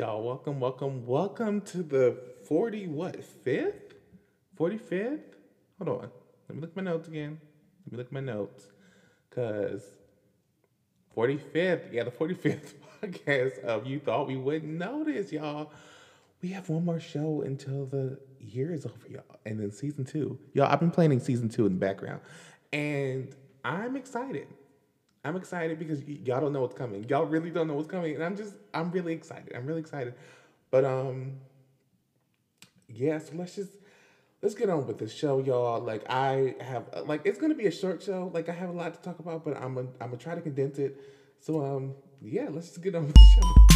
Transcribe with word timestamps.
Y'all, 0.00 0.22
welcome, 0.22 0.58
welcome, 0.58 1.04
welcome 1.04 1.60
to 1.60 1.82
the 1.82 2.16
40 2.48 2.86
what? 2.86 3.22
Fifth? 3.22 3.96
45th? 4.58 5.20
Hold 5.76 6.00
on. 6.00 6.10
Let 6.48 6.54
me 6.54 6.60
look 6.62 6.70
at 6.70 6.76
my 6.76 6.82
notes 6.84 7.06
again. 7.06 7.38
Let 7.84 7.92
me 7.92 7.98
look 7.98 8.06
at 8.06 8.12
my 8.14 8.20
notes. 8.20 8.68
Cause 9.28 9.82
45th, 11.14 11.92
yeah, 11.92 12.04
the 12.04 12.10
45th 12.10 12.72
podcast 13.02 13.62
of 13.62 13.86
You 13.86 14.00
Thought 14.00 14.26
We 14.28 14.36
Wouldn't 14.36 14.72
Notice, 14.72 15.32
y'all. 15.32 15.70
We 16.40 16.48
have 16.48 16.70
one 16.70 16.86
more 16.86 16.98
show 16.98 17.42
until 17.42 17.84
the 17.84 18.18
year 18.38 18.72
is 18.72 18.86
over, 18.86 19.06
y'all. 19.06 19.38
And 19.44 19.60
then 19.60 19.70
season 19.70 20.06
two. 20.06 20.38
Y'all, 20.54 20.72
I've 20.72 20.80
been 20.80 20.90
planning 20.90 21.20
season 21.20 21.50
two 21.50 21.66
in 21.66 21.72
the 21.74 21.78
background. 21.78 22.22
And 22.72 23.36
I'm 23.66 23.96
excited. 23.96 24.46
I'm 25.24 25.36
excited 25.36 25.78
because 25.78 26.00
y- 26.00 26.18
y'all 26.24 26.40
don't 26.40 26.52
know 26.52 26.62
what's 26.62 26.74
coming. 26.74 27.04
Y'all 27.08 27.26
really 27.26 27.50
don't 27.50 27.68
know 27.68 27.74
what's 27.74 27.88
coming. 27.88 28.14
And 28.14 28.24
I'm 28.24 28.36
just, 28.36 28.54
I'm 28.72 28.90
really 28.90 29.12
excited. 29.12 29.52
I'm 29.54 29.66
really 29.66 29.80
excited. 29.80 30.14
But 30.70 30.84
um, 30.84 31.32
yeah, 32.88 33.18
so 33.18 33.32
let's 33.34 33.54
just 33.56 33.72
let's 34.42 34.54
get 34.54 34.70
on 34.70 34.86
with 34.86 34.98
the 34.98 35.08
show, 35.08 35.40
y'all. 35.40 35.80
Like 35.80 36.04
I 36.08 36.54
have 36.60 36.84
like 37.06 37.22
it's 37.24 37.38
gonna 37.38 37.54
be 37.54 37.66
a 37.66 37.72
short 37.72 38.02
show. 38.02 38.30
Like 38.32 38.48
I 38.48 38.52
have 38.52 38.70
a 38.70 38.72
lot 38.72 38.94
to 38.94 39.00
talk 39.00 39.18
about, 39.18 39.44
but 39.44 39.56
I'm 39.56 39.74
gonna 39.74 39.88
I'm 40.00 40.08
gonna 40.08 40.16
try 40.18 40.34
to 40.34 40.40
condense 40.40 40.78
it. 40.78 41.00
So 41.40 41.64
um 41.64 41.94
yeah, 42.22 42.48
let's 42.50 42.68
just 42.68 42.82
get 42.82 42.94
on 42.94 43.06
with 43.06 43.14
the 43.14 43.40
show. 43.40 43.69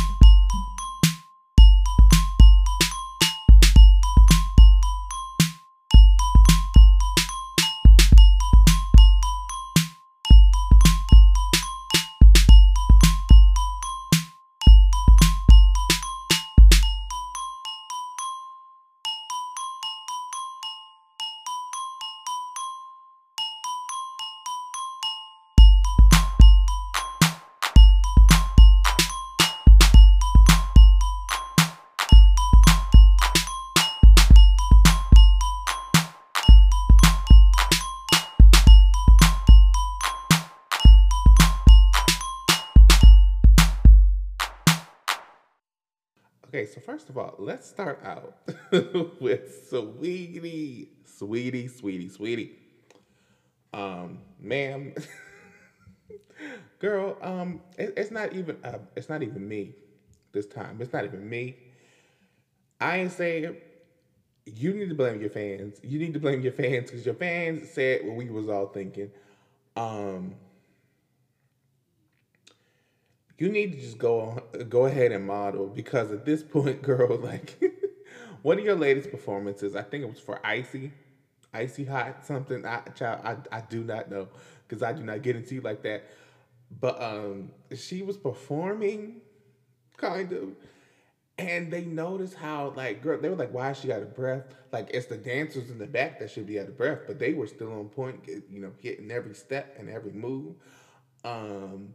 All, 47.24 47.34
let's 47.38 47.66
start 47.66 48.00
out 48.04 48.34
with 49.20 49.70
Saweetie, 49.70 50.88
Saweetie, 51.06 51.70
Saweetie, 51.70 52.18
Saweetie. 52.18 52.50
Um, 53.72 54.18
ma'am, 54.38 54.92
girl, 56.78 57.16
um, 57.22 57.62
it, 57.78 57.94
it's 57.96 58.10
not 58.10 58.34
even 58.34 58.58
uh, 58.62 58.78
it's 58.94 59.08
not 59.08 59.22
even 59.22 59.48
me 59.48 59.74
this 60.32 60.46
time. 60.46 60.76
It's 60.80 60.92
not 60.92 61.04
even 61.04 61.26
me. 61.26 61.56
I 62.78 62.98
ain't 62.98 63.12
saying 63.12 63.56
you 64.44 64.74
need 64.74 64.90
to 64.90 64.94
blame 64.94 65.22
your 65.22 65.30
fans. 65.30 65.80
You 65.82 65.98
need 65.98 66.12
to 66.12 66.20
blame 66.20 66.42
your 66.42 66.52
fans 66.52 66.90
because 66.90 67.06
your 67.06 67.14
fans 67.14 67.70
said 67.70 68.04
what 68.04 68.16
we 68.16 68.28
was 68.28 68.50
all 68.50 68.66
thinking. 68.66 69.10
Um, 69.76 70.34
you 73.38 73.48
need 73.48 73.72
to 73.72 73.78
just 73.78 73.98
go 73.98 74.38
go 74.68 74.86
ahead 74.86 75.12
and 75.12 75.26
model 75.26 75.68
because 75.68 76.12
at 76.12 76.24
this 76.24 76.42
point, 76.42 76.82
girl, 76.82 77.16
like 77.18 77.58
one 78.42 78.58
of 78.58 78.64
your 78.64 78.76
latest 78.76 79.10
performances, 79.10 79.74
I 79.74 79.82
think 79.82 80.04
it 80.04 80.08
was 80.08 80.20
for 80.20 80.38
Icy, 80.44 80.92
Icy 81.52 81.84
Hot 81.84 82.24
something. 82.24 82.64
I 82.64 82.80
child, 82.94 83.20
I, 83.24 83.36
I 83.58 83.60
do 83.62 83.84
not 83.84 84.10
know 84.10 84.28
because 84.66 84.82
I 84.82 84.92
do 84.92 85.02
not 85.02 85.22
get 85.22 85.36
into 85.36 85.54
you 85.56 85.60
like 85.60 85.82
that. 85.82 86.06
But 86.80 87.00
um, 87.00 87.52
she 87.74 88.02
was 88.02 88.16
performing, 88.16 89.20
kind 89.96 90.32
of, 90.32 90.54
and 91.38 91.70
they 91.70 91.84
noticed 91.84 92.34
how 92.34 92.72
like 92.76 93.00
girl, 93.02 93.18
they 93.20 93.28
were 93.28 93.36
like, 93.36 93.52
why 93.52 93.70
is 93.70 93.78
she 93.78 93.92
out 93.92 94.02
of 94.02 94.14
breath? 94.14 94.44
Like 94.72 94.90
it's 94.94 95.06
the 95.06 95.16
dancers 95.16 95.70
in 95.70 95.78
the 95.78 95.86
back 95.86 96.18
that 96.20 96.30
should 96.30 96.46
be 96.46 96.60
out 96.60 96.68
of 96.68 96.76
breath, 96.76 97.00
but 97.06 97.18
they 97.18 97.34
were 97.34 97.46
still 97.46 97.72
on 97.72 97.88
point, 97.88 98.26
you 98.28 98.60
know, 98.60 98.72
hitting 98.80 99.10
every 99.10 99.34
step 99.34 99.74
and 99.78 99.90
every 99.90 100.12
move. 100.12 100.54
Um, 101.24 101.94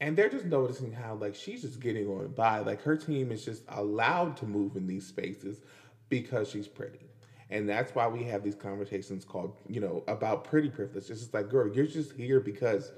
and 0.00 0.16
they're 0.16 0.28
just 0.28 0.44
noticing 0.44 0.92
how 0.92 1.14
like 1.14 1.34
she's 1.34 1.62
just 1.62 1.80
getting 1.80 2.06
on 2.08 2.28
by. 2.32 2.60
Like 2.60 2.82
her 2.82 2.96
team 2.96 3.32
is 3.32 3.44
just 3.44 3.62
allowed 3.68 4.36
to 4.38 4.46
move 4.46 4.76
in 4.76 4.86
these 4.86 5.06
spaces 5.06 5.60
because 6.08 6.48
she's 6.48 6.68
pretty. 6.68 7.10
And 7.50 7.68
that's 7.68 7.94
why 7.94 8.06
we 8.08 8.24
have 8.24 8.42
these 8.42 8.54
conversations 8.54 9.24
called 9.24 9.52
you 9.68 9.80
know 9.80 10.02
about 10.08 10.44
pretty 10.44 10.68
privilege. 10.68 11.10
It's 11.10 11.20
just 11.20 11.34
like 11.34 11.48
girl 11.48 11.68
you're 11.68 11.86
just 11.86 12.12
here 12.12 12.40
because 12.40 12.92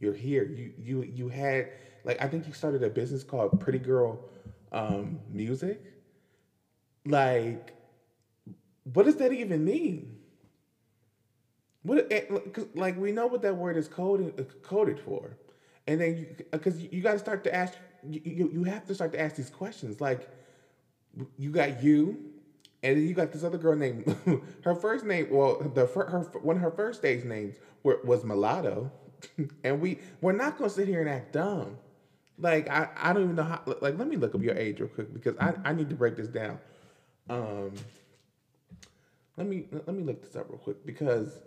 you're 0.00 0.14
here. 0.14 0.44
You 0.44 0.72
you 0.76 1.02
you 1.02 1.28
had 1.28 1.68
like 2.04 2.22
i 2.22 2.26
think 2.28 2.46
you 2.46 2.52
started 2.52 2.82
a 2.82 2.90
business 2.90 3.24
called 3.24 3.58
pretty 3.60 3.78
girl 3.78 4.22
um 4.72 5.20
music. 5.28 5.82
Like 7.04 7.74
what 8.84 9.04
does 9.04 9.16
that 9.16 9.32
even 9.32 9.64
mean? 9.64 10.18
What 11.82 12.10
like 12.74 12.96
we 12.96 13.12
know 13.12 13.26
what 13.26 13.42
that 13.42 13.56
word 13.56 13.76
is 13.76 13.88
coded 13.88 14.46
coded 14.62 14.98
for, 14.98 15.36
and 15.88 16.00
then 16.00 16.36
because 16.52 16.80
you, 16.80 17.00
got 17.00 17.12
to 17.12 17.18
start 17.18 17.42
to 17.44 17.54
ask 17.54 17.72
you, 18.08 18.20
you 18.22 18.50
you 18.52 18.64
have 18.64 18.84
to 18.86 18.94
start 18.94 19.10
to 19.12 19.20
ask 19.20 19.36
these 19.36 19.48
questions. 19.48 20.00
Like 20.00 20.28
you 21.38 21.50
got 21.50 21.82
you, 21.82 22.18
and 22.82 22.96
then 22.96 23.08
you 23.08 23.14
got 23.14 23.32
this 23.32 23.42
other 23.42 23.56
girl 23.56 23.74
named 23.74 24.14
her 24.64 24.74
first 24.74 25.06
name. 25.06 25.28
Well, 25.30 25.72
the 25.74 25.86
her 25.86 26.20
one 26.42 26.56
of 26.56 26.62
her 26.62 26.70
first 26.70 27.00
stage 27.00 27.24
names 27.24 27.56
were, 27.82 28.00
was 28.04 28.22
Mulatto, 28.22 28.92
and 29.64 29.80
we 29.80 29.98
we're 30.20 30.32
not 30.32 30.58
gonna 30.58 30.68
sit 30.68 30.88
here 30.88 31.00
and 31.00 31.08
act 31.08 31.32
dumb. 31.32 31.78
Like 32.38 32.68
I 32.68 32.90
I 32.94 33.14
don't 33.14 33.24
even 33.24 33.36
know 33.36 33.44
how. 33.44 33.62
Like 33.80 33.98
let 33.98 34.08
me 34.08 34.16
look 34.16 34.34
up 34.34 34.42
your 34.42 34.56
age 34.56 34.80
real 34.80 34.90
quick 34.90 35.12
because 35.14 35.36
I 35.40 35.54
I 35.64 35.72
need 35.72 35.88
to 35.88 35.96
break 35.96 36.16
this 36.16 36.28
down. 36.28 36.58
Um, 37.30 37.72
let 39.38 39.46
me 39.46 39.64
let 39.72 39.94
me 39.94 40.02
look 40.02 40.20
this 40.20 40.36
up 40.36 40.50
real 40.50 40.58
quick 40.58 40.84
because 40.84 41.40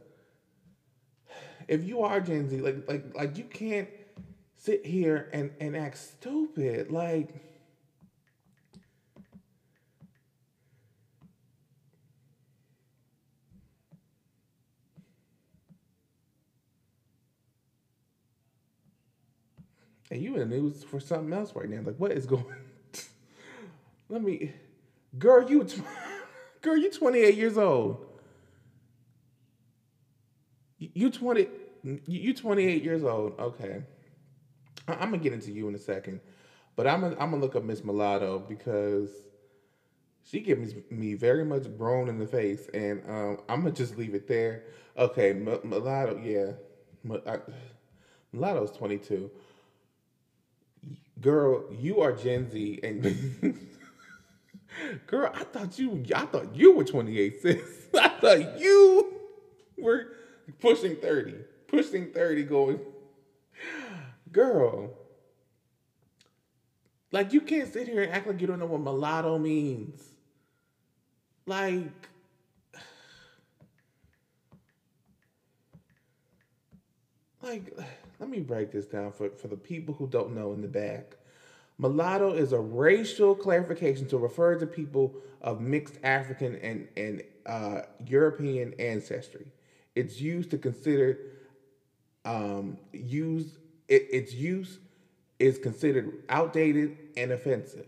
if 1.68 1.84
you 1.84 2.02
are 2.02 2.20
Gen 2.20 2.50
Z, 2.50 2.58
like 2.58 2.88
like 2.88 3.16
like 3.16 3.38
you 3.38 3.44
can't 3.44 3.88
sit 4.62 4.86
here 4.86 5.28
and 5.34 5.52
and 5.60 5.76
act 5.76 5.98
stupid. 5.98 6.92
Like 6.92 7.34
and 20.12 20.22
you 20.22 20.36
in 20.36 20.50
the 20.50 20.56
news 20.58 20.84
for 20.84 21.00
something 21.00 21.34
else 21.34 21.56
right 21.56 21.68
now. 21.70 21.82
Like 21.84 21.96
what 21.98 22.12
is 22.12 22.28
going? 22.28 22.46
Let 24.10 24.22
me, 24.22 24.54
girl, 25.18 25.50
you, 25.50 25.66
girl, 26.62 26.78
you 26.78 26.92
twenty 26.92 27.20
eight 27.20 27.36
years 27.36 27.58
old. 27.58 28.06
You 30.78 31.10
twenty, 31.10 31.48
you 32.06 32.34
twenty 32.34 32.66
eight 32.66 32.84
years 32.84 33.04
old. 33.04 33.40
Okay, 33.40 33.84
I'm 34.96 35.12
gonna 35.12 35.18
get 35.20 35.34
into 35.34 35.52
you 35.52 35.68
in 35.68 35.76
a 35.76 35.80
second, 35.80 36.22
but 36.76 36.88
I'm 36.88 37.02
gonna, 37.02 37.16
I'm 37.20 37.36
look 37.40 37.56
up 37.56 37.64
Miss 37.64 37.84
Mulatto 37.84 38.40
because 38.40 39.10
she 40.24 40.40
gives 40.42 40.76
me 40.90 41.14
very 41.14 41.44
much 41.46 41.76
grown 41.78 42.10
in 42.10 42.18
the 42.18 42.28
face, 42.28 42.70
and 42.74 43.02
um, 43.08 43.40
I'm 43.50 43.62
gonna 43.64 43.72
just 43.72 43.98
leave 43.98 44.14
it 44.14 44.28
there. 44.28 44.64
Okay, 44.98 45.32
M- 45.32 45.60
Mulatto, 45.64 46.18
yeah, 46.18 46.54
M- 47.06 47.22
I, 47.28 47.40
Mulatto's 48.32 48.72
22. 48.72 49.32
Girl, 51.22 51.66
you 51.72 52.02
are 52.02 52.12
Gen 52.14 52.50
Z, 52.50 52.80
and 52.84 53.58
girl, 55.08 55.32
I 55.34 55.44
thought 55.44 55.80
you, 55.80 56.04
I 56.16 56.26
thought 56.26 56.56
you 56.56 56.74
were 56.76 56.84
28, 56.84 57.42
sis. 57.42 57.60
I 58.00 58.10
thought 58.10 58.60
you 58.60 59.14
were 59.78 60.08
pushing 60.60 60.96
30, 60.98 61.36
pushing 61.68 62.08
30, 62.08 62.44
going, 62.44 62.80
girl. 64.32 64.92
Like 67.12 67.34
you 67.34 67.42
can't 67.42 67.72
sit 67.72 67.88
here 67.88 68.04
and 68.04 68.12
act 68.12 68.28
like 68.28 68.40
you 68.40 68.48
don't 68.48 68.60
know 68.60 68.66
what 68.66 68.82
mulatto 68.82 69.38
means. 69.38 70.02
Like 71.46 72.10
like 77.42 77.78
let 78.20 78.30
me 78.30 78.40
break 78.40 78.72
this 78.72 78.86
down 78.86 79.12
for, 79.12 79.30
for 79.32 79.48
the 79.48 79.58
people 79.58 79.94
who 79.96 80.08
don't 80.08 80.34
know 80.34 80.54
in 80.54 80.62
the 80.62 80.68
back. 80.68 81.18
Mulatto 81.78 82.34
is 82.34 82.54
a 82.54 82.60
racial 82.60 83.34
clarification 83.34 84.08
to 84.08 84.18
refer 84.18 84.56
to 84.56 84.68
people 84.68 85.16
of 85.42 85.60
mixed 85.60 85.98
African 86.04 86.56
and, 86.58 86.88
and 86.96 87.24
uh, 87.48 87.82
European 88.06 88.76
ancestry. 88.78 89.48
It's 89.96 90.22
used 90.22 90.52
to 90.52 90.60
consider 90.60 91.18
um, 92.24 92.78
use 92.94 93.58
it, 93.92 94.08
its 94.12 94.34
use 94.34 94.80
is 95.40 95.60
considered 95.60 96.12
outdated 96.30 96.94
and 97.18 97.32
offensive. 97.32 97.88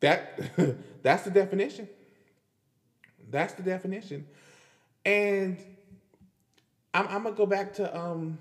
That 0.00 0.38
that's 1.02 1.24
the 1.24 1.30
definition. 1.30 1.88
That's 3.30 3.54
the 3.54 3.62
definition. 3.62 4.24
And 5.04 5.58
I'm, 6.94 7.06
I'm 7.08 7.22
gonna 7.24 7.34
go 7.34 7.46
back 7.46 7.74
to 7.74 7.96
um 7.98 8.38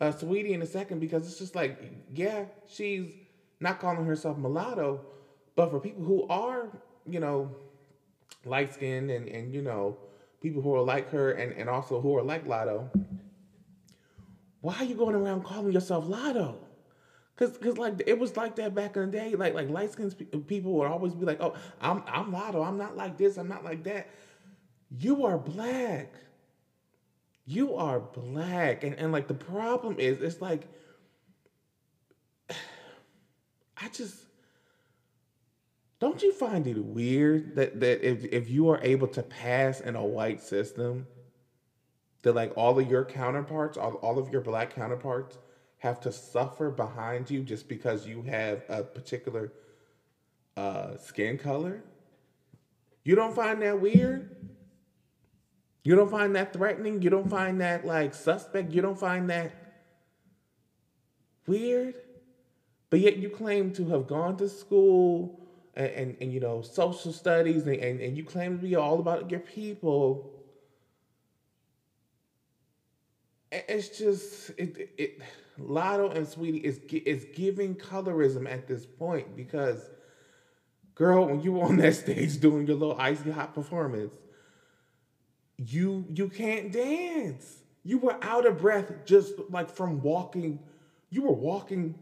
uh 0.00 0.10
Saweetie 0.12 0.50
in 0.52 0.62
a 0.62 0.66
second 0.66 0.98
because 1.00 1.26
it's 1.26 1.38
just 1.38 1.54
like, 1.54 1.92
yeah, 2.12 2.46
she's 2.66 3.06
not 3.60 3.80
calling 3.80 4.04
herself 4.04 4.36
mulatto, 4.36 5.00
but 5.56 5.70
for 5.70 5.80
people 5.80 6.02
who 6.04 6.26
are, 6.28 6.70
you 7.08 7.20
know, 7.20 7.50
light 8.44 8.74
skinned 8.74 9.10
and, 9.10 9.28
and 9.28 9.54
you 9.54 9.62
know, 9.62 9.96
people 10.44 10.60
who 10.60 10.74
are 10.74 10.82
like 10.82 11.10
her 11.10 11.32
and, 11.32 11.52
and 11.52 11.70
also 11.70 12.02
who 12.02 12.18
are 12.18 12.22
like 12.22 12.46
Latto, 12.46 12.90
why 14.60 14.76
are 14.76 14.84
you 14.84 14.94
going 14.94 15.14
around 15.14 15.42
calling 15.42 15.72
yourself 15.72 16.04
Latto? 16.04 16.56
Cause, 17.36 17.56
cause 17.56 17.78
like 17.78 18.02
it 18.06 18.18
was 18.18 18.36
like 18.36 18.54
that 18.56 18.74
back 18.74 18.94
in 18.96 19.10
the 19.10 19.18
day. 19.18 19.34
Like, 19.34 19.54
like 19.54 19.70
light 19.70 19.92
skinned 19.92 20.14
people 20.46 20.72
would 20.74 20.86
always 20.86 21.14
be 21.14 21.24
like, 21.24 21.40
"Oh, 21.40 21.54
I'm, 21.80 22.04
I'm 22.06 22.30
Latto. 22.30 22.64
I'm 22.64 22.76
not 22.76 22.94
like 22.96 23.16
this. 23.16 23.38
I'm 23.38 23.48
not 23.48 23.64
like 23.64 23.84
that." 23.84 24.08
You 24.96 25.24
are 25.24 25.38
black. 25.38 26.12
You 27.46 27.74
are 27.74 27.98
black, 27.98 28.84
and 28.84 28.94
and 28.94 29.10
like 29.10 29.26
the 29.26 29.34
problem 29.34 29.96
is, 29.98 30.20
it's 30.20 30.40
like, 30.40 30.68
I 32.50 33.88
just 33.88 34.23
don't 36.00 36.22
you 36.22 36.32
find 36.32 36.66
it 36.66 36.78
weird 36.78 37.54
that 37.56 37.80
that 37.80 38.06
if 38.06 38.24
if 38.24 38.50
you 38.50 38.68
are 38.68 38.80
able 38.82 39.06
to 39.08 39.22
pass 39.22 39.80
in 39.80 39.96
a 39.96 40.04
white 40.04 40.42
system, 40.42 41.06
that 42.22 42.34
like 42.34 42.52
all 42.56 42.78
of 42.78 42.90
your 42.90 43.04
counterparts, 43.04 43.78
all, 43.78 43.94
all 43.94 44.18
of 44.18 44.30
your 44.30 44.40
black 44.40 44.74
counterparts 44.74 45.38
have 45.78 46.00
to 46.00 46.10
suffer 46.10 46.70
behind 46.70 47.30
you 47.30 47.42
just 47.42 47.68
because 47.68 48.06
you 48.06 48.22
have 48.22 48.62
a 48.68 48.82
particular 48.82 49.52
uh, 50.56 50.96
skin 50.96 51.38
color? 51.38 51.84
You 53.04 53.14
don't 53.14 53.34
find 53.34 53.62
that 53.62 53.80
weird? 53.80 54.34
You 55.84 55.94
don't 55.94 56.10
find 56.10 56.34
that 56.34 56.54
threatening? 56.54 57.02
You 57.02 57.10
don't 57.10 57.28
find 57.28 57.60
that 57.60 57.84
like 57.84 58.14
suspect? 58.14 58.72
You 58.72 58.82
don't 58.82 58.98
find 58.98 59.28
that 59.30 59.52
weird? 61.46 61.94
But 62.88 63.00
yet 63.00 63.18
you 63.18 63.28
claim 63.28 63.72
to 63.72 63.88
have 63.88 64.06
gone 64.06 64.36
to 64.38 64.48
school 64.48 65.43
and, 65.76 65.90
and, 65.92 66.16
and 66.20 66.32
you 66.32 66.40
know, 66.40 66.62
social 66.62 67.12
studies 67.12 67.66
and, 67.66 67.76
and, 67.76 68.00
and 68.00 68.16
you 68.16 68.24
claim 68.24 68.56
to 68.56 68.62
be 68.62 68.74
all 68.76 68.98
about 69.00 69.30
your 69.30 69.40
people. 69.40 70.30
It's 73.52 73.88
just 73.88 74.50
it 74.58 74.90
it 74.98 75.20
Latto 75.60 76.14
and 76.14 76.26
Saweetie 76.26 76.62
is 76.62 76.80
is 76.90 77.24
giving 77.26 77.76
colorism 77.76 78.50
at 78.50 78.66
this 78.66 78.84
point 78.84 79.36
because, 79.36 79.90
girl, 80.94 81.26
when 81.26 81.40
you 81.40 81.52
were 81.52 81.64
on 81.68 81.76
that 81.78 81.94
stage 81.94 82.38
doing 82.40 82.66
your 82.66 82.76
little 82.76 82.96
icy 82.98 83.30
hot 83.30 83.54
performance, 83.54 84.14
you 85.56 86.06
you 86.14 86.28
can't 86.28 86.72
dance. 86.72 87.62
You 87.82 87.98
were 87.98 88.16
out 88.22 88.46
of 88.46 88.58
breath 88.58 88.92
just 89.04 89.34
like 89.50 89.70
from 89.70 90.00
walking. 90.02 90.60
You 91.10 91.22
were 91.22 91.32
walking 91.32 91.96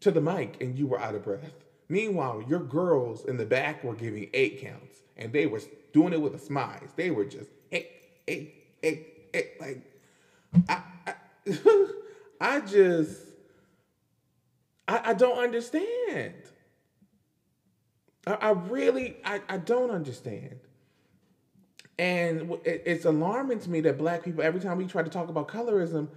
to 0.00 0.10
the 0.10 0.20
mic 0.20 0.56
and 0.60 0.76
you 0.78 0.86
were 0.86 1.00
out 1.00 1.14
of 1.14 1.22
breath. 1.22 1.67
Meanwhile, 1.88 2.44
your 2.48 2.60
girls 2.60 3.24
in 3.24 3.36
the 3.36 3.46
back 3.46 3.82
were 3.82 3.94
giving 3.94 4.28
eight 4.34 4.60
counts 4.60 4.98
and 5.16 5.32
they 5.32 5.46
were 5.46 5.60
doing 5.92 6.12
it 6.12 6.20
with 6.20 6.34
a 6.34 6.38
smile. 6.38 6.80
They 6.96 7.10
were 7.10 7.24
just 7.24 7.50
eight, 7.72 7.90
eight, 8.26 8.54
eight, 8.82 9.06
eight. 9.34 9.50
Like 9.60 9.82
I, 10.68 10.82
I 11.06 11.14
I 12.40 12.60
just, 12.60 13.20
I, 14.86 15.10
I 15.10 15.14
don't 15.14 15.38
understand. 15.38 16.34
I, 18.26 18.34
I 18.34 18.50
really, 18.50 19.16
I, 19.24 19.40
I 19.48 19.56
don't 19.58 19.90
understand. 19.90 20.60
And 21.98 22.52
it, 22.64 22.82
it's 22.86 23.04
alarming 23.04 23.58
to 23.60 23.70
me 23.70 23.80
that 23.80 23.98
black 23.98 24.24
people, 24.24 24.42
every 24.44 24.60
time 24.60 24.78
we 24.78 24.86
try 24.86 25.02
to 25.02 25.10
talk 25.10 25.28
about 25.28 25.48
colorism, 25.48 26.08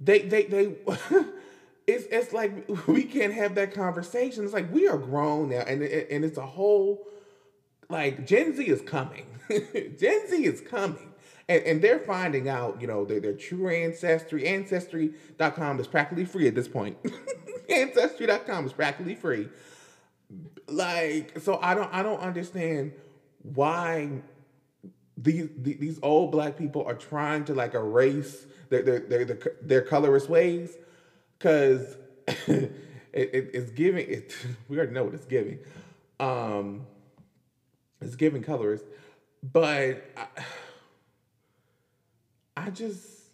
they, 0.00 0.20
they, 0.20 0.44
they, 0.44 0.74
it's, 1.86 2.06
it's 2.10 2.32
like 2.32 2.68
we 2.86 3.04
can't 3.04 3.32
have 3.32 3.54
that 3.56 3.74
conversation. 3.74 4.44
It's 4.44 4.54
like 4.54 4.72
we 4.72 4.88
are 4.88 4.98
grown 4.98 5.50
now, 5.50 5.60
and, 5.60 5.82
and 5.82 6.24
it's 6.24 6.38
a 6.38 6.46
whole, 6.46 7.06
like 7.88 8.26
Gen 8.26 8.56
Z 8.56 8.64
is 8.64 8.82
coming. 8.82 9.26
Gen 9.48 10.28
Z 10.28 10.44
is 10.44 10.60
coming 10.60 11.14
and, 11.48 11.62
and 11.64 11.82
they're 11.82 11.98
finding 11.98 12.48
out, 12.48 12.80
you 12.80 12.86
know, 12.86 13.04
their, 13.04 13.20
their 13.20 13.34
true 13.34 13.68
ancestry. 13.68 14.46
Ancestry.com 14.46 15.80
is 15.80 15.86
practically 15.86 16.24
free 16.24 16.48
at 16.48 16.54
this 16.54 16.68
point. 16.68 16.96
Ancestry.com 17.68 18.66
is 18.66 18.72
practically 18.72 19.14
free. 19.14 19.48
Like, 20.68 21.38
so 21.40 21.58
I 21.60 21.74
don't 21.74 21.92
I 21.92 22.02
don't 22.02 22.20
understand 22.20 22.92
why 23.42 24.22
these 25.16 25.48
these 25.58 25.98
old 26.02 26.32
black 26.32 26.56
people 26.56 26.84
are 26.86 26.94
trying 26.94 27.44
to 27.44 27.54
like 27.54 27.74
erase 27.74 28.46
their 28.70 28.82
their 28.82 29.00
their, 29.00 29.24
their, 29.26 29.38
their 29.60 29.82
colorist 29.82 30.30
ways 30.30 30.76
because 31.38 31.96
it, 32.28 32.72
it, 33.12 33.50
it's 33.54 33.70
giving 33.70 34.06
it 34.08 34.34
we 34.68 34.76
already 34.76 34.92
know 34.92 35.04
what 35.04 35.14
it's 35.14 35.26
giving 35.26 35.58
um 36.20 36.86
it's 38.00 38.16
giving 38.16 38.42
colorist 38.42 38.84
but 39.52 40.04
I, 40.16 40.26
I 42.56 42.70
just, 42.70 43.30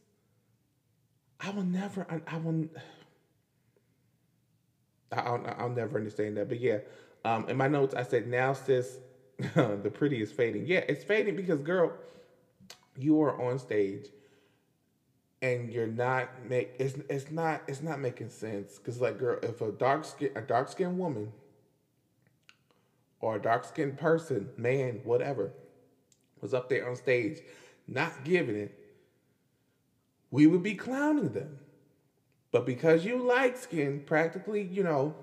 I 1.40 1.50
will 1.50 1.64
never, 1.64 2.06
I, 2.10 2.20
I 2.26 2.36
will, 2.38 2.66
I'll, 5.12 5.42
I'll 5.58 5.68
never 5.68 5.98
understand 5.98 6.36
that. 6.36 6.48
But 6.48 6.58
yeah, 6.58 6.78
um, 7.24 7.46
in 7.48 7.56
my 7.56 7.68
notes, 7.68 7.94
I 7.94 8.02
said, 8.02 8.26
now 8.26 8.52
sis, 8.52 8.98
the 9.38 9.90
pretty 9.92 10.20
is 10.20 10.32
fading. 10.32 10.66
Yeah, 10.66 10.84
it's 10.88 11.04
fading 11.04 11.36
because, 11.36 11.62
girl, 11.62 11.94
you 12.96 13.20
are 13.22 13.40
on 13.40 13.58
stage 13.58 14.10
and 15.42 15.72
you're 15.72 15.86
not 15.86 16.28
make 16.48 16.70
it's 16.78 16.96
it's 17.08 17.30
not 17.30 17.62
it's 17.66 17.82
not 17.82 17.98
making 17.98 18.28
sense 18.28 18.78
because 18.78 19.00
like 19.00 19.18
girl 19.18 19.38
if 19.42 19.60
a 19.60 19.72
dark 19.72 20.04
skin 20.04 20.30
a 20.36 20.40
dark 20.40 20.68
skinned 20.68 20.98
woman 20.98 21.32
or 23.20 23.36
a 23.36 23.42
dark 23.42 23.64
skinned 23.64 23.98
person 23.98 24.50
man 24.56 25.00
whatever 25.04 25.52
was 26.40 26.52
up 26.52 26.68
there 26.68 26.88
on 26.88 26.94
stage 26.96 27.38
not 27.88 28.24
giving 28.24 28.56
it 28.56 28.80
we 30.30 30.46
would 30.46 30.62
be 30.62 30.74
clowning 30.74 31.30
them. 31.30 31.58
But 32.52 32.66
because 32.66 33.04
you 33.04 33.22
light 33.22 33.58
skin, 33.58 34.02
practically, 34.06 34.62
you 34.62 34.82
know, 34.82 35.14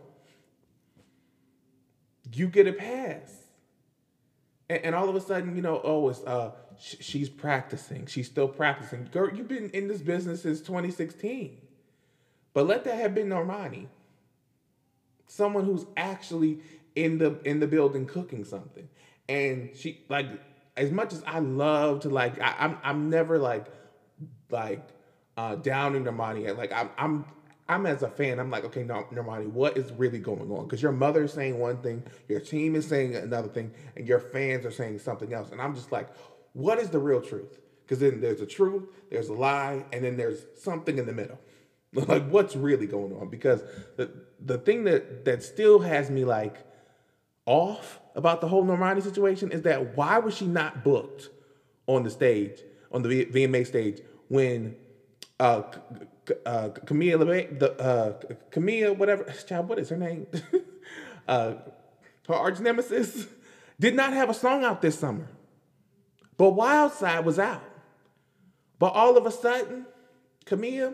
you 2.33 2.47
get 2.47 2.67
a 2.67 2.73
pass. 2.73 3.33
And, 4.69 4.85
and 4.85 4.95
all 4.95 5.09
of 5.09 5.15
a 5.15 5.21
sudden, 5.21 5.55
you 5.55 5.61
know, 5.61 5.81
oh, 5.83 6.09
it's 6.09 6.23
uh, 6.23 6.51
sh- 6.79 6.95
she's 6.99 7.29
practicing. 7.29 8.05
She's 8.07 8.27
still 8.27 8.47
practicing. 8.47 9.07
Girl, 9.11 9.33
you've 9.33 9.47
been 9.47 9.69
in 9.71 9.87
this 9.87 10.01
business 10.01 10.43
since 10.43 10.59
2016. 10.61 11.57
But 12.53 12.67
let 12.67 12.83
that 12.85 12.95
have 12.95 13.13
been 13.13 13.29
Normani. 13.29 13.87
Someone 15.27 15.65
who's 15.65 15.85
actually 15.95 16.59
in 16.95 17.17
the 17.17 17.39
in 17.43 17.59
the 17.59 17.67
building 17.67 18.05
cooking 18.05 18.45
something. 18.45 18.89
And 19.29 19.71
she 19.75 20.01
like 20.09 20.27
as 20.75 20.91
much 20.91 21.13
as 21.13 21.23
I 21.27 21.39
love 21.39 22.01
to 22.01 22.09
like 22.09 22.39
I, 22.41 22.55
I'm 22.59 22.77
I'm 22.83 23.09
never 23.09 23.37
like 23.37 23.67
like 24.49 24.87
uh, 25.37 25.55
downing 25.55 26.03
Normani. 26.03 26.55
Like 26.57 26.71
I'm, 26.73 26.89
I'm, 26.97 27.25
I'm 27.69 27.85
as 27.85 28.03
a 28.03 28.09
fan. 28.09 28.39
I'm 28.39 28.49
like, 28.49 28.65
okay, 28.65 28.83
no, 28.83 29.05
Normani, 29.13 29.47
what 29.47 29.77
is 29.77 29.91
really 29.93 30.19
going 30.19 30.51
on? 30.51 30.65
Because 30.65 30.81
your 30.81 30.91
mother 30.91 31.23
is 31.23 31.33
saying 31.33 31.59
one 31.59 31.77
thing, 31.77 32.03
your 32.27 32.39
team 32.39 32.75
is 32.75 32.87
saying 32.87 33.15
another 33.15 33.47
thing, 33.49 33.71
and 33.95 34.07
your 34.07 34.19
fans 34.19 34.65
are 34.65 34.71
saying 34.71 34.99
something 34.99 35.33
else. 35.33 35.51
And 35.51 35.61
I'm 35.61 35.75
just 35.75 35.91
like, 35.91 36.07
what 36.57 36.79
is 36.79 36.89
the 36.89 36.99
real 36.99 37.21
truth? 37.21 37.59
Because 37.83 37.99
then 37.99 38.19
there's 38.19 38.41
a 38.41 38.45
truth, 38.45 38.83
there's 39.09 39.29
a 39.29 39.33
lie, 39.33 39.85
and 39.93 40.03
then 40.03 40.17
there's 40.17 40.45
something 40.57 40.97
in 40.97 41.05
the 41.05 41.13
middle. 41.13 41.39
like, 41.93 42.27
what's 42.29 42.55
really 42.55 42.87
going 42.87 43.13
on? 43.13 43.29
Because 43.29 43.61
the 43.95 44.11
the 44.43 44.57
thing 44.57 44.83
that 44.85 45.25
that 45.25 45.43
still 45.43 45.79
has 45.79 46.09
me 46.09 46.25
like 46.25 46.57
off 47.45 47.99
about 48.15 48.41
the 48.41 48.47
whole 48.47 48.65
Normani 48.65 49.01
situation 49.01 49.51
is 49.51 49.61
that 49.61 49.95
why 49.95 50.19
was 50.19 50.35
she 50.35 50.47
not 50.47 50.83
booked 50.83 51.29
on 51.85 52.03
the 52.03 52.09
stage 52.09 52.61
on 52.91 53.03
the 53.03 53.25
VMA 53.25 53.65
stage 53.65 54.01
when 54.27 54.75
uh, 55.39 55.61
uh, 56.45 56.69
Camille 56.85 57.19
LeBay, 57.19 57.59
the 57.59 57.79
uh, 57.81 58.19
Camille, 58.51 58.95
whatever, 58.95 59.23
child, 59.47 59.69
what 59.69 59.79
is 59.79 59.89
her 59.89 59.97
name? 59.97 60.27
uh, 61.27 61.53
her 62.27 62.33
arch 62.33 62.59
nemesis 62.59 63.27
did 63.79 63.95
not 63.95 64.13
have 64.13 64.29
a 64.29 64.33
song 64.33 64.63
out 64.63 64.81
this 64.81 64.97
summer, 64.99 65.29
but 66.37 66.51
Wild 66.51 66.93
Side 66.93 67.25
was 67.25 67.39
out. 67.39 67.63
But 68.79 68.93
all 68.93 69.17
of 69.17 69.25
a 69.25 69.31
sudden, 69.31 69.85
Camille 70.45 70.93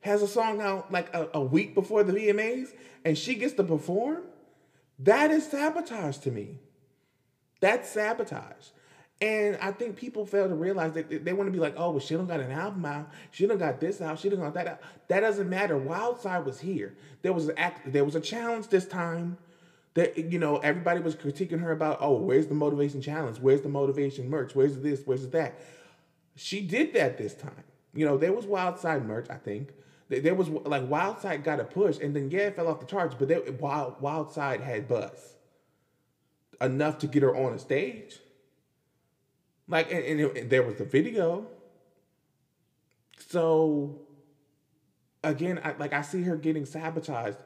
has 0.00 0.20
a 0.20 0.28
song 0.28 0.60
out 0.60 0.92
like 0.92 1.12
a, 1.14 1.28
a 1.34 1.40
week 1.40 1.74
before 1.74 2.04
the 2.04 2.12
VMAs, 2.12 2.68
and 3.04 3.16
she 3.16 3.34
gets 3.34 3.54
to 3.54 3.64
perform. 3.64 4.22
That 4.98 5.30
is 5.30 5.46
sabotage 5.46 6.18
to 6.18 6.30
me. 6.30 6.58
That's 7.60 7.88
sabotage. 7.88 8.68
And 9.20 9.56
I 9.62 9.72
think 9.72 9.96
people 9.96 10.26
fail 10.26 10.48
to 10.48 10.54
realize 10.54 10.92
that 10.92 11.08
they, 11.08 11.16
they 11.16 11.32
want 11.32 11.48
to 11.48 11.52
be 11.52 11.58
like, 11.58 11.74
oh, 11.78 11.92
well, 11.92 12.00
she 12.00 12.14
don't 12.14 12.26
got 12.26 12.40
an 12.40 12.50
album 12.50 12.84
out. 12.84 13.10
She 13.30 13.46
don't 13.46 13.58
got 13.58 13.80
this 13.80 14.02
out. 14.02 14.18
She 14.18 14.28
don't 14.28 14.40
got 14.40 14.54
that 14.54 14.66
out. 14.66 14.80
That 15.08 15.20
doesn't 15.20 15.48
matter. 15.48 15.78
Wildside 15.78 16.44
was 16.44 16.60
here. 16.60 16.94
There 17.22 17.32
was 17.32 17.48
an 17.48 17.56
act. 17.56 17.90
There 17.90 18.04
was 18.04 18.16
a 18.16 18.20
challenge 18.20 18.68
this 18.68 18.86
time. 18.86 19.38
That 19.94 20.18
you 20.18 20.38
know, 20.38 20.56
everybody 20.58 21.00
was 21.00 21.14
critiquing 21.14 21.60
her 21.60 21.70
about, 21.70 21.98
oh, 22.00 22.14
where's 22.14 22.48
the 22.48 22.54
motivation 22.54 23.00
challenge? 23.00 23.38
Where's 23.38 23.60
the 23.60 23.68
motivation 23.68 24.28
merch? 24.28 24.54
Where's 24.54 24.78
this? 24.78 25.02
Where's 25.04 25.28
that? 25.28 25.60
She 26.36 26.60
did 26.66 26.94
that 26.94 27.16
this 27.16 27.34
time. 27.34 27.64
You 27.94 28.04
know, 28.04 28.18
there 28.18 28.32
was 28.32 28.44
wild 28.44 28.78
side 28.78 29.06
merch. 29.06 29.26
I 29.30 29.36
think 29.36 29.70
there 30.08 30.34
was 30.34 30.48
like 30.48 30.88
wild 30.88 31.20
side 31.20 31.44
got 31.44 31.60
a 31.60 31.64
push, 31.64 31.98
and 31.98 32.14
then 32.14 32.30
yeah, 32.30 32.48
it 32.48 32.56
fell 32.56 32.68
off 32.68 32.80
the 32.80 32.86
charts. 32.86 33.14
But 33.18 33.28
there, 33.28 33.40
Wild 33.52 34.00
wild 34.00 34.32
side 34.32 34.60
had 34.60 34.88
buzz 34.88 35.34
enough 36.60 36.98
to 36.98 37.06
get 37.06 37.22
her 37.22 37.34
on 37.34 37.54
a 37.54 37.58
stage. 37.58 38.18
Like, 39.66 39.90
and, 39.90 40.04
and, 40.04 40.20
it, 40.20 40.36
and 40.36 40.50
there 40.50 40.62
was 40.62 40.76
the 40.76 40.84
video. 40.84 41.46
So, 43.28 44.00
again, 45.22 45.60
I, 45.64 45.74
like 45.78 45.92
I 45.92 46.02
see 46.02 46.22
her 46.24 46.36
getting 46.36 46.66
sabotaged, 46.66 47.38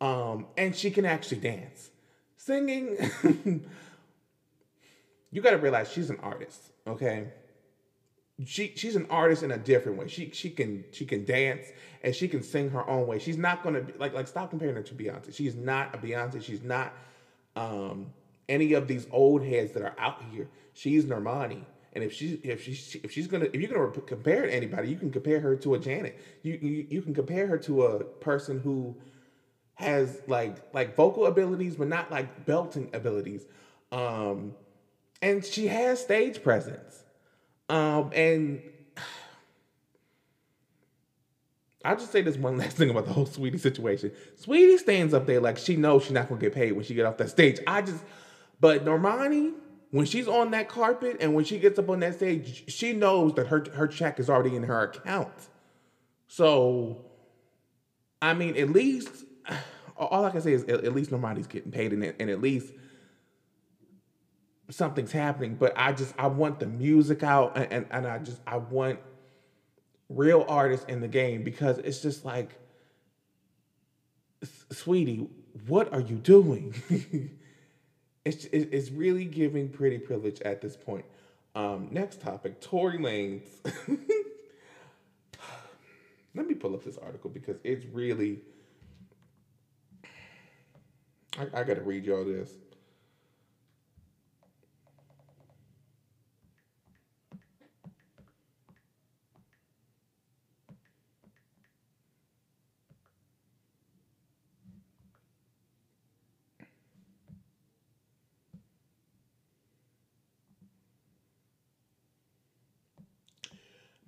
um, 0.00 0.46
and 0.56 0.74
she 0.76 0.90
can 0.90 1.04
actually 1.04 1.38
dance, 1.38 1.90
singing. 2.36 2.96
you 5.30 5.42
got 5.42 5.50
to 5.52 5.58
realize 5.58 5.90
she's 5.90 6.10
an 6.10 6.18
artist, 6.20 6.72
okay? 6.86 7.28
She 8.46 8.72
she's 8.76 8.96
an 8.96 9.06
artist 9.10 9.42
in 9.42 9.50
a 9.50 9.58
different 9.58 9.98
way. 9.98 10.08
She 10.08 10.30
she 10.32 10.50
can 10.50 10.84
she 10.92 11.04
can 11.06 11.24
dance 11.24 11.72
and 12.02 12.14
she 12.14 12.28
can 12.28 12.42
sing 12.42 12.70
her 12.70 12.88
own 12.88 13.06
way. 13.06 13.18
She's 13.18 13.36
not 13.38 13.62
gonna 13.62 13.80
be 13.82 13.94
like 13.98 14.14
like 14.14 14.28
stop 14.28 14.50
comparing 14.50 14.76
her 14.76 14.82
to 14.82 14.94
Beyonce. 14.94 15.34
She's 15.34 15.56
not 15.56 15.94
a 15.94 15.98
Beyonce. 15.98 16.42
She's 16.42 16.62
not 16.62 16.94
um 17.56 18.12
any 18.48 18.74
of 18.74 18.88
these 18.88 19.06
old 19.10 19.42
heads 19.42 19.72
that 19.72 19.82
are 19.82 19.94
out 19.98 20.22
here. 20.22 20.48
She's 20.72 21.04
Normani. 21.04 21.66
And 21.94 22.04
if 22.04 22.12
she's 22.12 22.38
if 22.44 22.62
she's 22.62 22.96
if 23.02 23.10
she's 23.10 23.26
gonna 23.26 23.48
if 23.52 23.60
you're 23.60 23.70
gonna 23.70 23.90
compare 24.02 24.42
to 24.42 24.54
anybody, 24.54 24.88
you 24.88 24.98
can 24.98 25.10
compare 25.10 25.40
her 25.40 25.56
to 25.56 25.74
a 25.74 25.78
Janet. 25.78 26.16
You, 26.42 26.58
you 26.62 26.86
you 26.90 27.02
can 27.02 27.14
compare 27.14 27.48
her 27.48 27.58
to 27.58 27.84
a 27.84 28.04
person 28.04 28.60
who 28.60 28.96
has 29.78 30.20
like 30.26 30.56
like 30.74 30.96
vocal 30.96 31.26
abilities, 31.26 31.76
but 31.76 31.86
not 31.86 32.10
like 32.10 32.44
belting 32.44 32.90
abilities. 32.92 33.46
Um, 33.92 34.54
and 35.22 35.44
she 35.44 35.68
has 35.68 36.02
stage 36.02 36.42
presence. 36.42 37.04
Um, 37.68 38.10
and 38.12 38.60
I'll 41.84 41.96
just 41.96 42.10
say 42.10 42.22
this 42.22 42.36
one 42.36 42.58
last 42.58 42.76
thing 42.76 42.90
about 42.90 43.06
the 43.06 43.12
whole 43.12 43.26
Saweetie 43.26 43.60
situation. 43.60 44.10
Saweetie 44.40 44.78
stands 44.78 45.14
up 45.14 45.26
there 45.26 45.40
like 45.40 45.58
she 45.58 45.76
knows 45.76 46.02
she's 46.02 46.12
not 46.12 46.28
gonna 46.28 46.40
get 46.40 46.54
paid 46.54 46.72
when 46.72 46.84
she 46.84 46.94
get 46.94 47.06
off 47.06 47.16
that 47.18 47.30
stage. 47.30 47.60
I 47.64 47.82
just 47.82 48.02
but 48.58 48.84
Normani, 48.84 49.52
when 49.92 50.06
she's 50.06 50.26
on 50.26 50.50
that 50.50 50.68
carpet 50.68 51.18
and 51.20 51.34
when 51.34 51.44
she 51.44 51.60
gets 51.60 51.78
up 51.78 51.88
on 51.88 52.00
that 52.00 52.16
stage, 52.16 52.64
she 52.66 52.94
knows 52.94 53.34
that 53.34 53.46
her 53.46 53.64
her 53.74 53.86
check 53.86 54.18
is 54.18 54.28
already 54.28 54.56
in 54.56 54.64
her 54.64 54.82
account. 54.82 55.32
So, 56.26 57.04
I 58.20 58.34
mean, 58.34 58.56
at 58.56 58.70
least 58.70 59.24
all 59.96 60.24
I 60.24 60.30
can 60.30 60.40
say 60.40 60.52
is 60.52 60.64
at 60.64 60.94
least 60.94 61.10
nobody's 61.10 61.46
getting 61.46 61.72
paid, 61.72 61.92
and, 61.92 62.04
and 62.04 62.30
at 62.30 62.40
least 62.40 62.72
something's 64.70 65.12
happening. 65.12 65.54
But 65.54 65.72
I 65.76 65.92
just 65.92 66.14
I 66.18 66.26
want 66.28 66.60
the 66.60 66.66
music 66.66 67.22
out, 67.22 67.56
and, 67.56 67.72
and, 67.72 67.86
and 67.90 68.06
I 68.06 68.18
just 68.18 68.40
I 68.46 68.58
want 68.58 68.98
real 70.08 70.44
artists 70.48 70.86
in 70.88 71.00
the 71.00 71.08
game 71.08 71.42
because 71.42 71.78
it's 71.78 72.00
just 72.00 72.24
like, 72.24 72.58
sweetie, 74.70 75.28
what 75.66 75.92
are 75.92 76.00
you 76.00 76.16
doing? 76.16 76.74
it's 78.24 78.44
it's 78.46 78.90
really 78.90 79.24
giving 79.24 79.68
pretty 79.68 79.98
privilege 79.98 80.40
at 80.42 80.60
this 80.60 80.76
point. 80.76 81.04
Um, 81.54 81.88
next 81.90 82.20
topic, 82.20 82.60
Tory 82.60 82.98
Lanez. 82.98 83.42
Let 86.34 86.46
me 86.46 86.54
pull 86.54 86.74
up 86.74 86.84
this 86.84 86.98
article 86.98 87.30
because 87.30 87.56
it's 87.64 87.84
really. 87.86 88.40
I, 91.38 91.60
I 91.60 91.64
got 91.64 91.74
to 91.74 91.82
read 91.82 92.04
y'all 92.04 92.24
this. 92.24 92.50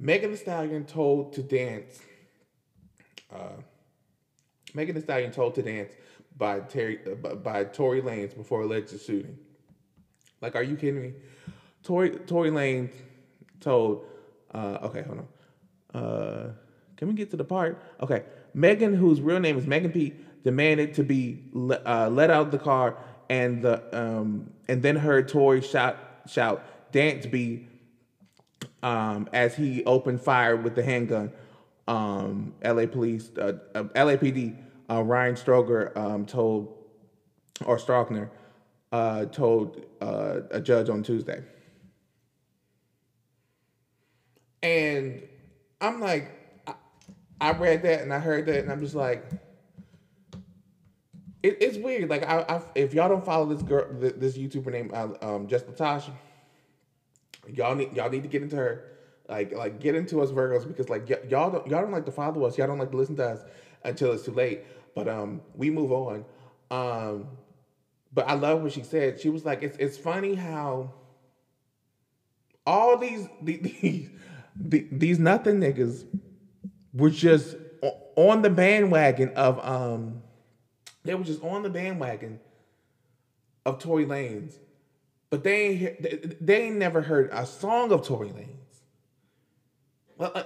Megan 0.03 0.31
Thee 0.31 0.37
Stallion 0.37 0.87
told 0.87 1.35
to 1.35 1.43
dance. 1.43 2.01
Uh, 3.33 3.61
Megan 4.75 4.95
Thee 4.95 5.03
Stallion 5.03 5.31
told 5.31 5.55
to 5.57 5.63
dance 5.63 5.93
by 6.41 6.59
Terry 6.61 6.99
uh, 7.07 7.35
by 7.37 7.63
Tory 7.65 8.03
Lanez 8.03 8.37
before 8.37 8.63
alleged 8.63 8.99
shooting. 9.01 9.39
Like, 10.41 10.57
are 10.57 10.63
you 10.63 10.75
kidding 10.75 11.03
me? 11.03 11.13
Tory 11.85 12.11
Tory 12.11 12.51
Lanez 12.51 12.91
told. 13.61 14.07
Uh, 14.53 14.79
okay, 14.83 15.03
hold 15.03 15.19
on. 15.95 16.03
Uh, 16.03 16.53
can 16.97 17.07
we 17.07 17.15
get 17.15 17.31
to 17.31 17.37
the 17.37 17.45
part? 17.45 17.81
Okay, 18.01 18.25
Megan, 18.55 18.95
whose 18.95 19.21
real 19.21 19.39
name 19.39 19.57
is 19.57 19.67
Megan 19.67 19.93
P, 19.93 20.15
demanded 20.43 20.95
to 20.95 21.05
be 21.05 21.45
le- 21.53 21.83
uh, 21.87 22.09
let 22.11 22.31
out 22.31 22.47
of 22.47 22.51
the 22.51 22.59
car, 22.59 22.97
and 23.29 23.63
the 23.63 23.77
um, 23.97 24.51
and 24.67 24.83
then 24.83 24.97
heard 24.97 25.29
Tory 25.29 25.61
shout 25.61 25.97
shout 26.27 26.65
dance 26.91 27.27
be 27.27 27.69
um, 28.83 29.29
as 29.33 29.55
he 29.55 29.85
opened 29.85 30.23
fire 30.23 30.57
with 30.57 30.75
the 30.75 30.83
handgun. 30.83 31.33
Um, 31.87 32.55
LA 32.65 32.87
police, 32.87 33.31
uh, 33.37 33.59
uh, 33.75 33.83
LAPD, 33.95 34.57
uh, 34.91 35.03
Ryan 35.03 35.35
Stroger 35.35 35.97
um, 35.97 36.27
told, 36.27 36.77
or 37.65 37.77
Strogner, 37.77 38.29
uh, 38.93 39.27
told 39.27 39.87
uh, 40.01 40.41
a 40.51 40.61
judge 40.61 40.89
on 40.89 41.03
Tuesday. 41.03 41.43
And 44.63 45.23
I'm 45.81 46.01
like, 46.01 46.33
I, 46.67 46.75
I, 47.41 47.53
read 47.53 47.83
that 47.85 48.03
and 48.03 48.13
I 48.13 48.19
heard 48.19 48.47
that, 48.47 48.59
and 48.59 48.71
I'm 48.71 48.81
just 48.81 48.95
like, 48.95 49.25
it, 51.43 51.59
it's 51.61 51.79
weird. 51.79 52.11
Like, 52.11 52.29
I, 52.29 52.41
I, 52.41 52.63
if 52.75 52.93
y'all 52.93 53.09
don't 53.09 53.25
follow 53.25 53.47
this 53.47 53.63
girl, 53.63 53.87
this 53.93 54.37
YouTuber 54.37 54.71
named 54.71 54.93
uh, 54.93 55.09
um, 55.23 55.47
Just 55.47 55.67
Latasha, 55.67 56.13
y'all 57.49 57.75
need 57.75 57.95
y'all 57.95 58.11
need 58.11 58.23
to 58.23 58.29
get 58.29 58.43
into 58.43 58.57
her. 58.57 58.85
Like 59.29 59.55
like 59.55 59.81
get 59.81 59.95
into 59.95 60.21
us 60.21 60.31
Virgos 60.31 60.67
because 60.67 60.89
like 60.89 61.09
y- 61.09 61.17
y'all 61.29 61.51
don't 61.51 61.67
y'all 61.67 61.81
don't 61.81 61.93
like 61.93 62.05
to 62.07 62.11
follow 62.11 62.45
us. 62.45 62.59
Y'all 62.59 62.67
don't 62.67 62.79
like 62.79 62.91
to 62.91 62.97
listen 62.97 63.17
to 63.17 63.25
us 63.25 63.45
until 63.85 64.13
it's 64.13 64.25
too 64.25 64.33
late. 64.33 64.63
But 64.95 65.09
um 65.09 65.43
we 65.55 65.71
move 65.71 65.93
on. 65.93 66.25
Um 66.71 67.29
but 68.13 68.29
I 68.29 68.35
love 68.35 68.63
what 68.63 68.73
she 68.73 68.83
said. 68.83 69.21
She 69.21 69.29
was 69.29 69.45
like, 69.45 69.63
it's 69.63 69.77
it's 69.79 69.97
funny 69.97 70.35
how 70.35 70.93
all 72.67 72.97
these 72.97 73.29
these, 73.41 74.11
these 74.57 75.19
nothing 75.19 75.61
niggas 75.61 76.05
were 76.93 77.11
just 77.11 77.57
on 78.17 78.43
the 78.43 78.51
bandwagon 78.51 79.31
of 79.31 79.65
um 79.65 80.23
they 81.05 81.15
were 81.15 81.25
just 81.25 81.43
on 81.43 81.63
the 81.63 81.71
bandwagon 81.71 82.41
of 83.65 83.79
Tory 83.79 84.05
Lanez 84.05 84.59
but 85.31 85.45
they 85.45 85.67
ain't 85.67 86.45
they 86.47 86.63
ain't 86.65 86.77
never 86.77 87.03
heard 87.03 87.31
a 87.33 87.47
song 87.47 87.93
of 87.93 88.03
Tory 88.03 88.31
Lanez. 88.31 88.49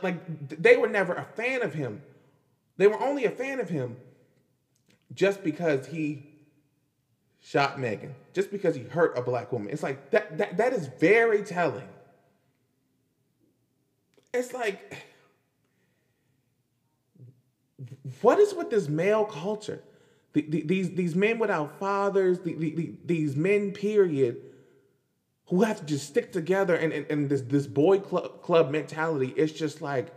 Like 0.03 0.21
they 0.63 0.77
were 0.77 0.87
never 0.87 1.15
a 1.15 1.25
fan 1.25 1.63
of 1.63 1.73
him. 1.75 2.03
They 2.77 2.87
were 2.87 3.01
only 3.01 3.25
a 3.25 3.31
fan 3.31 3.61
of 3.61 3.69
him 3.71 3.97
just 5.15 5.43
because 5.45 5.87
he 5.87 6.27
shot 7.41 7.79
Megan, 7.79 8.15
just 8.33 8.51
because 8.51 8.75
he 8.75 8.83
hurt 8.83 9.17
a 9.17 9.23
black 9.23 9.53
woman. 9.53 9.71
It's 9.71 9.83
like 9.83 10.11
that 10.11 10.39
that 10.39 10.57
that 10.57 10.73
is 10.73 10.87
very 10.99 11.43
telling. 11.43 11.89
It's 14.33 14.53
like 14.53 14.97
what 18.21 18.39
is 18.39 18.55
with 18.55 18.71
this 18.71 18.89
male 18.89 19.25
culture? 19.25 19.83
The, 20.33 20.43
the, 20.43 20.63
these 20.63 20.91
these 20.91 21.15
men 21.15 21.39
without 21.39 21.79
fathers, 21.79 22.41
the, 22.41 22.97
these 23.05 23.37
men 23.37 23.73
period 23.73 24.39
who 25.47 25.63
have 25.63 25.81
to 25.81 25.87
just 25.87 26.07
stick 26.07 26.33
together 26.33 26.75
and, 26.75 26.93
and, 26.93 27.07
and 27.11 27.29
this 27.29 27.43
this 27.43 27.67
boy 27.67 27.99
club, 27.99 28.43
club 28.43 28.71
mentality 28.71 29.33
it's 29.37 29.53
just 29.53 29.83
like 29.83 30.13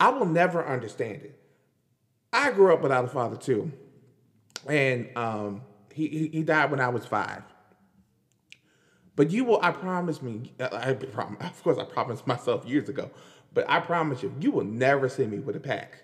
i 0.00 0.08
will 0.08 0.26
never 0.26 0.66
understand 0.66 1.22
it 1.22 1.38
i 2.32 2.50
grew 2.50 2.72
up 2.72 2.82
without 2.82 3.04
a 3.04 3.08
father 3.08 3.36
too 3.36 3.70
and 4.68 5.08
um, 5.16 5.62
he, 5.92 6.28
he 6.32 6.42
died 6.42 6.70
when 6.70 6.80
i 6.80 6.88
was 6.88 7.06
five 7.06 7.42
but 9.14 9.30
you 9.30 9.44
will 9.44 9.60
i 9.62 9.70
promise 9.70 10.22
me 10.22 10.52
i 10.60 10.92
promise 10.92 11.38
of 11.40 11.62
course 11.62 11.78
i 11.78 11.84
promised 11.84 12.26
myself 12.26 12.64
years 12.66 12.88
ago 12.88 13.10
but 13.54 13.68
i 13.68 13.80
promise 13.80 14.22
you 14.22 14.34
you 14.40 14.50
will 14.50 14.64
never 14.64 15.08
see 15.08 15.26
me 15.26 15.38
with 15.38 15.56
a 15.56 15.60
pack 15.60 16.02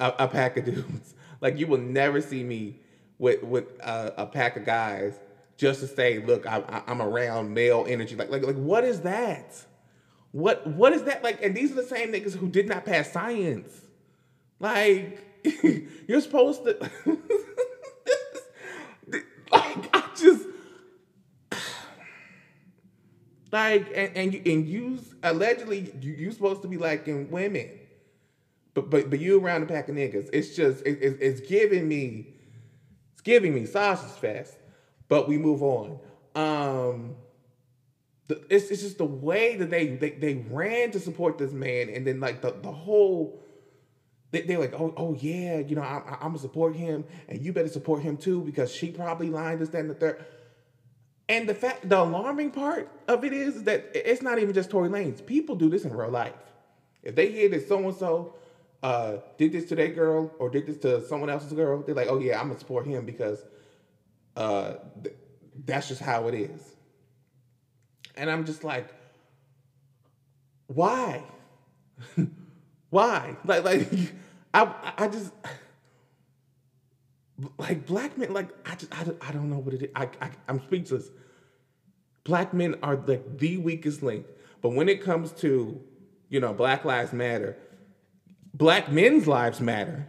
a, 0.00 0.12
a 0.20 0.28
pack 0.28 0.56
of 0.56 0.64
dudes 0.66 1.14
like 1.40 1.58
you 1.58 1.66
will 1.66 1.78
never 1.78 2.20
see 2.20 2.42
me 2.42 2.80
with 3.18 3.42
with 3.42 3.64
a, 3.80 4.14
a 4.18 4.26
pack 4.26 4.56
of 4.56 4.64
guys 4.64 5.18
just 5.62 5.80
to 5.80 5.86
say, 5.86 6.18
look, 6.18 6.44
I, 6.44 6.82
am 6.88 7.00
around 7.00 7.54
male 7.54 7.86
energy. 7.88 8.16
Like, 8.16 8.30
like, 8.30 8.42
like, 8.42 8.56
what 8.56 8.82
is 8.84 9.02
that? 9.02 9.54
What, 10.32 10.66
what 10.66 10.92
is 10.92 11.04
that? 11.04 11.22
Like, 11.22 11.40
and 11.40 11.54
these 11.54 11.70
are 11.70 11.76
the 11.76 11.84
same 11.84 12.12
niggas 12.12 12.34
who 12.34 12.48
did 12.48 12.68
not 12.68 12.84
pass 12.84 13.12
science. 13.12 13.72
Like, 14.58 15.20
you're 16.08 16.20
supposed 16.20 16.64
to. 16.64 16.90
like, 19.52 19.88
I 19.92 20.08
just. 20.16 20.46
Like, 23.52 23.86
and, 23.94 24.16
and 24.16 24.34
you, 24.34 24.42
and 24.46 24.66
you 24.66 24.98
allegedly, 25.22 25.92
you, 26.00 26.12
you 26.12 26.32
supposed 26.32 26.62
to 26.62 26.68
be 26.68 26.78
liking 26.78 27.30
women. 27.30 27.70
But, 28.74 28.88
but, 28.88 29.10
but 29.10 29.20
you 29.20 29.38
around 29.38 29.62
a 29.62 29.66
pack 29.66 29.90
of 29.90 29.94
niggas. 29.94 30.30
It's 30.32 30.56
just, 30.56 30.84
it, 30.86 30.98
it, 31.02 31.18
it's 31.20 31.40
giving 31.40 31.86
me, 31.86 32.28
it's 33.12 33.20
giving 33.20 33.54
me 33.54 33.66
sausage 33.66 34.18
fest. 34.18 34.54
But 35.08 35.28
we 35.28 35.36
move 35.36 35.62
on. 35.62 35.98
Um, 36.34 37.16
the, 38.28 38.42
it's, 38.48 38.70
it's 38.70 38.80
just 38.80 38.96
the 38.96 39.04
way 39.04 39.56
that 39.56 39.68
they, 39.68 39.88
they 39.88 40.10
they 40.10 40.34
ran 40.48 40.90
to 40.92 41.00
support 41.00 41.36
this 41.36 41.52
man, 41.52 41.90
and 41.90 42.06
then 42.06 42.20
like 42.20 42.40
the 42.40 42.52
the 42.52 42.72
whole 42.72 43.42
they, 44.30 44.42
they're 44.42 44.58
like, 44.58 44.72
oh, 44.72 44.94
oh 44.96 45.14
yeah, 45.14 45.58
you 45.58 45.76
know, 45.76 45.82
I, 45.82 46.16
am 46.20 46.28
gonna 46.28 46.38
support 46.38 46.74
him, 46.74 47.04
and 47.28 47.44
you 47.44 47.52
better 47.52 47.68
support 47.68 48.00
him 48.00 48.16
too 48.16 48.40
because 48.42 48.72
she 48.72 48.90
probably 48.90 49.28
lied 49.28 49.58
this, 49.58 49.68
that, 49.70 49.80
and 49.80 49.90
the 49.90 49.94
third. 49.94 50.24
And 51.32 51.48
the 51.48 51.54
fact, 51.54 51.88
the 51.88 51.98
alarming 51.98 52.50
part 52.50 52.90
of 53.08 53.24
it 53.24 53.32
is 53.32 53.62
that 53.62 53.90
it's 53.94 54.20
not 54.20 54.38
even 54.38 54.52
just 54.52 54.68
Tory 54.68 54.90
Lanez. 54.90 55.24
People 55.24 55.56
do 55.56 55.70
this 55.70 55.86
in 55.86 55.94
real 55.94 56.10
life. 56.10 56.34
If 57.02 57.14
they 57.14 57.32
hear 57.32 57.48
that 57.48 57.66
so 57.66 57.78
and 57.78 57.96
so 57.96 58.34
did 59.38 59.50
this 59.52 59.64
to 59.70 59.74
their 59.74 59.88
girl 59.88 60.30
or 60.38 60.50
did 60.50 60.66
this 60.66 60.76
to 60.80 61.02
someone 61.06 61.30
else's 61.30 61.54
girl, 61.54 61.82
they're 61.82 61.94
like, 61.94 62.08
oh 62.10 62.18
yeah, 62.18 62.38
I'm 62.38 62.48
gonna 62.48 62.58
support 62.58 62.86
him 62.86 63.06
because 63.06 63.42
uh, 64.36 64.74
th- 65.02 65.16
that's 65.64 65.88
just 65.88 66.02
how 66.02 66.28
it 66.28 66.34
is. 66.34 66.60
And 68.14 68.30
I'm 68.30 68.44
just 68.44 68.62
like, 68.62 68.92
why? 70.66 71.22
why? 72.90 73.38
Like, 73.46 73.64
like, 73.64 73.88
I, 74.54 74.92
I 74.98 75.08
just, 75.08 75.32
like, 77.58 77.86
black 77.86 78.16
men, 78.18 78.32
like, 78.32 78.48
I 78.66 78.74
just, 78.74 78.94
I, 78.94 79.04
I 79.20 79.32
don't 79.32 79.50
know 79.50 79.58
what 79.58 79.74
it 79.74 79.82
is. 79.82 79.90
I, 79.94 80.08
I, 80.20 80.30
I'm 80.48 80.60
speechless. 80.60 81.10
Black 82.24 82.54
men 82.54 82.76
are 82.82 82.96
like 82.96 83.38
the 83.38 83.56
weakest 83.56 84.02
link. 84.02 84.26
But 84.60 84.70
when 84.70 84.88
it 84.88 85.02
comes 85.02 85.32
to, 85.32 85.80
you 86.28 86.40
know, 86.40 86.52
Black 86.52 86.84
Lives 86.84 87.12
Matter, 87.12 87.56
black 88.54 88.90
men's 88.90 89.26
lives 89.26 89.60
matter. 89.60 90.06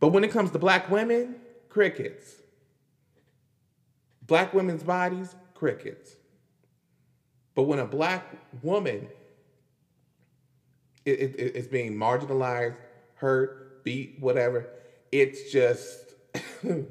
But 0.00 0.08
when 0.08 0.24
it 0.24 0.30
comes 0.30 0.50
to 0.50 0.58
black 0.58 0.90
women, 0.90 1.36
crickets. 1.68 2.34
Black 4.26 4.52
women's 4.52 4.82
bodies, 4.82 5.34
crickets. 5.54 6.16
But 7.54 7.62
when 7.62 7.78
a 7.78 7.86
black 7.86 8.36
woman 8.62 9.08
is 11.04 11.66
being 11.68 11.94
marginalized, 11.94 12.76
hurt, 13.14 13.84
beat, 13.84 14.16
whatever, 14.20 14.68
it's 15.12 15.50
just 15.50 16.05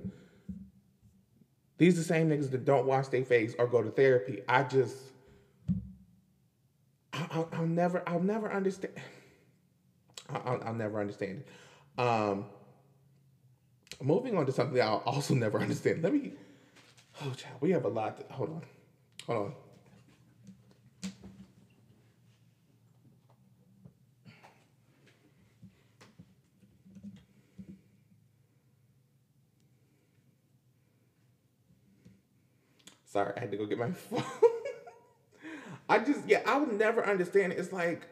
these 1.78 1.96
the 1.96 2.04
same 2.04 2.30
niggas 2.30 2.52
that 2.52 2.66
don't 2.66 2.86
wash 2.86 3.08
their 3.08 3.24
face 3.24 3.56
or 3.58 3.68
go 3.68 3.82
to 3.82 3.90
therapy. 3.90 4.42
I 4.48 4.64
just 4.64 4.96
I, 7.14 7.46
will 7.58 7.68
never 7.68 8.04
I'll 8.08 8.20
never 8.20 8.52
understand. 8.52 8.94
I'll, 10.30 10.62
I'll 10.66 10.74
never 10.74 11.00
understand 11.00 11.44
it. 11.44 12.02
Um, 12.02 12.46
moving 14.02 14.38
on 14.38 14.46
to 14.46 14.52
something 14.52 14.82
I'll 14.82 15.04
also 15.06 15.34
never 15.46 15.60
understand. 15.60 16.04
Let 16.04 16.14
me 16.14 16.34
Oh, 17.22 17.32
child, 17.32 17.56
we 17.62 17.72
have 17.72 17.86
a 17.86 17.90
lot. 17.90 18.18
To, 18.18 18.34
hold 18.34 18.50
on, 18.50 18.62
hold 19.25 19.46
on. 19.46 19.54
Sorry, 33.16 33.32
I 33.38 33.40
had 33.40 33.51
to 33.51 33.56
go 33.56 33.66
get 33.66 33.78
my 33.78 33.92
phone. 33.92 34.25
I 35.88 36.00
just, 36.00 36.28
yeah, 36.28 36.42
I 36.46 36.58
would 36.58 36.74
never 36.74 37.06
understand. 37.06 37.54
It's 37.54 37.72
like 37.72 38.10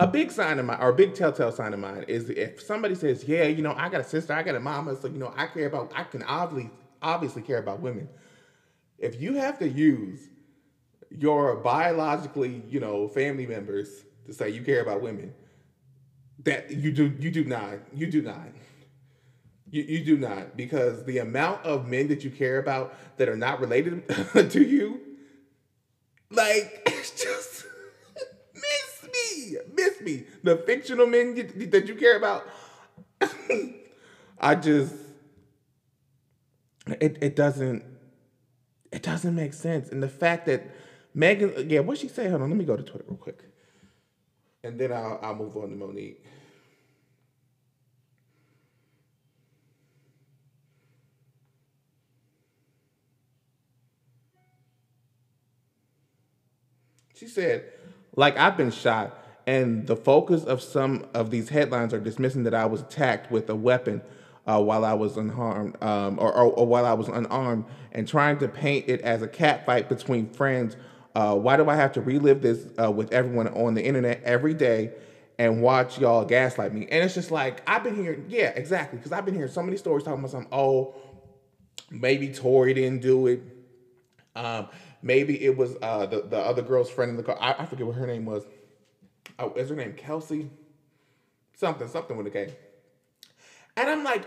a 0.00 0.06
big 0.06 0.30
sign 0.30 0.58
of 0.58 0.64
mine, 0.64 0.78
or 0.80 0.88
a 0.88 0.94
big 0.94 1.14
telltale 1.14 1.52
sign 1.52 1.74
of 1.74 1.80
mine, 1.80 2.06
is 2.08 2.30
if 2.30 2.62
somebody 2.62 2.94
says, 2.94 3.24
"Yeah, 3.24 3.42
you 3.42 3.60
know, 3.60 3.74
I 3.76 3.90
got 3.90 4.00
a 4.00 4.04
sister, 4.04 4.32
I 4.32 4.42
got 4.42 4.54
a 4.54 4.60
mama, 4.60 4.96
so 4.98 5.06
you 5.06 5.18
know, 5.18 5.34
I 5.36 5.48
care 5.48 5.66
about, 5.66 5.92
I 5.94 6.04
can 6.04 6.22
obviously, 6.22 6.70
obviously 7.02 7.42
care 7.42 7.58
about 7.58 7.80
women." 7.80 8.08
If 8.96 9.20
you 9.20 9.34
have 9.34 9.58
to 9.58 9.68
use 9.68 10.30
your 11.10 11.56
biologically, 11.56 12.62
you 12.70 12.80
know, 12.80 13.06
family 13.06 13.46
members 13.46 14.06
to 14.24 14.32
say 14.32 14.48
you 14.48 14.62
care 14.62 14.80
about 14.80 15.02
women, 15.02 15.34
that 16.44 16.70
you 16.70 16.90
do, 16.90 17.14
you 17.20 17.30
do 17.30 17.44
not, 17.44 17.74
you 17.94 18.06
do 18.06 18.22
not. 18.22 18.48
You, 19.72 19.82
you 19.84 20.04
do 20.04 20.18
not, 20.18 20.54
because 20.54 21.04
the 21.06 21.18
amount 21.18 21.64
of 21.64 21.88
men 21.88 22.08
that 22.08 22.22
you 22.22 22.30
care 22.30 22.58
about 22.58 22.94
that 23.16 23.26
are 23.30 23.36
not 23.36 23.58
related 23.58 24.06
to 24.50 24.62
you, 24.62 25.00
like, 26.30 26.82
it's 26.86 27.10
just 27.10 27.64
miss 28.54 29.10
me. 29.10 29.56
Miss 29.74 30.00
me. 30.02 30.24
The 30.42 30.58
fictional 30.58 31.06
men 31.06 31.34
you, 31.36 31.66
that 31.68 31.88
you 31.88 31.94
care 31.94 32.18
about. 32.18 32.46
I 34.40 34.56
just 34.56 34.94
it 36.86 37.16
it 37.22 37.34
doesn't 37.34 37.82
it 38.92 39.02
doesn't 39.02 39.34
make 39.34 39.54
sense. 39.54 39.88
And 39.88 40.02
the 40.02 40.08
fact 40.08 40.44
that 40.46 40.64
Megan, 41.14 41.70
yeah, 41.70 41.80
what 41.80 41.96
she 41.96 42.08
say? 42.08 42.28
Hold 42.28 42.42
on, 42.42 42.50
let 42.50 42.58
me 42.58 42.66
go 42.66 42.76
to 42.76 42.82
Twitter 42.82 43.04
real 43.08 43.16
quick, 43.16 43.40
and 44.62 44.78
then 44.78 44.92
I'll 44.92 45.18
I'll 45.22 45.34
move 45.34 45.56
on 45.56 45.70
to 45.70 45.76
Monique. 45.76 46.22
She 57.22 57.28
said, 57.28 57.62
like 58.16 58.36
I've 58.36 58.56
been 58.56 58.72
shot 58.72 59.16
and 59.46 59.86
the 59.86 59.94
focus 59.94 60.42
of 60.42 60.60
some 60.60 61.06
of 61.14 61.30
these 61.30 61.48
headlines 61.48 61.94
are 61.94 62.00
dismissing 62.00 62.42
that 62.42 62.54
I 62.54 62.66
was 62.66 62.80
attacked 62.80 63.30
with 63.30 63.48
a 63.48 63.54
weapon 63.54 64.02
uh, 64.44 64.60
while 64.60 64.84
I 64.84 64.94
was 64.94 65.16
unharmed 65.16 65.80
um, 65.80 66.18
or, 66.18 66.34
or, 66.34 66.46
or, 66.46 66.66
while 66.66 66.84
I 66.84 66.94
was 66.94 67.06
unarmed 67.06 67.66
and 67.92 68.08
trying 68.08 68.38
to 68.38 68.48
paint 68.48 68.88
it 68.88 69.02
as 69.02 69.22
a 69.22 69.28
cat 69.28 69.64
fight 69.64 69.88
between 69.88 70.30
friends. 70.30 70.74
Uh, 71.14 71.36
why 71.36 71.56
do 71.56 71.70
I 71.70 71.76
have 71.76 71.92
to 71.92 72.00
relive 72.00 72.42
this 72.42 72.66
uh, 72.76 72.90
with 72.90 73.12
everyone 73.12 73.46
on 73.46 73.74
the 73.74 73.84
internet 73.84 74.20
every 74.24 74.54
day 74.54 74.90
and 75.38 75.62
watch 75.62 76.00
y'all 76.00 76.24
gaslight 76.24 76.74
me? 76.74 76.88
And 76.90 77.04
it's 77.04 77.14
just 77.14 77.30
like, 77.30 77.62
I've 77.68 77.84
been 77.84 77.94
hearing, 77.94 78.24
yeah, 78.26 78.48
exactly, 78.48 78.98
because 78.98 79.12
I've 79.12 79.24
been 79.24 79.34
hearing 79.36 79.52
so 79.52 79.62
many 79.62 79.76
stories 79.76 80.02
talking 80.02 80.18
about 80.18 80.32
something, 80.32 80.50
oh, 80.50 80.96
maybe 81.88 82.32
Tory 82.32 82.74
didn't 82.74 83.00
do 83.00 83.28
it. 83.28 83.42
Um, 84.34 84.66
maybe 85.02 85.42
it 85.44 85.56
was 85.56 85.76
uh, 85.82 86.06
the, 86.06 86.22
the 86.22 86.38
other 86.38 86.62
girl's 86.62 86.90
friend 86.90 87.10
in 87.10 87.16
the 87.16 87.22
car. 87.22 87.36
I, 87.40 87.54
I 87.58 87.66
forget 87.66 87.86
what 87.86 87.96
her 87.96 88.06
name 88.06 88.24
was 88.24 88.44
oh, 89.38 89.52
is 89.54 89.68
her 89.68 89.76
name 89.76 89.94
Kelsey? 89.94 90.50
Something, 91.54 91.88
something 91.88 92.16
with 92.16 92.26
a 92.26 92.30
K. 92.30 92.54
And 93.76 93.88
I'm 93.88 94.04
like, 94.04 94.26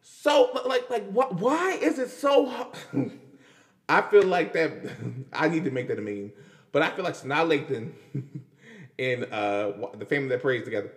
so 0.00 0.50
like 0.66 0.88
like 0.90 1.08
what 1.10 1.34
why 1.40 1.72
is 1.72 1.98
it 1.98 2.10
so? 2.10 2.70
I 3.88 4.02
feel 4.02 4.24
like 4.24 4.52
that 4.52 4.72
I 5.32 5.48
need 5.48 5.64
to 5.64 5.70
make 5.70 5.88
that 5.88 5.98
a 5.98 6.02
meme. 6.02 6.32
But 6.72 6.82
I 6.82 6.90
feel 6.90 7.04
like 7.04 7.14
Sanaa 7.14 7.46
Lathan 7.48 7.92
and 8.98 9.24
uh, 9.32 9.72
the 9.96 10.04
family 10.04 10.28
that 10.28 10.42
preys 10.42 10.64
together. 10.64 10.92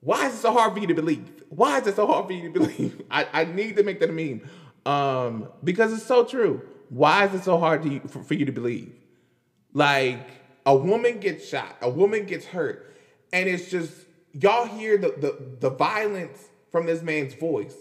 Why 0.00 0.28
is 0.28 0.34
it 0.34 0.38
so 0.38 0.52
hard 0.52 0.74
for 0.74 0.78
you 0.78 0.86
to 0.86 0.94
believe? 0.94 1.42
Why 1.48 1.78
is 1.78 1.86
it 1.88 1.96
so 1.96 2.06
hard 2.06 2.26
for 2.26 2.32
you 2.32 2.52
to 2.52 2.60
believe? 2.60 3.02
I, 3.10 3.26
I 3.32 3.44
need 3.44 3.76
to 3.76 3.82
make 3.82 3.98
that 3.98 4.10
a 4.10 4.12
meme. 4.12 4.48
Um, 4.86 5.48
because 5.64 5.92
it's 5.92 6.06
so 6.06 6.24
true. 6.24 6.62
Why 6.88 7.26
is 7.26 7.34
it 7.34 7.44
so 7.44 7.58
hard 7.58 7.82
for, 8.10 8.22
for 8.22 8.34
you 8.34 8.46
to 8.46 8.52
believe? 8.52 8.92
Like, 9.72 10.26
a 10.64 10.76
woman 10.76 11.18
gets 11.18 11.48
shot, 11.48 11.76
a 11.80 11.88
woman 11.88 12.26
gets 12.26 12.46
hurt, 12.46 12.96
and 13.32 13.48
it's 13.48 13.70
just 13.70 13.92
y'all 14.32 14.66
hear 14.66 14.98
the 14.98 15.08
the, 15.08 15.56
the 15.60 15.70
violence 15.70 16.48
from 16.70 16.86
this 16.86 17.02
man's 17.02 17.34
voice, 17.34 17.76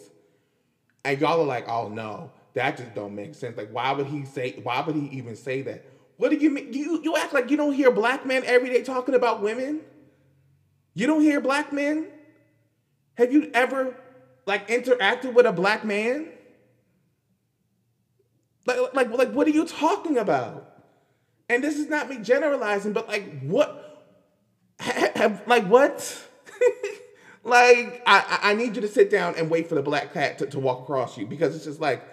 and 1.03 1.19
y'all 1.19 1.41
are 1.41 1.45
like, 1.45 1.67
oh 1.67 1.89
no, 1.89 2.31
that 2.53 2.77
just 2.77 2.95
don't 2.95 3.13
make 3.15 3.35
sense. 3.35 3.57
Like, 3.57 3.71
why 3.71 3.91
would 3.91 4.07
he 4.07 4.25
say? 4.25 4.59
Why 4.63 4.81
would 4.81 4.95
he 4.95 5.07
even 5.17 5.35
say 5.35 5.61
that? 5.63 5.85
What 6.17 6.31
do 6.31 6.37
you 6.37 6.49
mean? 6.49 6.73
You 6.73 7.01
you 7.03 7.15
act 7.15 7.33
like 7.33 7.51
you 7.51 7.57
don't 7.57 7.73
hear 7.73 7.91
black 7.91 8.25
men 8.25 8.43
every 8.45 8.69
day 8.69 8.83
talking 8.83 9.15
about 9.15 9.41
women. 9.41 9.81
You 10.93 11.07
don't 11.07 11.21
hear 11.21 11.41
black 11.41 11.71
men. 11.71 12.07
Have 13.15 13.31
you 13.31 13.51
ever 13.53 13.95
like 14.45 14.67
interacted 14.69 15.33
with 15.33 15.45
a 15.45 15.51
black 15.51 15.83
man? 15.83 16.29
Like 18.67 18.93
like 18.93 19.09
like 19.09 19.31
what 19.31 19.47
are 19.47 19.51
you 19.51 19.65
talking 19.65 20.17
about? 20.19 20.77
and 21.49 21.63
this 21.63 21.77
is 21.77 21.87
not 21.87 22.09
me 22.09 22.17
generalizing, 22.17 22.93
but 22.93 23.07
like 23.07 23.41
what, 23.41 24.05
like 25.47 25.65
what? 25.67 26.23
like 27.43 28.01
I, 28.05 28.39
I 28.43 28.53
need 28.53 28.75
you 28.75 28.81
to 28.81 28.87
sit 28.87 29.09
down 29.09 29.35
and 29.35 29.49
wait 29.49 29.69
for 29.69 29.75
the 29.75 29.81
black 29.81 30.13
cat 30.13 30.37
to, 30.39 30.47
to 30.47 30.59
walk 30.59 30.83
across 30.83 31.17
you 31.17 31.25
because 31.25 31.55
it's 31.55 31.65
just 31.65 31.79
like 31.79 32.03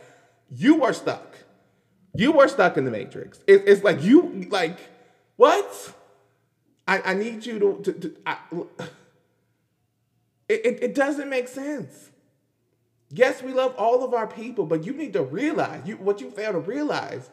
you 0.51 0.85
are 0.85 0.93
stuck. 0.93 1.37
You 2.15 2.39
are 2.39 2.47
stuck 2.47 2.77
in 2.77 2.85
the 2.85 2.93
matrix. 2.93 3.41
It, 3.47 3.65
it's 3.67 3.83
like 3.83 4.03
you 4.03 4.47
like 4.51 4.79
what? 5.37 5.95
I, 6.87 7.01
I 7.01 7.15
need 7.15 7.45
you 7.45 7.59
to. 7.59 7.81
to, 7.83 7.93
to 7.93 8.17
I, 8.25 8.37
it, 10.49 10.79
it 10.83 10.95
doesn't 10.95 11.29
make 11.29 11.49
sense. 11.49 12.11
Yes, 13.17 13.43
we 13.43 13.53
love 13.53 13.77
all 13.77 14.03
of 14.03 14.13
our 14.13 14.27
people, 14.27 14.67
but 14.67 14.85
you 14.85 14.93
need 14.93 15.13
to 15.13 15.23
realize 15.23 15.87
you 15.87 15.97
what 15.97 16.21
you 16.21 16.33
fail 16.33 16.51
to 16.53 16.59
realize 16.59 17.31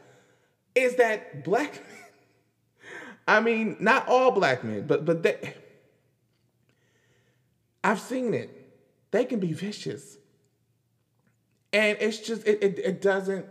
is 0.75 0.95
that 0.97 1.43
black 1.43 1.73
men, 1.73 2.91
I 3.27 3.39
mean, 3.39 3.77
not 3.79 4.07
all 4.07 4.29
black 4.29 4.63
men, 4.63 4.85
but 4.85 5.05
but 5.05 5.23
they 5.23 5.55
I've 7.83 7.99
seen 7.99 8.35
it. 8.35 8.49
They 9.09 9.25
can 9.25 9.39
be 9.39 9.53
vicious. 9.53 10.17
And 11.73 11.97
it's 11.99 12.19
just 12.19 12.45
it 12.47 12.61
it, 12.61 12.77
it 12.77 13.01
doesn't 13.01 13.47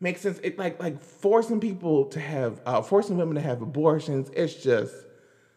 make 0.00 0.18
sense. 0.18 0.40
It 0.42 0.58
like 0.58 0.80
like 0.82 1.00
forcing 1.00 1.60
people 1.60 2.06
to 2.06 2.18
have 2.18 2.60
uh, 2.66 2.82
forcing 2.82 3.16
women 3.16 3.36
to 3.36 3.42
have 3.42 3.62
abortions. 3.62 4.28
It's 4.34 4.54
just, 4.54 4.92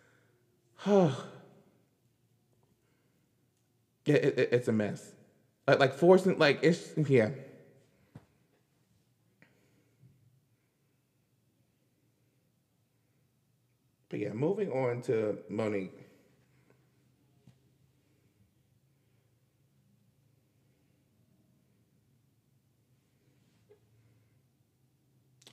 oh, 0.85 1.25
it, 4.05 4.15
it, 4.15 4.49
it's 4.51 4.67
a 4.67 4.71
mess. 4.71 5.15
Like 5.71 5.79
like 5.79 5.93
forcing 5.93 6.37
like 6.37 6.59
it's 6.63 6.91
yeah. 7.07 7.29
But 14.09 14.19
yeah, 14.19 14.33
moving 14.33 14.69
on 14.73 15.01
to 15.03 15.37
Monique. 15.47 15.97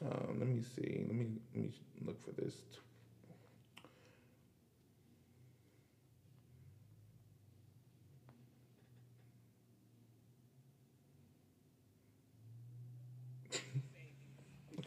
Um, 0.05 0.37
let 0.41 0.49
me 0.49 0.63
see. 0.63 1.05
Let 1.07 1.15
me 1.15 1.27
let 1.55 1.63
me 1.63 1.71
look 2.05 2.21
for 2.25 2.33
this. 2.33 2.55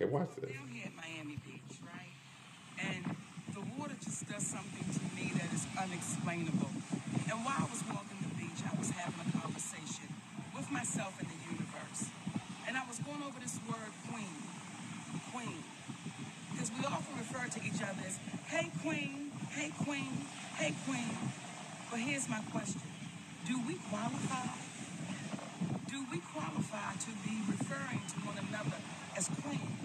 Okay, 0.01 0.11
watch 0.11 0.33
this. 0.35 0.49
Down 0.49 0.67
here 0.73 0.89
at 0.89 0.95
Miami 0.97 1.37
Beach, 1.45 1.77
right? 1.85 2.13
And 2.81 3.15
the 3.53 3.61
water 3.77 3.93
just 4.01 4.25
does 4.25 4.45
something 4.45 4.81
to 4.81 5.03
me 5.13 5.29
that 5.37 5.53
is 5.53 5.65
unexplainable. 5.77 6.73
And 7.29 7.37
while 7.45 7.61
I 7.61 7.69
was 7.69 7.85
walking 7.85 8.17
the 8.25 8.33
beach, 8.33 8.65
I 8.65 8.73
was 8.77 8.89
having 8.97 9.21
a 9.21 9.29
conversation 9.37 10.09
with 10.57 10.71
myself 10.71 11.13
and 11.21 11.29
the 11.29 11.39
universe. 11.53 12.09
And 12.67 12.77
I 12.77 12.83
was 12.89 12.97
going 12.99 13.21
over 13.21 13.37
this 13.39 13.59
word 13.69 13.93
queen. 14.09 14.35
Queen. 15.29 15.61
Because 16.51 16.71
we 16.73 16.85
often 16.85 17.13
refer 17.17 17.45
to 17.45 17.59
each 17.61 17.81
other 17.85 18.01
as, 18.05 18.17
hey 18.49 18.71
queen, 18.81 19.31
hey 19.53 19.71
queen, 19.85 20.25
hey 20.57 20.73
queen. 20.89 21.13
But 21.89 21.99
here's 21.99 22.29
my 22.29 22.41
question. 22.49 22.81
Do 23.45 23.59
we 23.67 23.75
qualify? 23.89 24.49
Do 25.89 26.05
we 26.09 26.19
qualify 26.33 26.95
to 27.05 27.11
be 27.27 27.35
referring 27.45 28.01
to 28.01 28.15
one 28.25 28.37
another 28.39 28.79
as 29.17 29.27
queen? 29.27 29.81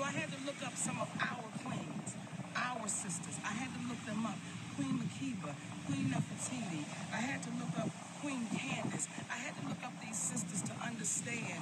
So 0.00 0.08
I 0.08 0.16
had 0.16 0.32
to 0.32 0.40
look 0.48 0.56
up 0.64 0.72
some 0.80 0.96
of 0.96 1.12
our 1.20 1.44
queens, 1.60 2.16
our 2.56 2.88
sisters. 2.88 3.36
I 3.44 3.52
had 3.52 3.68
to 3.68 3.80
look 3.84 4.00
them 4.08 4.24
up. 4.24 4.40
Queen 4.72 4.96
Makeda, 4.96 5.52
Queen 5.84 6.08
Nefertiti. 6.08 6.88
I 7.12 7.20
had 7.20 7.44
to 7.44 7.52
look 7.60 7.76
up 7.76 7.92
Queen 8.24 8.48
Candace. 8.48 9.12
I 9.28 9.36
had 9.36 9.52
to 9.60 9.68
look 9.68 9.76
up 9.84 9.92
these 10.00 10.16
sisters 10.16 10.64
to 10.64 10.74
understand 10.80 11.60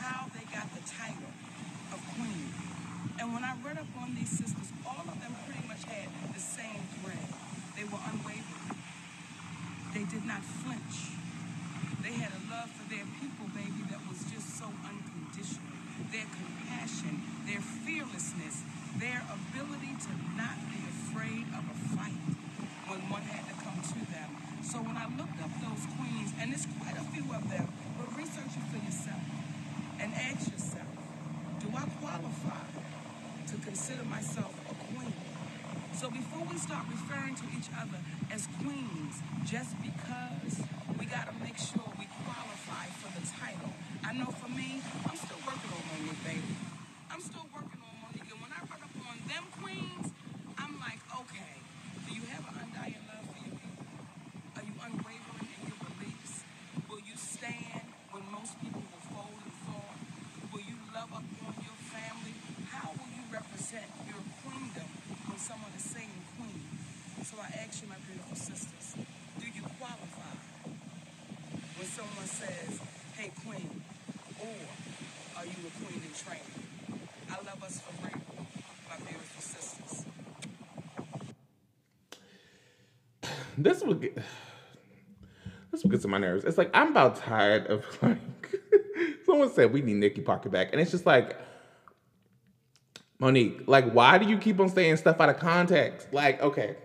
how 0.00 0.32
they 0.32 0.48
got 0.48 0.64
the 0.72 0.80
title 0.80 1.28
of 1.92 2.00
queen. 2.16 2.56
And 3.20 3.36
when 3.36 3.44
I 3.44 3.52
read 3.60 3.76
up 3.76 3.92
on 4.00 4.16
these 4.16 4.32
sisters, 4.32 4.72
all 4.88 5.04
of 5.04 5.20
them 5.20 5.36
pretty 5.44 5.68
much 5.68 5.84
had 5.84 6.08
the 6.32 6.40
same 6.40 6.88
thread. 7.04 7.28
They 7.76 7.84
were 7.84 8.00
unwavering. 8.00 8.80
They 9.92 10.08
did 10.08 10.24
not 10.24 10.40
flinch. 10.40 11.20
They 12.00 12.16
had 12.16 12.32
a 12.32 12.40
love 12.48 12.72
for 12.72 12.88
their 12.88 13.04
people, 13.20 13.44
baby, 13.52 13.84
that 13.92 14.00
was 14.08 14.24
just 14.32 14.56
so 14.56 14.72
unconditional. 14.72 15.68
Their 16.10 16.26
compassion, 16.26 17.22
their 17.46 17.62
fearlessness, 17.62 18.62
their 18.98 19.22
ability 19.24 19.94
to 20.04 20.12
not 20.36 20.58
be 20.68 20.82
afraid 20.90 21.46
of 21.54 21.62
a 21.64 21.76
fight 21.94 22.18
when 22.90 23.00
one 23.08 23.22
had 23.22 23.46
to 23.46 23.56
come 23.62 23.78
to 23.78 24.00
them. 24.10 24.30
So 24.66 24.82
when 24.82 24.98
I 24.98 25.06
looked 25.06 25.38
up 25.38 25.54
those 25.62 25.86
queens, 25.94 26.34
and 26.42 26.50
there's 26.50 26.66
quite 26.82 26.98
a 26.98 27.06
few 27.14 27.24
of 27.30 27.46
them, 27.48 27.70
but 27.96 28.10
research 28.18 28.58
it 28.58 28.66
for 28.74 28.80
yourself 28.82 29.22
and 30.02 30.12
ask 30.12 30.50
yourself, 30.50 30.90
do 31.62 31.70
I 31.72 31.86
qualify 32.02 32.66
to 33.48 33.54
consider 33.62 34.04
myself 34.04 34.50
a 34.66 34.74
queen? 34.92 35.14
So 35.94 36.10
before 36.10 36.42
we 36.50 36.58
start 36.58 36.90
referring 36.90 37.38
to 37.38 37.46
each 37.54 37.70
other 37.70 38.02
as 38.34 38.50
queens, 38.58 39.22
just 39.54 39.78
because 39.78 40.66
we 40.98 41.06
got 41.06 41.30
to 41.30 41.34
make 41.38 41.54
sure 41.54 41.86
we 41.94 42.10
qualify 42.26 42.90
for 42.98 43.06
the 43.14 43.22
title. 43.38 43.70
I 44.02 44.10
know 44.10 44.26
for 44.34 44.50
me, 44.50 44.82
I'm 45.06 45.14
still 45.14 45.38
working 45.46 45.70
on 45.70 45.82
Monique, 45.94 46.18
baby. 46.26 46.58
I'm 47.06 47.22
still 47.22 47.46
working 47.54 47.78
on 47.78 47.94
Monique. 48.02 48.26
And 48.34 48.42
when 48.42 48.50
I 48.50 48.66
run 48.66 48.82
up 48.82 48.90
on 48.98 49.14
them 49.30 49.46
queens, 49.62 50.10
I'm 50.58 50.74
like, 50.82 50.98
okay, 51.06 51.54
do 52.02 52.10
you 52.18 52.26
have 52.34 52.42
an 52.50 52.66
undying 52.66 52.98
love 53.06 53.30
for 53.30 53.38
your 53.46 53.54
people? 53.54 53.94
Are 54.58 54.66
you 54.66 54.74
unwavering 54.74 55.46
in 55.46 55.60
your 55.70 55.78
beliefs? 55.86 56.42
Will 56.90 57.06
you 57.06 57.14
stand 57.14 57.86
when 58.10 58.26
most 58.34 58.58
people 58.58 58.82
will 58.82 59.06
fold 59.06 59.38
and 59.38 59.54
fall? 59.70 59.94
Will 60.50 60.66
you 60.66 60.82
love 60.90 61.14
up 61.14 61.30
on 61.46 61.54
your 61.62 61.78
family? 61.94 62.34
How 62.74 62.90
will 62.90 63.06
you 63.06 63.22
represent 63.30 63.86
your 64.10 64.18
queendom 64.42 64.90
when 65.30 65.38
someone 65.38 65.70
is 65.78 65.86
saying 65.86 66.26
queen? 66.34 66.66
So 67.22 67.38
I 67.38 67.54
ask 67.62 67.78
you, 67.78 67.86
my 67.86 68.02
beautiful 68.02 68.34
sisters, 68.34 68.98
do 69.40 69.46
you 69.46 69.62
qualify 69.78 70.36
when 71.76 71.88
someone 71.88 72.26
says, 72.26 72.78
hey, 73.16 73.30
queen, 73.44 73.82
or 74.40 74.54
are 75.36 75.44
you 75.44 75.58
a 75.66 75.84
queen 75.84 76.00
in 76.00 76.12
training? 76.14 76.68
I 77.30 77.36
love 77.44 77.62
us 77.64 77.80
for 77.80 77.92
real, 78.06 78.20
my 78.88 78.96
beautiful 78.96 79.42
sisters. 79.42 80.04
This 83.58 83.82
would 83.82 83.93
get 84.08 84.24
this 85.74 85.82
would 85.82 85.90
get 85.90 86.02
to 86.02 86.08
my 86.08 86.18
nerves. 86.18 86.44
It's 86.44 86.58
like 86.58 86.70
I'm 86.72 86.88
about 86.88 87.16
tired 87.16 87.66
of 87.66 87.84
like 88.02 88.18
someone 89.26 89.50
said 89.52 89.72
we 89.72 89.82
need 89.82 89.96
Nikki 89.96 90.20
Parker 90.20 90.48
back, 90.48 90.68
and 90.72 90.80
it's 90.80 90.90
just 90.90 91.06
like 91.06 91.36
Monique, 93.18 93.62
like 93.66 93.90
why 93.92 94.18
do 94.18 94.26
you 94.26 94.38
keep 94.38 94.60
on 94.60 94.68
saying 94.68 94.96
stuff 94.96 95.20
out 95.20 95.28
of 95.28 95.38
context? 95.38 96.12
Like, 96.12 96.40
okay. 96.42 96.76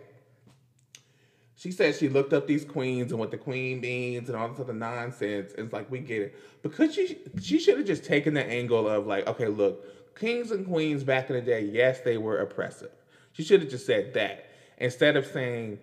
She 1.56 1.72
said 1.72 1.96
she 1.96 2.08
looked 2.08 2.32
up 2.32 2.48
these 2.48 2.64
queens 2.64 3.12
and 3.12 3.20
what 3.20 3.32
the 3.32 3.38
queen 3.38 3.82
means 3.82 4.30
and 4.30 4.38
all 4.38 4.48
this 4.48 4.62
other 4.62 4.72
nonsense. 4.72 5.52
It's 5.58 5.74
like 5.74 5.92
we 5.92 6.00
get 6.00 6.22
it. 6.22 6.36
but 6.64 6.74
could 6.74 6.94
she 6.94 7.18
she 7.42 7.60
should 7.60 7.78
have 7.78 7.86
just 7.86 8.06
taken 8.06 8.34
the 8.34 8.46
angle 8.46 8.88
of 8.88 9.06
like, 9.08 9.28
okay, 9.28 9.48
look, 9.48 10.16
kings 10.16 10.52
and 10.52 10.66
queens 10.66 11.04
back 11.04 11.30
in 11.30 11.36
the 11.36 11.42
day, 11.42 11.62
yes, 11.62 12.00
they 12.00 12.18
were 12.18 12.38
oppressive. 12.38 12.92
She 13.34 13.44
should 13.44 13.62
have 13.62 13.70
just 13.70 13.86
said 13.86 14.14
that. 14.14 14.46
Instead 14.78 15.18
of 15.18 15.26
saying, 15.26 15.80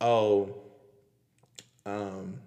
oh, 0.00 0.54
um, 1.86 2.40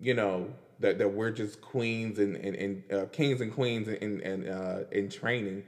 you 0.00 0.14
know, 0.14 0.48
that, 0.80 0.98
that 0.98 1.08
we're 1.08 1.30
just 1.30 1.60
queens 1.60 2.18
and, 2.18 2.36
and, 2.36 2.54
and 2.56 2.92
uh, 2.92 3.06
kings 3.06 3.40
and 3.40 3.52
queens 3.52 3.88
in, 3.88 4.20
in, 4.20 4.48
uh, 4.48 4.84
in 4.92 5.08
training. 5.08 5.64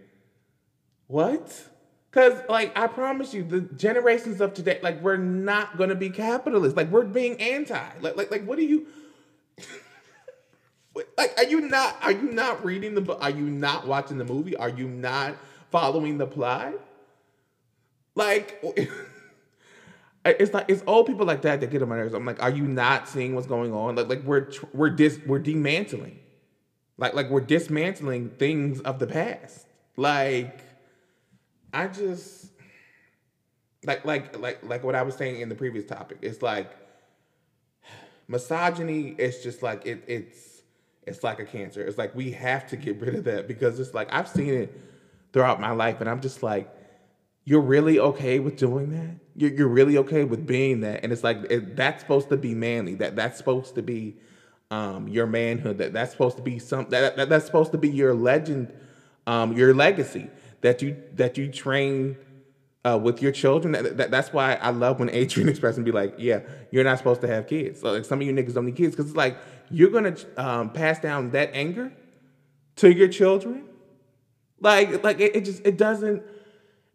What? 1.06 1.64
Because, 2.10 2.40
like, 2.48 2.76
I 2.76 2.86
promise 2.86 3.34
you, 3.34 3.44
the 3.44 3.60
generations 3.60 4.40
of 4.40 4.54
today, 4.54 4.78
like, 4.82 5.00
we're 5.02 5.16
not 5.16 5.76
going 5.76 5.90
to 5.90 5.94
be 5.94 6.10
capitalists. 6.10 6.76
Like, 6.76 6.90
we're 6.90 7.04
being 7.04 7.40
anti. 7.40 7.78
Like, 8.00 8.16
like, 8.16 8.30
like, 8.30 8.44
what 8.44 8.58
are 8.58 8.62
you? 8.62 8.86
like, 11.18 11.34
are 11.36 11.44
you 11.44 11.60
not? 11.60 11.96
Are 12.02 12.12
you 12.12 12.32
not 12.32 12.64
reading 12.64 12.94
the 12.94 13.00
book? 13.00 13.18
Are 13.20 13.30
you 13.30 13.44
not 13.44 13.86
watching 13.86 14.18
the 14.18 14.24
movie? 14.24 14.56
Are 14.56 14.70
you 14.70 14.88
not 14.88 15.36
following 15.70 16.18
the 16.18 16.26
plot? 16.26 16.74
Like, 18.14 18.62
it's 20.38 20.52
like 20.52 20.66
it's 20.68 20.82
old 20.86 21.06
people 21.06 21.26
like 21.26 21.42
that 21.42 21.60
that 21.60 21.70
get 21.70 21.82
on 21.82 21.88
my 21.88 21.96
nerves. 21.96 22.14
I'm 22.14 22.24
like, 22.24 22.42
are 22.42 22.50
you 22.50 22.64
not 22.64 23.08
seeing 23.08 23.34
what's 23.34 23.46
going 23.46 23.72
on? 23.72 23.96
Like, 23.96 24.08
like 24.08 24.22
we're 24.24 24.50
we're 24.72 24.90
dis 24.90 25.18
we're 25.26 25.38
demantling, 25.38 26.18
like 26.96 27.14
like 27.14 27.30
we're 27.30 27.40
dismantling 27.40 28.30
things 28.30 28.80
of 28.80 28.98
the 28.98 29.06
past. 29.06 29.66
Like, 29.96 30.60
I 31.72 31.88
just 31.88 32.50
like 33.84 34.04
like 34.04 34.38
like 34.38 34.62
like 34.62 34.84
what 34.84 34.94
I 34.94 35.02
was 35.02 35.14
saying 35.14 35.40
in 35.40 35.48
the 35.48 35.54
previous 35.54 35.84
topic. 35.84 36.18
It's 36.22 36.42
like 36.42 36.70
misogyny. 38.28 39.14
It's 39.18 39.42
just 39.42 39.62
like 39.62 39.86
it 39.86 40.04
it's 40.06 40.62
it's 41.06 41.24
like 41.24 41.40
a 41.40 41.44
cancer. 41.44 41.82
It's 41.82 41.98
like 41.98 42.14
we 42.14 42.32
have 42.32 42.66
to 42.68 42.76
get 42.76 43.00
rid 43.00 43.14
of 43.14 43.24
that 43.24 43.48
because 43.48 43.80
it's 43.80 43.94
like 43.94 44.08
I've 44.12 44.28
seen 44.28 44.54
it 44.54 44.80
throughout 45.32 45.60
my 45.60 45.70
life, 45.70 46.00
and 46.00 46.08
I'm 46.08 46.20
just 46.20 46.42
like, 46.42 46.70
you're 47.48 47.62
really 47.62 47.98
okay 47.98 48.40
with 48.40 48.58
doing 48.58 48.90
that? 48.90 49.16
You're, 49.34 49.50
you're 49.50 49.68
really 49.68 49.96
okay 49.96 50.24
with 50.24 50.46
being 50.46 50.82
that? 50.82 51.02
And 51.02 51.10
it's 51.10 51.24
like 51.24 51.38
it, 51.48 51.76
that's 51.76 52.02
supposed 52.02 52.28
to 52.28 52.36
be 52.36 52.54
manly. 52.54 52.94
That 52.96 53.16
that's 53.16 53.38
supposed 53.38 53.74
to 53.76 53.82
be 53.82 54.16
um, 54.70 55.08
your 55.08 55.26
manhood. 55.26 55.78
That 55.78 55.94
that's 55.94 56.12
supposed 56.12 56.36
to 56.36 56.42
be 56.42 56.58
some 56.58 56.90
that, 56.90 57.16
that 57.16 57.30
that's 57.30 57.46
supposed 57.46 57.72
to 57.72 57.78
be 57.78 57.88
your 57.88 58.12
legend, 58.12 58.70
um, 59.26 59.56
your 59.56 59.72
legacy 59.72 60.28
that 60.60 60.82
you 60.82 61.02
that 61.14 61.38
you 61.38 61.50
train 61.50 62.18
uh, 62.84 62.98
with 63.02 63.22
your 63.22 63.32
children. 63.32 63.72
That, 63.72 63.96
that, 63.96 64.10
that's 64.10 64.30
why 64.30 64.56
I 64.56 64.68
love 64.68 64.98
when 64.98 65.08
Adrian 65.12 65.48
Express 65.48 65.76
and 65.76 65.86
be 65.86 65.90
like, 65.90 66.16
yeah, 66.18 66.40
you're 66.70 66.84
not 66.84 66.98
supposed 66.98 67.22
to 67.22 67.28
have 67.28 67.46
kids. 67.46 67.80
So 67.80 67.92
like 67.92 68.04
some 68.04 68.20
of 68.20 68.26
you 68.26 68.32
niggas 68.34 68.52
don't 68.52 68.66
need 68.66 68.76
kids 68.76 68.94
because 68.94 69.06
it's 69.06 69.16
like 69.16 69.38
you're 69.70 69.90
gonna 69.90 70.16
um, 70.36 70.68
pass 70.68 71.00
down 71.00 71.30
that 71.30 71.52
anger 71.54 71.94
to 72.76 72.92
your 72.92 73.08
children. 73.08 73.64
Like 74.60 75.02
like 75.02 75.18
it, 75.18 75.34
it 75.34 75.44
just 75.46 75.64
it 75.64 75.78
doesn't 75.78 76.22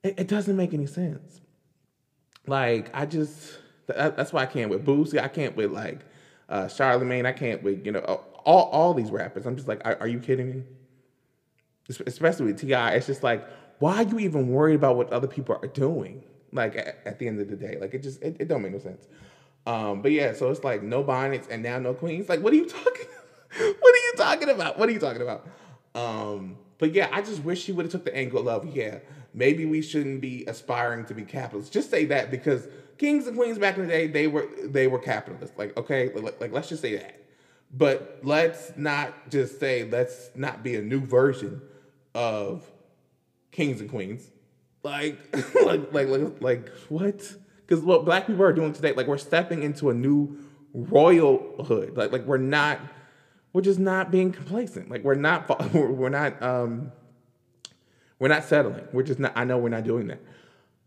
it, 0.03 0.19
it 0.19 0.27
doesn't 0.27 0.55
make 0.55 0.73
any 0.73 0.85
sense. 0.85 1.41
Like 2.45 2.89
I 2.93 3.05
just 3.05 3.57
that, 3.87 4.15
that's 4.15 4.33
why 4.33 4.43
I 4.43 4.45
can't 4.45 4.69
with 4.69 4.85
Boosie. 4.85 5.21
I 5.21 5.27
can't 5.27 5.55
with 5.55 5.71
like 5.71 6.01
uh, 6.49 6.67
Charlemagne. 6.67 7.25
I 7.25 7.31
can't 7.31 7.63
with 7.63 7.85
you 7.85 7.91
know 7.91 7.99
all 7.99 8.69
all 8.71 8.93
these 8.93 9.11
rappers. 9.11 9.45
I'm 9.45 9.55
just 9.55 9.67
like, 9.67 9.81
are, 9.85 9.97
are 9.99 10.07
you 10.07 10.19
kidding 10.19 10.49
me? 10.49 10.63
Especially 12.05 12.45
with 12.45 12.61
T.I., 12.61 12.91
it's 12.91 13.07
just 13.07 13.23
like, 13.23 13.45
why 13.79 13.97
are 13.97 14.03
you 14.03 14.19
even 14.19 14.47
worried 14.47 14.75
about 14.75 14.95
what 14.95 15.11
other 15.11 15.27
people 15.27 15.59
are 15.61 15.67
doing? 15.67 16.23
Like 16.53 16.77
at, 16.77 16.99
at 17.05 17.19
the 17.19 17.27
end 17.27 17.41
of 17.41 17.49
the 17.49 17.57
day, 17.57 17.77
like 17.79 17.93
it 17.93 18.03
just 18.03 18.21
it, 18.21 18.37
it 18.39 18.47
don't 18.47 18.61
make 18.61 18.71
no 18.71 18.79
sense. 18.79 19.07
Um, 19.65 20.01
but 20.01 20.11
yeah, 20.11 20.33
so 20.33 20.51
it's 20.51 20.63
like 20.63 20.83
no 20.83 21.03
bonnets 21.03 21.47
and 21.49 21.63
now 21.63 21.79
no 21.79 21.93
queens. 21.93 22.29
Like, 22.29 22.41
what 22.41 22.53
are 22.53 22.57
you 22.57 22.67
talking? 22.67 23.07
what 23.57 23.95
are 23.95 23.97
you 23.97 24.13
talking 24.17 24.49
about? 24.49 24.77
What 24.77 24.89
are 24.89 24.91
you 24.91 24.99
talking 24.99 25.21
about? 25.21 25.47
Um, 25.95 26.57
but 26.77 26.93
yeah, 26.93 27.07
I 27.11 27.21
just 27.21 27.43
wish 27.43 27.63
she 27.63 27.71
would 27.71 27.85
have 27.85 27.91
took 27.91 28.05
the 28.05 28.15
angle 28.15 28.49
of 28.49 28.65
yeah, 28.75 28.99
maybe 29.33 29.65
we 29.65 29.81
shouldn't 29.81 30.21
be 30.21 30.45
aspiring 30.45 31.05
to 31.05 31.13
be 31.13 31.23
capitalists. 31.23 31.71
Just 31.71 31.89
say 31.89 32.05
that 32.05 32.31
because 32.31 32.67
kings 32.97 33.27
and 33.27 33.35
queens 33.35 33.57
back 33.57 33.77
in 33.77 33.83
the 33.83 33.87
day 33.87 34.07
they 34.07 34.27
were 34.27 34.47
they 34.63 34.87
were 34.87 34.99
capitalists. 34.99 35.57
Like 35.57 35.75
okay, 35.77 36.11
like, 36.13 36.51
let's 36.51 36.69
just 36.69 36.81
say 36.81 36.97
that. 36.97 37.19
But 37.75 38.19
let's 38.23 38.73
not 38.77 39.29
just 39.29 39.59
say 39.59 39.83
let's 39.89 40.29
not 40.35 40.63
be 40.63 40.75
a 40.75 40.81
new 40.81 41.01
version 41.01 41.61
of 42.13 42.63
kings 43.51 43.81
and 43.81 43.89
queens. 43.89 44.29
Like 44.83 45.17
like 45.65 45.91
like 45.93 46.07
like, 46.07 46.41
like 46.41 46.69
what? 46.89 47.35
Because 47.65 47.83
what 47.83 48.05
black 48.05 48.27
people 48.27 48.43
are 48.43 48.53
doing 48.53 48.73
today, 48.73 48.93
like 48.93 49.07
we're 49.07 49.17
stepping 49.17 49.63
into 49.63 49.89
a 49.89 49.93
new 49.93 50.37
royalhood. 50.75 51.97
Like 51.97 52.11
like 52.11 52.25
we're 52.25 52.37
not 52.37 52.79
we're 53.53 53.61
just 53.61 53.79
not 53.79 54.11
being 54.11 54.31
complacent. 54.31 54.89
Like 54.89 55.03
we're 55.03 55.15
not 55.15 55.73
we're 55.73 56.09
not 56.09 56.41
um 56.41 56.91
we're 58.23 58.29
not 58.29 58.45
settling. 58.45 58.87
We're 58.93 59.03
just 59.03 59.19
not 59.19 59.33
I 59.35 59.43
know 59.43 59.57
we're 59.57 59.67
not 59.67 59.83
doing 59.83 60.07
that. 60.07 60.21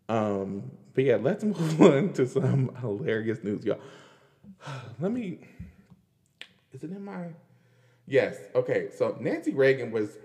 Um 0.08 0.70
but 0.94 1.04
yeah, 1.04 1.16
let's 1.16 1.44
move 1.44 1.82
on 1.82 2.14
to 2.14 2.26
some 2.26 2.74
hilarious 2.80 3.44
news, 3.44 3.62
y'all. 3.62 3.78
Let 4.98 5.12
me. 5.12 5.40
Is 6.72 6.82
it 6.82 6.90
in 6.90 7.04
my? 7.04 7.26
Yes. 8.06 8.38
Okay. 8.54 8.88
So 8.96 9.18
Nancy 9.20 9.52
Reagan 9.52 9.90
was 9.90 10.16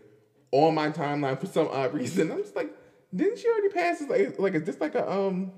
on 0.54 0.74
my 0.74 0.90
timeline 0.90 1.38
for 1.38 1.48
some 1.48 1.68
odd 1.68 1.94
reason. 1.94 2.32
I'm 2.32 2.38
just 2.38 2.56
like, 2.56 2.74
didn't 3.14 3.40
she 3.40 3.48
already 3.50 3.68
pass? 3.68 4.02
Like, 4.08 4.40
like 4.40 4.54
is 4.54 4.64
this 4.64 4.80
like 4.80 4.96
a 4.96 5.12
um, 5.12 5.52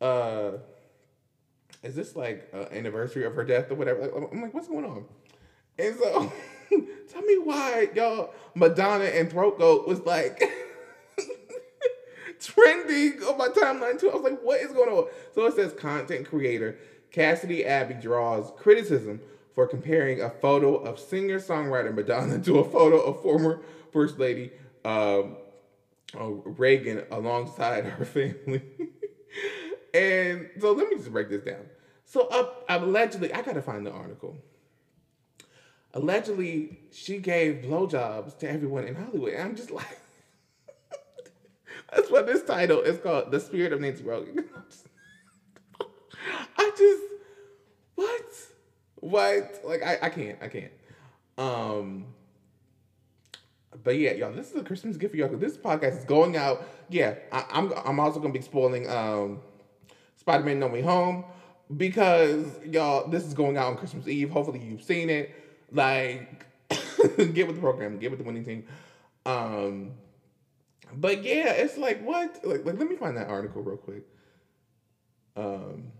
uh, 0.00 0.52
is 1.82 1.96
this 1.96 2.14
like 2.14 2.48
an 2.52 2.68
anniversary 2.70 3.24
of 3.24 3.34
her 3.34 3.42
death 3.42 3.72
or 3.72 3.74
whatever? 3.74 4.08
I'm 4.32 4.40
like, 4.40 4.54
what's 4.54 4.68
going 4.68 4.84
on? 4.84 5.06
And 5.76 5.96
so, 5.96 6.32
tell 7.08 7.22
me 7.22 7.38
why 7.38 7.88
y'all 7.94 8.32
Madonna 8.54 9.04
and 9.04 9.30
Throat 9.30 9.58
Goat 9.58 9.86
was 9.86 10.00
like. 10.00 10.42
trending 12.38 13.22
on 13.22 13.38
my 13.38 13.48
timeline 13.48 13.98
too. 13.98 14.10
I 14.10 14.14
was 14.14 14.22
like, 14.22 14.40
what 14.42 14.60
is 14.60 14.70
going 14.72 14.90
on? 14.90 15.08
So 15.34 15.46
it 15.46 15.54
says 15.54 15.72
content 15.72 16.28
creator 16.28 16.78
Cassidy 17.10 17.64
Abbey 17.64 17.94
draws 17.94 18.52
criticism 18.58 19.20
for 19.54 19.66
comparing 19.66 20.20
a 20.20 20.28
photo 20.28 20.76
of 20.76 20.98
singer 20.98 21.40
songwriter 21.40 21.94
Madonna 21.94 22.38
to 22.44 22.58
a 22.58 22.64
photo 22.70 23.00
of 23.00 23.22
former 23.22 23.60
First 23.92 24.18
Lady 24.18 24.52
um, 24.84 25.36
uh, 26.14 26.26
Reagan 26.26 27.04
alongside 27.10 27.84
her 27.84 28.04
family. 28.04 28.62
and 29.94 30.50
so 30.60 30.72
let 30.72 30.88
me 30.90 30.96
just 30.96 31.10
break 31.10 31.30
this 31.30 31.42
down. 31.42 31.66
So 32.04 32.28
uh, 32.28 32.50
allegedly, 32.68 33.32
I 33.32 33.42
gotta 33.42 33.62
find 33.62 33.86
the 33.86 33.92
article. 33.92 34.36
Allegedly, 35.96 36.78
she 36.92 37.16
gave 37.16 37.64
blowjobs 37.64 38.36
to 38.40 38.50
everyone 38.50 38.84
in 38.84 38.94
Hollywood. 38.94 39.32
And 39.32 39.42
I'm 39.42 39.56
just 39.56 39.70
like, 39.70 39.98
that's 41.90 42.10
what 42.10 42.26
this 42.26 42.42
title 42.44 42.82
is 42.82 42.98
called. 42.98 43.30
The 43.30 43.40
Spirit 43.40 43.72
of 43.72 43.80
Nancy 43.80 44.04
Reagan. 44.04 44.44
I 46.58 46.70
just 46.76 47.02
what? 47.94 48.34
What? 48.96 49.60
Like 49.64 49.82
I, 49.82 49.98
I 50.02 50.10
can't. 50.10 50.38
I 50.42 50.48
can't. 50.48 50.72
Um 51.38 52.04
but 53.82 53.96
yeah, 53.96 54.12
y'all, 54.12 54.32
this 54.32 54.50
is 54.50 54.56
a 54.56 54.64
Christmas 54.64 54.98
gift 54.98 55.12
for 55.12 55.16
y'all. 55.16 55.34
This 55.34 55.56
podcast 55.56 56.00
is 56.00 56.04
going 56.04 56.36
out. 56.36 56.62
Yeah, 56.90 57.14
I, 57.32 57.38
am 57.52 57.72
I'm, 57.72 57.78
I'm 57.86 58.00
also 58.00 58.20
gonna 58.20 58.34
be 58.34 58.42
spoiling 58.42 58.86
um 58.90 59.40
Spider-Man 60.16 60.60
No 60.60 60.66
Way 60.66 60.82
Home 60.82 61.24
because 61.74 62.44
y'all, 62.66 63.08
this 63.08 63.24
is 63.24 63.32
going 63.32 63.56
out 63.56 63.68
on 63.68 63.76
Christmas 63.78 64.06
Eve. 64.06 64.28
Hopefully 64.28 64.58
you've 64.58 64.82
seen 64.82 65.08
it. 65.08 65.34
Like, 65.72 66.44
get 66.68 67.46
with 67.46 67.56
the 67.56 67.60
program, 67.60 67.98
get 67.98 68.10
with 68.10 68.18
the 68.18 68.24
winning 68.24 68.44
team. 68.44 68.64
Um, 69.24 69.92
but 70.94 71.24
yeah, 71.24 71.50
it's 71.50 71.76
like 71.76 72.02
what? 72.04 72.40
Like, 72.44 72.64
like 72.64 72.78
let 72.78 72.88
me 72.88 72.96
find 72.96 73.16
that 73.16 73.28
article 73.28 73.62
real 73.62 73.76
quick. 73.76 74.04
Um 75.36 75.92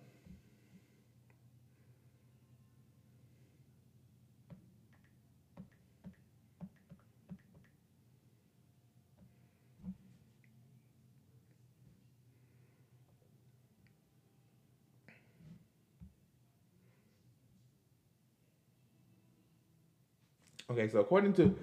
Okay, 20.69 20.89
so 20.89 20.99
according 20.99 21.33
to 21.35 21.55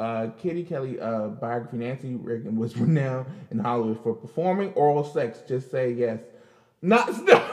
uh, 0.00 0.30
Kitty 0.36 0.64
Kelley 0.64 0.98
uh, 0.98 1.28
biography, 1.28 1.76
Nancy 1.76 2.16
Reagan 2.16 2.56
was 2.56 2.76
renowned 2.78 3.26
in 3.52 3.60
Hollywood 3.60 4.02
for 4.02 4.14
performing 4.14 4.72
oral 4.72 5.04
sex. 5.04 5.42
Just 5.46 5.70
say 5.70 5.92
yes. 5.92 6.18
Not 6.82 7.14
stop. 7.14 7.52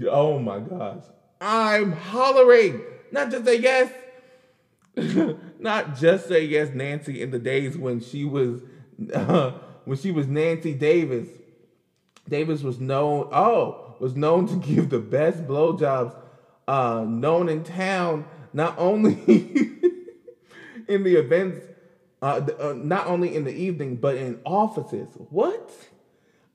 oh 0.08 0.38
my 0.38 0.60
gosh. 0.60 1.02
I'm 1.40 1.92
Not 3.10 3.30
just 3.30 3.44
say 3.44 3.58
yes. 3.58 3.92
Not 5.58 5.96
just 5.96 6.28
say 6.28 6.44
yes, 6.44 6.70
Nancy, 6.74 7.22
in 7.22 7.30
the 7.30 7.38
days 7.38 7.76
when 7.76 8.00
she 8.00 8.24
was 8.24 8.62
uh, 9.12 9.50
when 9.84 9.98
she 9.98 10.10
was 10.10 10.26
Nancy 10.26 10.74
Davis. 10.74 11.28
Davis 12.28 12.62
was 12.62 12.80
known, 12.80 13.28
oh, 13.30 13.94
was 14.00 14.16
known 14.16 14.48
to 14.48 14.56
give 14.56 14.90
the 14.90 14.98
best 14.98 15.46
blowjobs 15.46 16.16
uh, 16.66 17.04
known 17.08 17.48
in 17.48 17.62
town, 17.62 18.24
not 18.52 18.74
only 18.78 19.12
in 20.88 21.04
the 21.04 21.16
events, 21.16 21.64
uh, 22.22 22.40
uh, 22.58 22.74
not 22.76 23.06
only 23.06 23.34
in 23.34 23.44
the 23.44 23.54
evening, 23.54 23.96
but 23.96 24.16
in 24.16 24.40
offices. 24.44 25.08
What? 25.30 25.70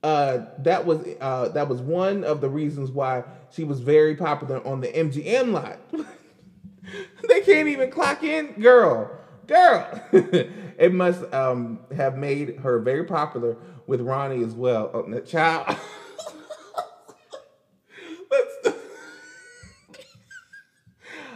Uh, 0.03 0.45
that 0.57 0.85
was 0.85 1.05
uh, 1.21 1.49
that 1.49 1.67
was 1.67 1.81
one 1.81 2.23
of 2.23 2.41
the 2.41 2.49
reasons 2.49 2.91
why 2.91 3.23
she 3.51 3.63
was 3.63 3.81
very 3.81 4.15
popular 4.15 4.65
on 4.65 4.81
the 4.81 4.87
MGM 4.97 5.51
lot. 5.51 5.79
they 7.27 7.41
can't 7.41 7.67
even 7.67 7.89
clock 7.91 8.23
in, 8.23 8.47
girl, 8.59 9.11
girl. 9.47 9.87
it 10.11 10.91
must 10.91 11.31
um, 11.33 11.79
have 11.95 12.17
made 12.17 12.59
her 12.59 12.79
very 12.79 13.03
popular 13.03 13.57
with 13.85 14.01
Ronnie 14.01 14.43
as 14.43 14.55
well. 14.55 14.89
Oh, 14.93 15.19
child. 15.21 15.77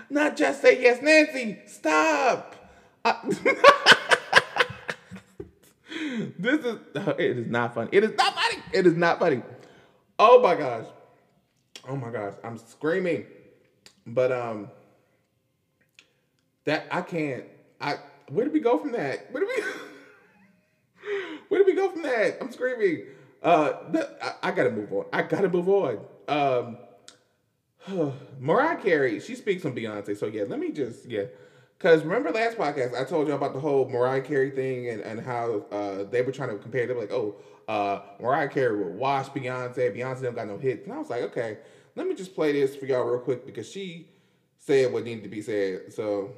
Not 0.09 0.35
just 0.37 0.61
say 0.61 0.81
yes, 0.81 1.01
Nancy. 1.01 1.57
Stop. 1.65 2.55
I- 3.03 3.97
this 6.39 6.63
is 6.63 6.77
it 6.95 7.37
is 7.37 7.47
not 7.47 7.73
funny. 7.73 7.89
It 7.91 8.03
is 8.03 8.13
not 8.17 8.35
funny. 8.35 8.63
It 8.73 8.85
is 8.85 8.95
not 8.95 9.19
funny. 9.19 9.41
Oh 10.19 10.39
my 10.41 10.55
gosh. 10.55 10.85
Oh 11.87 11.95
my 11.95 12.09
gosh. 12.09 12.33
I'm 12.43 12.57
screaming. 12.57 13.25
But 14.05 14.31
um 14.31 14.69
that 16.65 16.87
I 16.91 17.01
can't 17.01 17.45
I 17.79 17.95
where 18.29 18.45
did 18.45 18.53
we 18.53 18.59
go 18.59 18.77
from 18.77 18.91
that? 18.93 19.31
Where 19.31 19.43
did 19.43 19.49
we 19.55 19.63
Where 21.49 21.59
did 21.63 21.67
we 21.67 21.75
go 21.75 21.89
from 21.89 22.03
that? 22.03 22.37
I'm 22.41 22.51
screaming. 22.51 23.03
Uh 23.41 23.73
I, 24.21 24.31
I, 24.43 24.51
gotta 24.51 24.71
move 24.71 24.91
on. 24.91 25.05
I 25.13 25.21
gotta 25.21 25.49
move 25.49 25.69
on. 25.69 25.99
Um 26.27 26.77
Mariah 28.39 28.77
Carey, 28.77 29.19
she 29.19 29.35
speaks 29.35 29.65
on 29.65 29.75
Beyonce. 29.75 30.17
So 30.17 30.27
yeah, 30.27 30.43
let 30.47 30.59
me 30.59 30.71
just 30.71 31.09
yeah. 31.09 31.25
Cause 31.77 32.03
remember 32.03 32.31
last 32.31 32.57
podcast 32.57 32.99
I 32.99 33.03
told 33.03 33.27
you 33.27 33.33
about 33.33 33.53
the 33.53 33.59
whole 33.59 33.87
Mariah 33.89 34.21
Carey 34.21 34.49
thing 34.49 34.89
and, 34.89 35.01
and 35.01 35.19
how 35.19 35.65
uh, 35.71 36.03
they 36.03 36.21
were 36.21 36.31
trying 36.31 36.49
to 36.49 36.57
compare. 36.57 36.87
Were 36.87 37.01
like, 37.01 37.11
oh, 37.11 37.35
uh, 37.67 37.99
Mariah 38.19 38.47
Carey 38.47 38.77
will 38.83 38.93
wash 38.93 39.27
Beyonce. 39.27 39.95
Beyonce 39.95 40.21
don't 40.23 40.35
got 40.35 40.47
no 40.47 40.57
hits. 40.57 40.85
And 40.85 40.93
I 40.93 40.97
was 40.97 41.09
like, 41.09 41.21
okay, 41.23 41.59
let 41.95 42.07
me 42.07 42.15
just 42.15 42.33
play 42.33 42.53
this 42.53 42.75
for 42.75 42.85
y'all 42.85 43.03
real 43.03 43.19
quick 43.19 43.45
because 43.45 43.69
she 43.69 44.07
said 44.57 44.91
what 44.91 45.03
needed 45.03 45.23
to 45.23 45.29
be 45.29 45.41
said. 45.41 45.93
So 45.93 46.31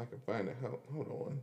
I 0.00 0.04
can 0.06 0.20
find 0.24 0.48
it. 0.48 0.56
Hold, 0.62 0.80
hold 0.92 1.08
on. 1.08 1.40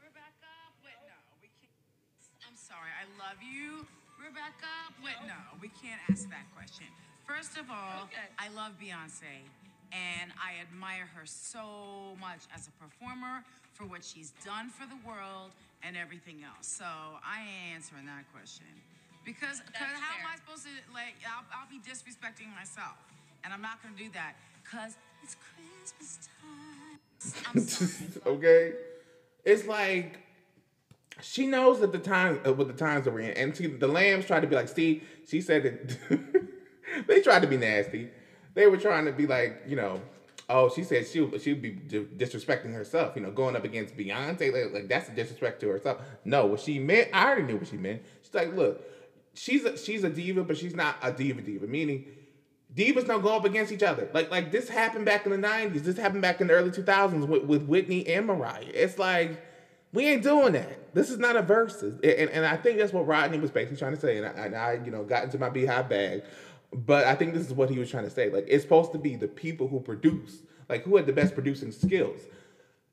Rebecca? 0.00 0.52
Wait, 0.80 0.96
no, 1.04 1.16
we 1.42 1.52
can't. 1.60 1.76
I'm 2.48 2.56
sorry, 2.56 2.88
I 2.88 3.04
love 3.20 3.36
you, 3.56 3.86
Rebecca. 4.20 4.68
Wait, 5.00 5.16
no, 5.24 5.40
we 5.60 5.68
can't 5.80 6.00
ask 6.12 6.28
that 6.28 6.44
question. 6.54 6.86
First 7.24 7.56
of 7.56 7.70
all, 7.70 8.06
I 8.38 8.48
love 8.52 8.76
Beyonce, 8.76 9.40
and 9.92 10.30
I 10.36 10.60
admire 10.60 11.08
her 11.16 11.24
so 11.24 12.14
much 12.20 12.44
as 12.54 12.68
a 12.68 12.74
performer 12.76 13.42
for 13.72 13.84
what 13.84 14.04
she's 14.04 14.32
done 14.44 14.68
for 14.68 14.84
the 14.86 15.00
world 15.08 15.50
and 15.82 15.96
everything 15.96 16.44
else. 16.44 16.68
So 16.68 16.84
I 16.84 17.40
ain't 17.40 17.80
answering 17.80 18.06
that 18.06 18.24
question 18.32 18.68
because 19.24 19.60
how 19.72 19.86
am 20.20 20.26
I 20.28 20.36
supposed 20.36 20.64
to 20.64 20.70
like? 20.94 21.16
I'll, 21.26 21.44
I'll 21.50 21.68
be 21.68 21.80
disrespecting 21.82 22.54
myself, 22.54 22.94
and 23.42 23.52
I'm 23.52 23.62
not 23.62 23.82
gonna 23.82 23.96
do 23.96 24.08
that 24.14 24.36
because 24.62 24.94
it's 25.22 25.36
Christmas 25.40 26.28
time. 26.40 27.46
I'm 27.52 27.60
sorry. 27.60 28.22
okay, 28.36 28.72
it's 29.44 29.66
like 29.66 30.20
she 31.22 31.46
knows 31.46 31.80
that 31.80 31.92
the 31.92 31.98
times 31.98 32.40
uh, 32.44 32.52
the 32.52 32.72
times 32.72 33.04
that 33.04 33.14
we're 33.14 33.20
in, 33.20 33.30
and 33.30 33.56
see, 33.56 33.66
the 33.66 33.88
lambs 33.88 34.26
tried 34.26 34.40
to 34.40 34.46
be 34.46 34.54
like, 34.54 34.68
Steve. 34.68 35.02
She 35.26 35.40
said 35.40 35.62
that 35.64 36.46
they 37.06 37.20
tried 37.20 37.42
to 37.42 37.48
be 37.48 37.56
nasty. 37.56 38.10
They 38.54 38.66
were 38.66 38.76
trying 38.76 39.06
to 39.06 39.12
be 39.12 39.26
like, 39.26 39.62
you 39.66 39.76
know, 39.76 40.00
oh, 40.48 40.70
she 40.74 40.84
said 40.84 41.06
she 41.06 41.26
she 41.38 41.52
would 41.52 41.62
be 41.62 41.72
disrespecting 41.72 42.72
herself. 42.72 43.16
You 43.16 43.22
know, 43.22 43.30
going 43.30 43.56
up 43.56 43.64
against 43.64 43.96
Beyonce, 43.96 44.52
like, 44.52 44.72
like 44.72 44.88
that's 44.88 45.08
a 45.08 45.12
disrespect 45.12 45.60
to 45.60 45.68
herself. 45.68 46.00
No, 46.24 46.46
what 46.46 46.60
she 46.60 46.78
meant, 46.78 47.08
I 47.12 47.26
already 47.26 47.42
knew 47.42 47.56
what 47.56 47.68
she 47.68 47.76
meant. 47.76 48.02
She's 48.22 48.34
like, 48.34 48.54
look, 48.54 48.82
she's 49.34 49.64
a, 49.64 49.76
she's 49.76 50.04
a 50.04 50.10
diva, 50.10 50.44
but 50.44 50.56
she's 50.56 50.74
not 50.74 50.96
a 51.02 51.12
diva 51.12 51.40
diva. 51.40 51.66
Meaning, 51.66 52.04
divas 52.74 53.06
don't 53.06 53.22
go 53.22 53.36
up 53.36 53.44
against 53.44 53.72
each 53.72 53.82
other. 53.82 54.08
Like 54.12 54.30
like 54.30 54.52
this 54.52 54.68
happened 54.68 55.06
back 55.06 55.26
in 55.26 55.32
the 55.32 55.48
'90s. 55.48 55.82
This 55.82 55.96
happened 55.96 56.22
back 56.22 56.40
in 56.40 56.46
the 56.46 56.54
early 56.54 56.70
2000s 56.70 57.26
with, 57.26 57.44
with 57.44 57.62
Whitney 57.64 58.06
and 58.06 58.26
Mariah. 58.26 58.64
It's 58.72 58.98
like 58.98 59.42
we 59.96 60.06
ain't 60.06 60.22
doing 60.22 60.52
that. 60.52 60.94
This 60.94 61.10
is 61.10 61.18
not 61.18 61.36
a 61.36 61.42
versus, 61.42 61.98
and, 62.04 62.30
and 62.30 62.46
I 62.46 62.56
think 62.56 62.78
that's 62.78 62.92
what 62.92 63.06
Rodney 63.06 63.38
was 63.38 63.50
basically 63.50 63.78
trying 63.78 63.94
to 63.94 64.00
say. 64.00 64.18
And 64.18 64.26
I, 64.26 64.30
and 64.30 64.54
I, 64.54 64.80
you 64.84 64.90
know, 64.90 65.02
got 65.02 65.24
into 65.24 65.38
my 65.38 65.48
Beyhive 65.48 65.88
bag, 65.88 66.22
but 66.72 67.06
I 67.06 67.14
think 67.14 67.32
this 67.32 67.46
is 67.46 67.54
what 67.54 67.70
he 67.70 67.78
was 67.78 67.90
trying 67.90 68.04
to 68.04 68.10
say. 68.10 68.30
Like 68.30 68.44
it's 68.46 68.62
supposed 68.62 68.92
to 68.92 68.98
be 68.98 69.16
the 69.16 69.26
people 69.26 69.68
who 69.68 69.80
produce, 69.80 70.38
like 70.68 70.84
who 70.84 70.96
had 70.96 71.06
the 71.06 71.12
best 71.12 71.34
producing 71.34 71.72
skills, 71.72 72.20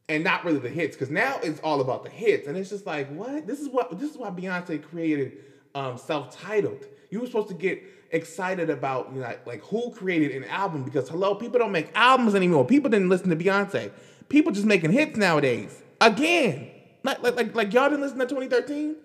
and 0.08 0.24
not 0.24 0.46
really 0.46 0.60
the 0.60 0.70
hits. 0.70 0.96
Because 0.96 1.12
now 1.12 1.40
it's 1.44 1.60
all 1.60 1.82
about 1.82 2.04
the 2.04 2.10
hits, 2.10 2.48
and 2.48 2.58
it's 2.58 2.70
just 2.70 2.86
like 2.86 3.14
what? 3.14 3.46
This 3.46 3.60
is 3.60 3.68
what 3.68 4.00
this 4.00 4.12
is 4.12 4.18
why 4.18 4.30
Beyonce 4.30 4.82
created 4.82 5.34
um, 5.76 5.98
self-titled. 5.98 6.86
You 7.10 7.20
were 7.20 7.26
supposed 7.26 7.50
to 7.50 7.54
get 7.54 7.84
excited 8.12 8.70
about 8.70 9.12
you 9.14 9.20
know, 9.20 9.28
like, 9.28 9.46
like 9.46 9.62
who 9.64 9.92
created 9.92 10.32
an 10.32 10.46
album 10.46 10.84
because 10.84 11.10
hello, 11.10 11.36
people 11.36 11.60
don't 11.60 11.74
make 11.74 11.90
albums 11.96 12.34
anymore. 12.34 12.66
People 12.66 12.90
didn't 12.90 13.10
listen 13.10 13.30
to 13.30 13.36
Beyonce. 13.36 13.92
People 14.30 14.54
just 14.54 14.66
making 14.66 14.92
hits 14.92 15.18
nowadays. 15.18 15.82
Again, 16.00 16.70
like 17.04 17.22
like 17.22 17.36
like, 17.36 17.56
like 17.56 17.74
y'all 17.74 17.90
didn't 17.90 18.02
listen 18.02 18.20
to 18.20 18.26
2013. 18.26 18.96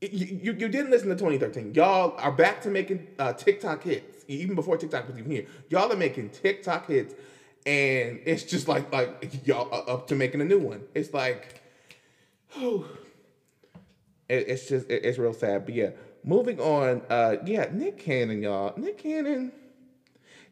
You, 0.00 0.08
you, 0.10 0.52
you 0.52 0.68
didn't 0.68 0.90
listen 0.90 1.08
to 1.10 1.14
2013. 1.14 1.74
Y'all 1.74 2.16
are 2.18 2.32
back 2.32 2.60
to 2.62 2.70
making 2.70 3.06
uh, 3.20 3.32
TikTok 3.34 3.84
hits, 3.84 4.24
even 4.26 4.56
before 4.56 4.76
TikTok 4.76 5.06
was 5.06 5.16
even 5.16 5.30
here. 5.30 5.46
Y'all 5.68 5.92
are 5.92 5.96
making 5.96 6.30
TikTok 6.30 6.88
hits, 6.88 7.14
and 7.66 8.20
it's 8.24 8.42
just 8.42 8.66
like 8.66 8.92
like 8.92 9.46
y'all 9.46 9.72
up 9.88 10.08
to 10.08 10.16
making 10.16 10.40
a 10.40 10.44
new 10.44 10.58
one. 10.58 10.82
It's 10.94 11.14
like, 11.14 11.62
oh, 12.56 12.84
it, 14.28 14.48
it's 14.48 14.68
just 14.68 14.90
it, 14.90 15.04
it's 15.04 15.18
real 15.18 15.32
sad. 15.32 15.64
But 15.66 15.74
yeah, 15.74 15.90
moving 16.24 16.60
on. 16.60 17.02
Uh, 17.08 17.36
yeah, 17.46 17.68
Nick 17.72 17.98
Cannon, 17.98 18.42
y'all. 18.42 18.74
Nick 18.76 18.98
Cannon, 18.98 19.52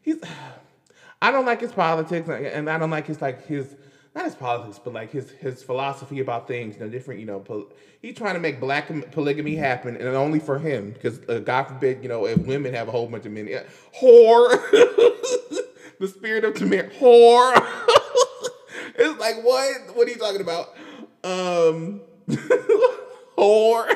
he's. 0.01 0.17
I 1.23 1.29
don't 1.29 1.45
like 1.45 1.61
his 1.61 1.71
politics, 1.71 2.27
and 2.29 2.67
I 2.67 2.79
don't 2.79 2.89
like 2.89 3.05
his 3.05 3.21
like 3.21 3.45
his 3.45 3.75
not 4.13 4.25
his 4.25 4.35
politics, 4.35 4.79
but 4.83 4.93
like 4.93 5.11
his 5.11 5.31
his 5.31 5.63
philosophy 5.63 6.19
about 6.19 6.47
things. 6.47 6.75
You 6.75 6.81
know, 6.81 6.89
different. 6.89 7.19
You 7.21 7.27
know, 7.27 7.67
he's 8.01 8.15
trying 8.15 8.33
to 8.33 8.39
make 8.39 8.59
black 8.59 8.91
polygamy 9.11 9.55
happen, 9.55 9.95
and 9.95 10.07
only 10.09 10.39
for 10.39 10.59
him, 10.59 10.91
because 10.91 11.21
uh, 11.29 11.39
God 11.39 11.63
forbid, 11.63 12.03
you 12.03 12.09
know, 12.09 12.25
if 12.25 12.39
women 12.39 12.73
have 12.73 12.87
a 12.87 12.91
whole 12.91 13.07
bunch 13.07 13.25
of 13.25 13.31
men, 13.31 13.47
yeah, 13.47 13.63
whore. 14.01 14.49
the 15.99 16.07
spirit 16.07 16.43
of 16.43 16.55
Tamir, 16.55 16.91
whore. 16.97 17.53
it's 18.95 19.19
like 19.19 19.43
what? 19.43 19.95
What 19.95 20.07
are 20.07 20.11
you 20.11 20.17
talking 20.17 20.41
about? 20.41 20.75
Um, 21.23 22.01
whore. 23.37 23.95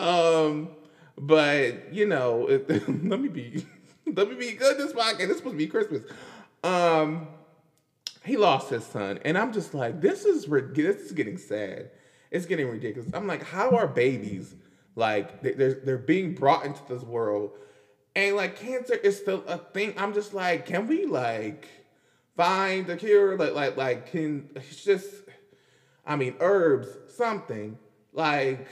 um, 0.00 0.68
but 1.16 1.92
you 1.92 2.06
know, 2.06 2.48
it, 2.48 2.68
let 3.04 3.20
me 3.20 3.28
be, 3.28 3.64
let 4.12 4.28
me 4.28 4.34
be 4.34 4.52
good. 4.52 4.78
This 4.78 4.92
podcast. 4.92 5.28
This 5.28 5.36
supposed 5.36 5.54
to 5.54 5.58
be 5.58 5.68
Christmas. 5.68 6.02
Um, 6.64 7.28
he 8.26 8.36
lost 8.36 8.70
his 8.70 8.84
son, 8.84 9.20
and 9.24 9.38
I'm 9.38 9.52
just 9.52 9.72
like, 9.72 10.00
this 10.00 10.24
is 10.24 10.46
this 10.46 10.96
is 10.96 11.12
getting 11.12 11.38
sad. 11.38 11.90
It's 12.30 12.44
getting 12.44 12.68
ridiculous. 12.68 13.10
I'm 13.14 13.26
like, 13.26 13.44
how 13.44 13.70
are 13.76 13.86
babies 13.86 14.54
like 14.96 15.42
they're 15.42 15.74
they're 15.74 15.98
being 15.98 16.34
brought 16.34 16.64
into 16.64 16.80
this 16.88 17.02
world, 17.02 17.52
and 18.16 18.34
like 18.34 18.56
cancer 18.58 18.94
is 18.94 19.16
still 19.16 19.44
a 19.46 19.58
thing. 19.58 19.94
I'm 19.96 20.12
just 20.12 20.34
like, 20.34 20.66
can 20.66 20.88
we 20.88 21.06
like 21.06 21.68
find 22.36 22.88
a 22.90 22.96
cure? 22.96 23.36
Like 23.36 23.54
like 23.54 23.76
like 23.76 24.10
can 24.10 24.50
it's 24.56 24.82
just, 24.82 25.08
I 26.04 26.16
mean, 26.16 26.34
herbs, 26.40 26.88
something 27.14 27.78
like, 28.12 28.66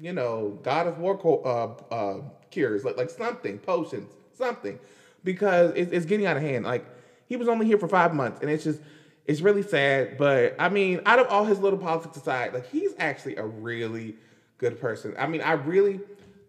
you 0.00 0.12
know, 0.12 0.58
God 0.62 0.86
of 0.86 0.98
War 0.98 1.18
uh, 1.44 1.94
uh, 1.94 2.20
cures, 2.50 2.84
like 2.84 2.96
like 2.96 3.10
something, 3.10 3.58
potions, 3.58 4.12
something, 4.34 4.78
because 5.24 5.72
it's, 5.74 5.90
it's 5.90 6.06
getting 6.06 6.26
out 6.26 6.36
of 6.36 6.42
hand. 6.42 6.64
Like 6.64 6.86
he 7.32 7.36
was 7.36 7.48
only 7.48 7.64
here 7.64 7.78
for 7.78 7.88
five 7.88 8.12
months, 8.12 8.42
and 8.42 8.50
it's 8.50 8.62
just 8.62 8.78
it's 9.24 9.40
really 9.40 9.62
sad. 9.62 10.18
But 10.18 10.54
I 10.58 10.68
mean, 10.68 11.00
out 11.06 11.18
of 11.18 11.28
all 11.28 11.46
his 11.46 11.60
little 11.60 11.78
politics 11.78 12.14
aside, 12.14 12.52
like 12.52 12.68
he's 12.68 12.92
actually 12.98 13.36
a 13.36 13.46
really 13.46 14.16
good 14.58 14.78
person. 14.78 15.14
I 15.18 15.26
mean, 15.26 15.40
I 15.40 15.52
really, 15.52 16.00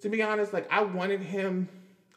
to 0.02 0.10
be 0.10 0.22
honest, 0.22 0.52
like 0.52 0.70
I 0.70 0.82
wanted 0.82 1.22
him. 1.22 1.70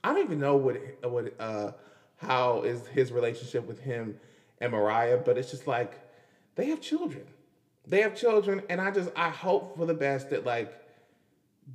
I 0.03 0.13
don't 0.13 0.25
even 0.25 0.41
know 0.41 0.57
what 0.57 0.79
what 1.05 1.33
uh 1.39 1.71
how 2.17 2.63
is 2.63 2.85
his 2.89 3.13
relationship 3.13 3.69
with 3.69 3.79
him 3.79 4.19
and 4.61 4.73
Mariah, 4.73 5.19
but 5.19 5.39
it's 5.39 5.53
just 5.53 5.69
like 5.69 5.97
they 6.57 6.67
have 6.67 6.81
children. 6.81 7.23
They 7.87 8.01
have 8.01 8.17
children, 8.17 8.63
and 8.69 8.81
I 8.81 8.91
just 8.91 9.11
I 9.15 9.29
hope 9.29 9.77
for 9.77 9.87
the 9.87 9.95
best 9.95 10.31
that 10.31 10.45
like 10.45 10.73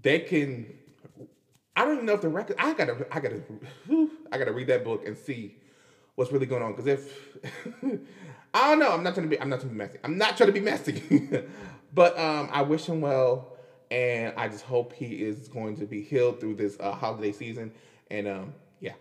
they 0.02 0.20
can. 0.20 0.74
I 1.74 1.86
don't 1.86 1.94
even 1.94 2.06
know 2.06 2.16
if 2.16 2.22
the 2.22 2.28
record. 2.28 2.58
I 2.60 2.74
gotta 2.74 3.08
I 3.10 3.22
gotta 3.22 3.42
I 4.30 4.38
gotta 4.38 4.52
read 4.52 4.68
that 4.68 4.84
book 4.84 5.08
and 5.08 5.18
see 5.18 5.56
what's 6.16 6.32
really 6.32 6.46
going 6.46 6.64
on. 6.64 6.72
Because 6.72 6.88
if 6.88 7.38
I 8.54 8.70
don't 8.70 8.80
know, 8.80 8.92
I'm 8.92 9.04
not 9.04 9.14
trying 9.14 9.30
to 9.30 9.36
be 9.36 9.40
I'm 9.42 9.50
not 9.50 9.60
trying 9.60 9.70
to 9.70 9.74
be 9.74 9.78
messy. 9.78 9.98
I'm 10.04 10.18
not 10.18 10.38
trying 10.38 10.48
to 10.48 10.54
be 10.54 10.60
messy. 10.60 11.44
but 11.94 12.18
um, 12.18 12.50
I 12.52 12.62
wish 12.62 12.86
him 12.86 13.02
well, 13.02 13.58
and 13.90 14.34
I 14.38 14.48
just 14.48 14.64
hope 14.64 14.94
he 14.94 15.24
is 15.24 15.48
going 15.48 15.78
to 15.78 15.86
be 15.86 16.02
healed 16.02 16.40
through 16.40 16.56
this 16.56 16.78
uh, 16.80 16.92
holiday 16.92 17.32
season. 17.32 17.72
And 18.10 18.28
um, 18.28 18.54
yeah. 18.80 18.94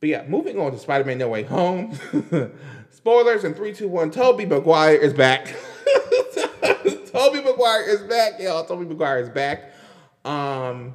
But 0.00 0.08
yeah, 0.10 0.24
moving 0.26 0.58
on 0.58 0.72
to 0.72 0.78
Spider-Man 0.78 1.18
No 1.18 1.28
Way 1.28 1.44
Home. 1.44 1.98
Spoilers 2.90 3.44
in 3.44 3.54
three, 3.54 3.72
two, 3.72 3.88
one. 3.88 4.10
Tobey 4.10 4.44
Maguire 4.44 4.94
is 4.94 5.14
back. 5.14 5.54
Tobey 7.06 7.40
Maguire 7.40 7.82
is 7.88 8.02
back, 8.02 8.38
y'all. 8.38 8.64
Tobey 8.64 8.84
Maguire 8.84 9.20
is 9.20 9.30
back. 9.30 9.72
Um, 10.26 10.94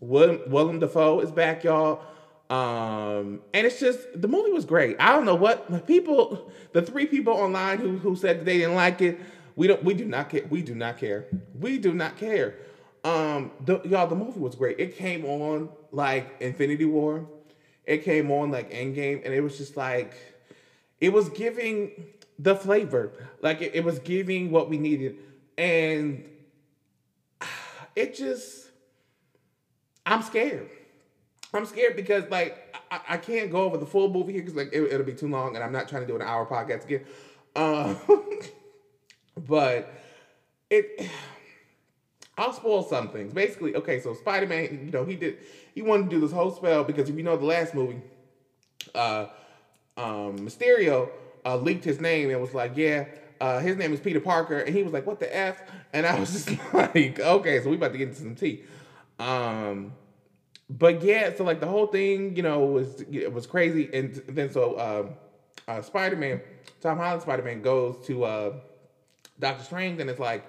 Willem, 0.00 0.40
Willem 0.46 0.78
Dafoe 0.78 1.20
is 1.20 1.30
back, 1.30 1.64
y'all. 1.64 2.02
Um, 2.50 3.40
and 3.52 3.66
it's 3.66 3.78
just 3.78 3.98
the 4.14 4.28
movie 4.28 4.52
was 4.52 4.64
great. 4.64 4.96
I 4.98 5.12
don't 5.12 5.26
know 5.26 5.34
what 5.34 5.86
people, 5.86 6.50
the 6.72 6.80
three 6.80 7.06
people 7.06 7.34
online 7.34 7.78
who 7.78 7.98
who 7.98 8.16
said 8.16 8.44
they 8.44 8.58
didn't 8.58 8.74
like 8.74 9.02
it. 9.02 9.20
We 9.54 9.66
don't. 9.66 9.84
We 9.84 9.92
do 9.92 10.06
not 10.06 10.30
care. 10.30 10.44
We 10.48 10.62
do 10.62 10.74
not 10.74 10.98
care. 10.98 11.26
We 11.58 11.78
do 11.78 11.92
not 11.92 12.16
care. 12.16 12.54
Um, 13.04 13.52
the, 13.64 13.80
y'all, 13.84 14.06
the 14.06 14.16
movie 14.16 14.40
was 14.40 14.54
great. 14.54 14.78
It 14.80 14.96
came 14.96 15.24
on 15.24 15.68
like 15.92 16.36
Infinity 16.40 16.84
War. 16.84 17.26
It 17.84 18.04
came 18.04 18.30
on 18.30 18.50
like 18.50 18.70
Endgame, 18.70 19.24
and 19.24 19.34
it 19.34 19.40
was 19.40 19.56
just 19.58 19.76
like, 19.76 20.14
it 21.00 21.12
was 21.12 21.28
giving 21.30 22.06
the 22.38 22.54
flavor. 22.54 23.12
Like 23.42 23.60
it, 23.62 23.74
it 23.74 23.84
was 23.84 23.98
giving 23.98 24.50
what 24.50 24.68
we 24.68 24.78
needed, 24.78 25.16
and 25.56 26.28
it 27.96 28.14
just, 28.14 28.68
I'm 30.06 30.22
scared. 30.22 30.68
I'm 31.54 31.66
scared 31.66 31.96
because 31.96 32.28
like 32.30 32.76
I, 32.90 33.00
I 33.10 33.16
can't 33.16 33.50
go 33.50 33.62
over 33.62 33.76
the 33.76 33.86
full 33.86 34.10
movie 34.10 34.32
here 34.32 34.42
because 34.42 34.56
like 34.56 34.70
it, 34.72 34.80
will 34.80 35.04
be 35.04 35.14
too 35.14 35.28
long, 35.28 35.54
and 35.54 35.64
I'm 35.64 35.72
not 35.72 35.88
trying 35.88 36.02
to 36.02 36.08
do 36.08 36.16
an 36.16 36.22
hour 36.22 36.44
podcast 36.46 36.84
again. 36.84 37.04
Uh, 37.56 37.94
but 39.46 39.92
it. 40.70 41.08
I'll 42.36 42.52
spoil 42.52 42.84
some 42.84 43.08
things. 43.08 43.32
Basically, 43.32 43.74
okay, 43.74 43.98
so 43.98 44.14
Spider 44.14 44.46
Man, 44.46 44.82
you 44.84 44.92
know, 44.92 45.04
he 45.04 45.16
did 45.16 45.38
he 45.74 45.82
wanted 45.82 46.04
to 46.04 46.10
do 46.10 46.20
this 46.20 46.30
whole 46.30 46.52
spell 46.52 46.84
because 46.84 47.08
if 47.08 47.16
you 47.16 47.24
know 47.24 47.36
the 47.36 47.44
last 47.44 47.74
movie, 47.74 48.00
uh, 48.94 49.26
um, 49.96 50.38
Mysterio 50.38 51.10
uh, 51.44 51.56
leaked 51.56 51.84
his 51.84 52.00
name 52.00 52.30
and 52.30 52.40
was 52.40 52.54
like, 52.54 52.76
yeah, 52.76 53.06
uh, 53.40 53.58
his 53.58 53.76
name 53.76 53.92
is 53.92 54.00
Peter 54.00 54.20
Parker, 54.20 54.58
and 54.58 54.74
he 54.74 54.82
was 54.82 54.92
like, 54.92 55.06
what 55.06 55.18
the 55.18 55.34
f? 55.34 55.60
And 55.92 56.06
I 56.06 56.18
was 56.18 56.32
just 56.46 56.72
like, 56.72 57.18
okay, 57.18 57.60
so 57.60 57.70
we 57.70 57.76
about 57.76 57.92
to 57.92 57.98
get 57.98 58.08
into 58.08 58.20
some 58.20 58.34
tea. 58.36 58.62
Um, 59.18 59.92
but 60.70 61.02
yeah, 61.02 61.34
so 61.34 61.44
like 61.44 61.60
the 61.60 61.66
whole 61.66 61.86
thing, 61.86 62.36
you 62.36 62.42
know, 62.42 62.60
was 62.60 63.02
it 63.10 63.32
was 63.32 63.46
crazy, 63.46 63.88
and 63.92 64.14
then 64.28 64.50
so 64.50 64.78
um, 64.78 65.14
uh, 65.66 65.80
Spider 65.80 66.16
Man, 66.16 66.40
Tom 66.80 66.98
Holland 66.98 67.22
Spider 67.22 67.42
Man 67.42 67.62
goes 67.62 67.96
to 68.06 68.24
uh, 68.24 68.52
Doctor 69.40 69.64
Strange, 69.64 70.00
and 70.00 70.10
it's 70.10 70.20
like, 70.20 70.44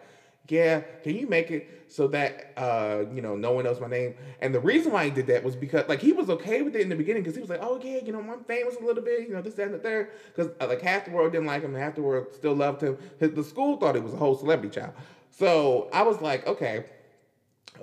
yeah, 0.50 0.82
can 1.04 1.16
you 1.16 1.28
make 1.28 1.52
it 1.52 1.86
so 1.88 2.08
that 2.10 2.52
uh, 2.58 3.06
you 3.14 3.22
know 3.22 3.38
no 3.38 3.54
one 3.54 3.64
knows 3.64 3.80
my 3.80 3.88
name? 3.88 4.16
And 4.42 4.54
the 4.54 4.60
reason 4.60 4.92
why 4.92 5.06
he 5.06 5.12
did 5.12 5.28
that 5.28 5.42
was 5.42 5.56
because 5.56 5.88
like 5.88 6.02
he 6.02 6.12
was 6.12 6.30
okay 6.30 6.64
with 6.64 6.76
it 6.76 6.82
in 6.82 6.90
the 6.90 6.96
beginning 6.96 7.24
because 7.24 7.36
he 7.36 7.42
was 7.42 7.50
like, 7.50 7.62
oh 7.62 7.80
yeah, 7.82 8.00
you 8.04 8.12
know, 8.12 8.20
I'm 8.20 8.44
famous 8.44 8.76
a 8.76 8.84
little 8.84 9.04
bit, 9.04 9.22
you 9.22 9.34
know, 9.34 9.42
this, 9.42 9.54
that, 9.54 9.68
and 9.68 9.76
the 9.76 9.80
third. 9.80 10.12
Because 10.36 10.52
uh, 10.60 10.68
like 10.68 10.82
half 10.82 11.06
the 11.06 11.12
world 11.12 11.32
didn't 11.32 11.48
like 11.48 11.62
him, 11.62 11.74
half 11.76 11.96
the 11.96 12.02
world 12.02 12.28
still 12.34 12.56
loved 12.56 12.82
him. 12.82 12.98
The 13.20 13.44
school 13.44 13.78
thought 13.78 13.96
he 13.96 14.02
was 14.02 14.14
a 14.14 14.18
whole 14.18 14.36
celebrity 14.36 14.82
child. 14.82 14.94
So 15.32 15.88
I 15.94 16.02
was 16.02 16.20
like, 16.20 16.46
okay, 16.46 16.84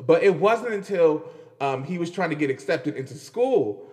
but 0.05 0.23
it 0.23 0.35
wasn't 0.39 0.75
until 0.75 1.31
um, 1.61 1.85
he 1.85 1.99
was 1.99 2.11
trying 2.11 2.31
to 2.31 2.37
get 2.37 2.51
accepted 2.51 2.97
into 2.97 3.15
school, 3.15 3.91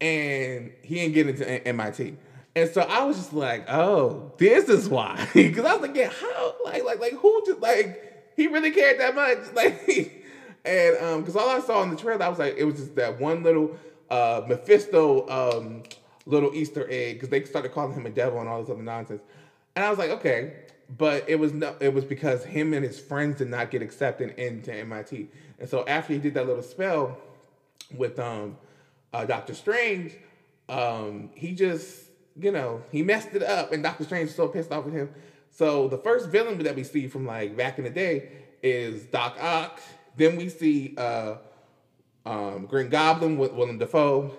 and 0.00 0.72
he 0.82 0.96
didn't 0.96 1.14
get 1.14 1.28
into 1.28 1.68
MIT. 1.68 2.16
And 2.54 2.70
so 2.70 2.80
I 2.80 3.04
was 3.04 3.16
just 3.16 3.34
like, 3.34 3.66
oh, 3.68 4.32
this 4.38 4.68
is 4.68 4.88
why. 4.88 5.28
Because 5.34 5.64
I 5.64 5.74
was 5.74 5.82
like, 5.82 5.94
yeah, 5.94 6.08
how? 6.08 6.54
Like, 6.64 6.84
like, 6.84 7.00
like, 7.00 7.12
who 7.12 7.42
just 7.44 7.60
like 7.60 8.32
he 8.34 8.46
really 8.46 8.70
cared 8.70 8.98
that 9.00 9.14
much? 9.14 9.38
Like, 9.54 10.24
and 10.64 10.96
um, 10.96 11.20
because 11.20 11.36
all 11.36 11.48
I 11.48 11.60
saw 11.60 11.82
in 11.82 11.90
the 11.90 11.96
trailer, 11.96 12.24
I 12.24 12.28
was 12.28 12.38
like, 12.38 12.56
it 12.56 12.64
was 12.64 12.76
just 12.76 12.96
that 12.96 13.20
one 13.20 13.42
little 13.42 13.76
uh 14.08 14.42
Mephisto 14.46 15.28
um 15.28 15.82
little 16.26 16.54
Easter 16.54 16.86
egg 16.90 17.16
because 17.16 17.28
they 17.28 17.44
started 17.44 17.72
calling 17.72 17.92
him 17.92 18.06
a 18.06 18.10
devil 18.10 18.40
and 18.40 18.48
all 18.48 18.60
this 18.60 18.70
other 18.70 18.82
nonsense. 18.82 19.22
And 19.74 19.84
I 19.84 19.90
was 19.90 19.98
like, 19.98 20.10
okay, 20.10 20.54
but 20.96 21.28
it 21.28 21.38
was 21.38 21.52
no, 21.52 21.76
it 21.80 21.92
was 21.92 22.04
because 22.04 22.44
him 22.44 22.72
and 22.72 22.84
his 22.84 22.98
friends 22.98 23.38
did 23.38 23.48
not 23.48 23.70
get 23.70 23.82
accepted 23.82 24.30
into 24.38 24.72
MIT. 24.72 25.28
And 25.58 25.68
so 25.68 25.86
after 25.86 26.12
he 26.12 26.18
did 26.18 26.34
that 26.34 26.46
little 26.46 26.62
spell 26.62 27.16
with 27.96 28.18
um, 28.18 28.56
uh, 29.12 29.24
Doctor 29.24 29.54
Strange, 29.54 30.12
um, 30.68 31.30
he 31.34 31.54
just 31.54 32.04
you 32.38 32.52
know 32.52 32.82
he 32.90 33.02
messed 33.02 33.34
it 33.34 33.42
up, 33.42 33.72
and 33.72 33.82
Doctor 33.82 34.04
Strange 34.04 34.30
is 34.30 34.34
so 34.34 34.48
pissed 34.48 34.72
off 34.72 34.84
with 34.84 34.94
him. 34.94 35.10
So 35.50 35.88
the 35.88 35.98
first 35.98 36.28
villain 36.28 36.58
that 36.62 36.76
we 36.76 36.84
see 36.84 37.08
from 37.08 37.26
like 37.26 37.56
back 37.56 37.78
in 37.78 37.84
the 37.84 37.90
day 37.90 38.28
is 38.62 39.04
Doc 39.06 39.36
Ock. 39.40 39.80
Then 40.16 40.36
we 40.36 40.48
see 40.48 40.94
uh, 40.96 41.36
um, 42.24 42.66
Green 42.66 42.88
Goblin 42.88 43.38
with 43.38 43.52
Willem 43.52 43.78
Dafoe, 43.78 44.32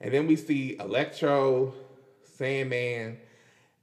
and 0.00 0.12
then 0.12 0.26
we 0.26 0.36
see 0.36 0.76
Electro, 0.78 1.74
Sandman, 2.36 3.18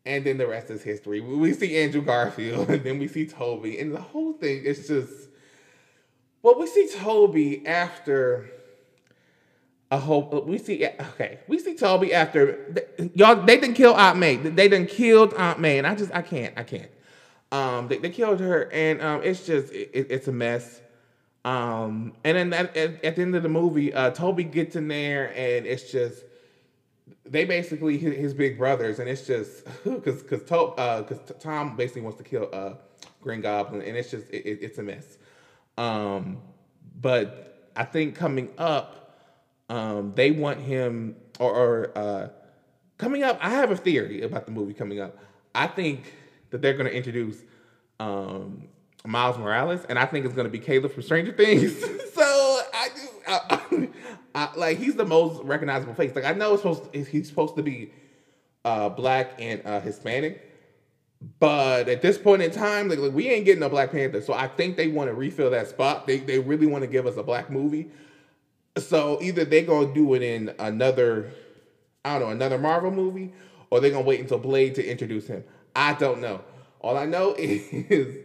and 0.05 0.25
then 0.25 0.37
the 0.37 0.47
rest 0.47 0.69
is 0.69 0.81
history. 0.81 1.21
We 1.21 1.53
see 1.53 1.77
Andrew 1.77 2.01
Garfield, 2.01 2.69
and 2.69 2.83
then 2.83 2.99
we 2.99 3.07
see 3.07 3.25
Tobey, 3.25 3.79
and 3.79 3.93
the 3.93 4.01
whole 4.01 4.33
thing 4.33 4.63
is 4.63 4.87
just 4.87 5.26
well, 6.47 6.57
we 6.57 6.65
see 6.65 6.87
Tobey 6.87 7.67
after 7.67 8.49
a 9.91 9.99
whole. 9.99 10.45
We 10.47 10.57
see 10.57 10.85
okay. 10.85 11.39
We 11.45 11.59
see 11.59 11.75
Tobey 11.75 12.13
after 12.13 12.73
y'all. 13.15 13.43
They 13.43 13.57
didn't 13.57 13.75
kill 13.75 13.93
Aunt 13.93 14.17
May. 14.17 14.37
They 14.37 14.69
didn't 14.69 14.87
killed 14.87 15.33
Aunt 15.33 15.59
May, 15.59 15.77
and 15.77 15.85
I 15.85 15.93
just 15.93 16.15
I 16.15 16.21
can't. 16.21 16.57
I 16.57 16.63
can't. 16.63 16.89
Um, 17.51 17.89
they, 17.89 17.97
they 17.97 18.11
killed 18.11 18.39
her, 18.39 18.71
and 18.71 19.01
um, 19.01 19.23
it's 19.25 19.45
just 19.45 19.73
it, 19.73 20.07
it's 20.09 20.29
a 20.29 20.31
mess. 20.31 20.79
Um, 21.43 22.13
and 22.23 22.37
then 22.37 22.53
at, 22.53 22.77
at, 22.77 23.03
at, 23.03 23.15
the 23.17 23.21
end 23.23 23.35
of 23.35 23.43
the 23.43 23.49
movie, 23.49 23.93
uh, 23.93 24.11
Tobey 24.11 24.45
gets 24.45 24.77
in 24.77 24.87
there, 24.87 25.33
and 25.35 25.65
it's 25.65 25.91
just 25.91 26.23
they 27.25 27.43
basically 27.43 27.97
his, 27.97 28.15
his 28.15 28.33
big 28.33 28.57
brothers, 28.57 28.99
and 28.99 29.09
it's 29.09 29.27
just 29.27 29.65
because 29.83 30.23
because 30.23 30.49
uh, 30.49 31.03
Tom 31.41 31.75
basically 31.75 32.03
wants 32.03 32.19
to 32.19 32.23
kill 32.23 32.47
uh, 32.53 32.75
Green 33.21 33.41
Goblin, 33.41 33.81
and 33.81 33.97
it's 33.97 34.11
just 34.11 34.29
it, 34.29 34.59
it's 34.61 34.77
a 34.77 34.83
mess. 34.83 35.17
Um, 35.77 36.39
but 36.99 37.71
I 37.75 37.83
think 37.83 38.15
coming 38.15 38.49
up, 38.57 38.97
um, 39.69 40.13
they 40.15 40.31
want 40.31 40.59
him 40.59 41.15
or, 41.39 41.51
or 41.51 41.97
uh, 41.97 42.29
coming 42.97 43.23
up. 43.23 43.37
I 43.41 43.49
have 43.51 43.71
a 43.71 43.75
theory 43.75 44.21
about 44.21 44.45
the 44.45 44.51
movie 44.51 44.73
coming 44.73 44.99
up. 44.99 45.17
I 45.53 45.67
think 45.67 46.13
that 46.49 46.61
they're 46.61 46.73
going 46.73 46.89
to 46.89 46.95
introduce 46.95 47.37
um, 47.99 48.67
Miles 49.05 49.37
Morales, 49.37 49.85
and 49.89 49.97
I 49.97 50.05
think 50.05 50.25
it's 50.25 50.35
going 50.35 50.45
to 50.45 50.51
be 50.51 50.59
Caleb 50.59 50.91
from 50.91 51.03
Stranger 51.03 51.31
Things. 51.31 51.79
so 52.13 52.61
I 52.73 52.89
do, 52.95 53.07
I, 53.27 53.89
I, 54.35 54.55
like 54.55 54.77
he's 54.77 54.95
the 54.95 55.05
most 55.05 55.43
recognizable 55.43 55.93
face. 55.93 56.15
Like 56.15 56.25
I 56.25 56.33
know 56.33 56.53
it's 56.53 56.61
supposed 56.61 56.91
to, 56.91 57.03
he's 57.03 57.27
supposed 57.27 57.55
to 57.55 57.63
be 57.63 57.91
uh, 58.65 58.89
black 58.89 59.33
and 59.39 59.61
uh, 59.65 59.79
Hispanic, 59.79 60.46
but 61.39 61.89
at 61.89 62.01
this 62.01 62.17
point 62.17 62.41
in 62.41 62.51
time, 62.51 62.89
like, 62.89 62.99
like, 62.99 63.13
we 63.13 63.27
ain't 63.29 63.45
getting 63.45 63.63
a 63.63 63.69
Black 63.69 63.91
Panther. 63.91 64.21
So 64.21 64.33
I 64.33 64.47
think 64.47 64.77
they 64.77 64.87
want 64.87 65.09
to 65.09 65.13
refill 65.13 65.49
that 65.51 65.67
spot. 65.67 66.05
They 66.07 66.17
they 66.17 66.39
really 66.39 66.67
want 66.67 66.83
to 66.83 66.87
give 66.87 67.07
us 67.07 67.17
a 67.17 67.23
black 67.23 67.49
movie. 67.49 67.89
So 68.77 69.19
either 69.21 69.43
they 69.43 69.63
gonna 69.63 69.93
do 69.93 70.13
it 70.13 70.21
in 70.21 70.53
another, 70.59 71.31
I 72.05 72.19
don't 72.19 72.27
know, 72.27 72.29
another 72.29 72.59
Marvel 72.59 72.91
movie, 72.91 73.33
or 73.71 73.79
they 73.79 73.89
gonna 73.89 74.05
wait 74.05 74.19
until 74.19 74.37
Blade 74.37 74.75
to 74.75 74.85
introduce 74.85 75.27
him. 75.27 75.43
I 75.75 75.93
don't 75.93 76.21
know. 76.21 76.41
All 76.81 76.97
I 76.97 77.05
know 77.05 77.33
is 77.37 78.17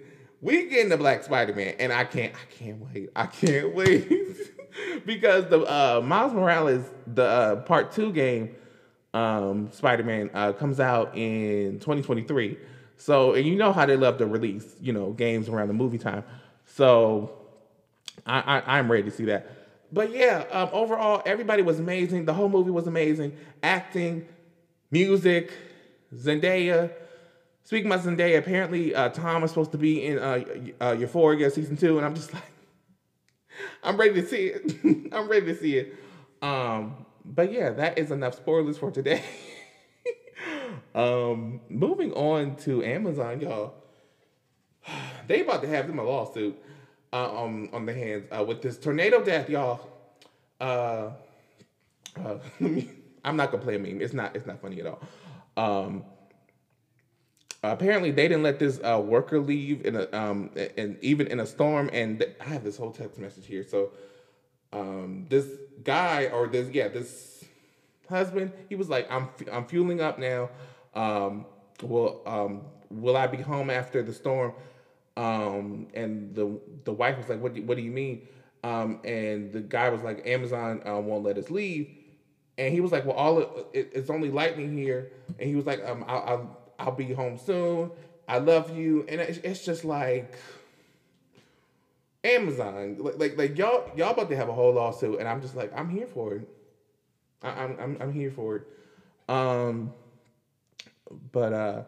we 0.42 0.66
getting 0.68 0.90
the 0.90 0.98
Black 0.98 1.24
Spider 1.24 1.54
Man, 1.54 1.74
and 1.78 1.92
I 1.92 2.04
can't 2.04 2.34
I 2.34 2.62
can't 2.62 2.78
wait. 2.78 3.10
I 3.16 3.26
can't 3.26 3.74
wait 3.74 5.06
because 5.06 5.48
the 5.48 5.60
uh, 5.60 6.02
Miles 6.04 6.34
Morales 6.34 6.84
the 7.06 7.24
uh, 7.24 7.56
part 7.62 7.92
two 7.92 8.12
game 8.12 8.54
um, 9.14 9.70
Spider 9.72 10.04
Man 10.04 10.30
uh, 10.34 10.52
comes 10.52 10.78
out 10.78 11.16
in 11.16 11.78
2023. 11.80 12.58
So, 13.02 13.34
and 13.34 13.44
you 13.44 13.56
know 13.56 13.72
how 13.72 13.84
they 13.84 13.96
love 13.96 14.18
to 14.18 14.26
release, 14.26 14.76
you 14.80 14.92
know, 14.92 15.10
games 15.10 15.48
around 15.48 15.66
the 15.66 15.74
movie 15.74 15.98
time. 15.98 16.22
So, 16.66 17.32
I, 18.24 18.62
I 18.64 18.78
am 18.78 18.90
ready 18.90 19.02
to 19.02 19.10
see 19.10 19.24
that. 19.24 19.50
But 19.92 20.12
yeah, 20.12 20.44
um, 20.52 20.68
overall, 20.72 21.20
everybody 21.26 21.62
was 21.62 21.80
amazing. 21.80 22.26
The 22.26 22.32
whole 22.32 22.48
movie 22.48 22.70
was 22.70 22.86
amazing. 22.86 23.36
Acting, 23.60 24.28
music, 24.92 25.52
Zendaya. 26.14 26.92
Speaking 27.64 27.90
about 27.90 28.04
Zendaya, 28.04 28.38
apparently 28.38 28.94
uh, 28.94 29.08
Tom 29.08 29.42
is 29.42 29.50
supposed 29.50 29.72
to 29.72 29.78
be 29.78 30.06
in 30.06 30.18
uh, 30.20 30.44
uh, 30.80 30.96
Euphoria 30.96 31.50
season 31.50 31.76
two, 31.76 31.96
and 31.96 32.06
I'm 32.06 32.14
just 32.14 32.32
like, 32.34 32.44
I'm 33.82 33.96
ready 33.96 34.14
to 34.14 34.26
see 34.28 34.46
it. 34.46 34.76
I'm 35.12 35.28
ready 35.28 35.46
to 35.46 35.56
see 35.56 35.76
it. 35.76 35.96
Um, 36.40 37.04
but 37.24 37.52
yeah, 37.52 37.70
that 37.70 37.98
is 37.98 38.12
enough 38.12 38.36
spoilers 38.36 38.78
for 38.78 38.92
today. 38.92 39.24
Um, 40.94 41.60
moving 41.68 42.12
on 42.12 42.56
to 42.56 42.84
Amazon, 42.84 43.40
y'all. 43.40 43.74
They 45.28 45.42
about 45.42 45.62
to 45.62 45.68
have 45.68 45.86
them 45.86 46.00
a 46.00 46.02
lawsuit 46.02 46.60
uh, 47.12 47.44
um, 47.44 47.68
on 47.72 47.86
the 47.86 47.94
hands 47.94 48.26
uh, 48.36 48.42
with 48.42 48.60
this 48.60 48.76
tornado 48.76 49.22
death, 49.22 49.48
y'all. 49.48 49.88
Uh, 50.60 51.10
uh, 52.16 52.38
I'm 53.24 53.36
not 53.36 53.52
gonna 53.52 53.62
play 53.62 53.76
a 53.76 53.78
meme. 53.78 54.00
It's 54.00 54.12
not. 54.12 54.34
It's 54.34 54.46
not 54.46 54.60
funny 54.60 54.80
at 54.80 54.86
all. 54.86 55.00
Um, 55.56 56.04
apparently, 57.62 58.10
they 58.10 58.28
didn't 58.28 58.42
let 58.42 58.58
this 58.58 58.80
uh, 58.82 59.00
worker 59.00 59.38
leave 59.40 59.86
in 59.86 59.96
a 59.96 60.08
um, 60.12 60.50
and 60.76 60.98
even 61.02 61.28
in 61.28 61.40
a 61.40 61.46
storm. 61.46 61.88
And 61.92 62.18
th- 62.18 62.34
I 62.40 62.44
have 62.44 62.64
this 62.64 62.76
whole 62.76 62.90
text 62.90 63.18
message 63.18 63.46
here. 63.46 63.64
So, 63.64 63.90
um, 64.72 65.26
this 65.28 65.46
guy 65.84 66.26
or 66.26 66.48
this 66.48 66.68
yeah 66.72 66.88
this 66.88 67.31
husband, 68.12 68.52
he 68.68 68.76
was 68.76 68.88
like, 68.88 69.10
I'm 69.10 69.28
I'm 69.50 69.64
fueling 69.64 70.00
up 70.00 70.18
now. 70.18 70.50
Um, 70.94 71.46
will 71.82 72.22
um, 72.26 72.62
will 72.90 73.16
I 73.16 73.26
be 73.26 73.38
home 73.38 73.70
after 73.70 74.02
the 74.02 74.12
storm? 74.12 74.52
Um, 75.16 75.88
and 75.94 76.34
the 76.34 76.60
the 76.84 76.92
wife 76.92 77.18
was 77.18 77.28
like, 77.28 77.40
what 77.40 77.54
do, 77.54 77.62
what 77.62 77.76
do 77.76 77.82
you 77.82 77.90
mean? 77.90 78.28
Um, 78.64 79.00
and 79.04 79.52
the 79.52 79.60
guy 79.60 79.88
was 79.88 80.02
like, 80.02 80.26
Amazon 80.26 80.82
uh, 80.86 81.00
won't 81.00 81.24
let 81.24 81.36
us 81.36 81.50
leave. 81.50 81.90
And 82.58 82.72
he 82.72 82.80
was 82.80 82.92
like, 82.92 83.04
well, 83.04 83.16
all 83.16 83.40
it, 83.72 83.90
it's 83.92 84.10
only 84.10 84.30
lightning 84.30 84.76
here. 84.76 85.10
And 85.38 85.48
he 85.48 85.56
was 85.56 85.66
like, 85.66 85.82
um, 85.84 86.04
I'll, 86.06 86.20
I'll, 86.20 86.60
I'll 86.78 86.92
be 86.92 87.12
home 87.12 87.38
soon. 87.38 87.90
I 88.28 88.38
love 88.38 88.76
you. 88.76 89.04
And 89.08 89.20
it's, 89.20 89.38
it's 89.38 89.64
just 89.64 89.84
like 89.84 90.36
Amazon, 92.24 92.98
like, 93.00 93.18
like, 93.18 93.36
like 93.36 93.58
y'all, 93.58 93.90
y'all 93.96 94.10
about 94.12 94.28
to 94.30 94.36
have 94.36 94.48
a 94.48 94.52
whole 94.52 94.72
lawsuit, 94.72 95.18
and 95.18 95.28
I'm 95.28 95.40
just 95.40 95.56
like, 95.56 95.72
I'm 95.74 95.88
here 95.88 96.06
for 96.06 96.34
it. 96.34 96.48
I, 97.42 97.50
I'm, 97.50 97.76
I'm, 97.80 97.96
I'm 98.00 98.12
here 98.12 98.30
for 98.30 98.56
it. 98.56 98.66
Um, 99.28 99.92
but 101.32 101.52
uh, 101.52 101.82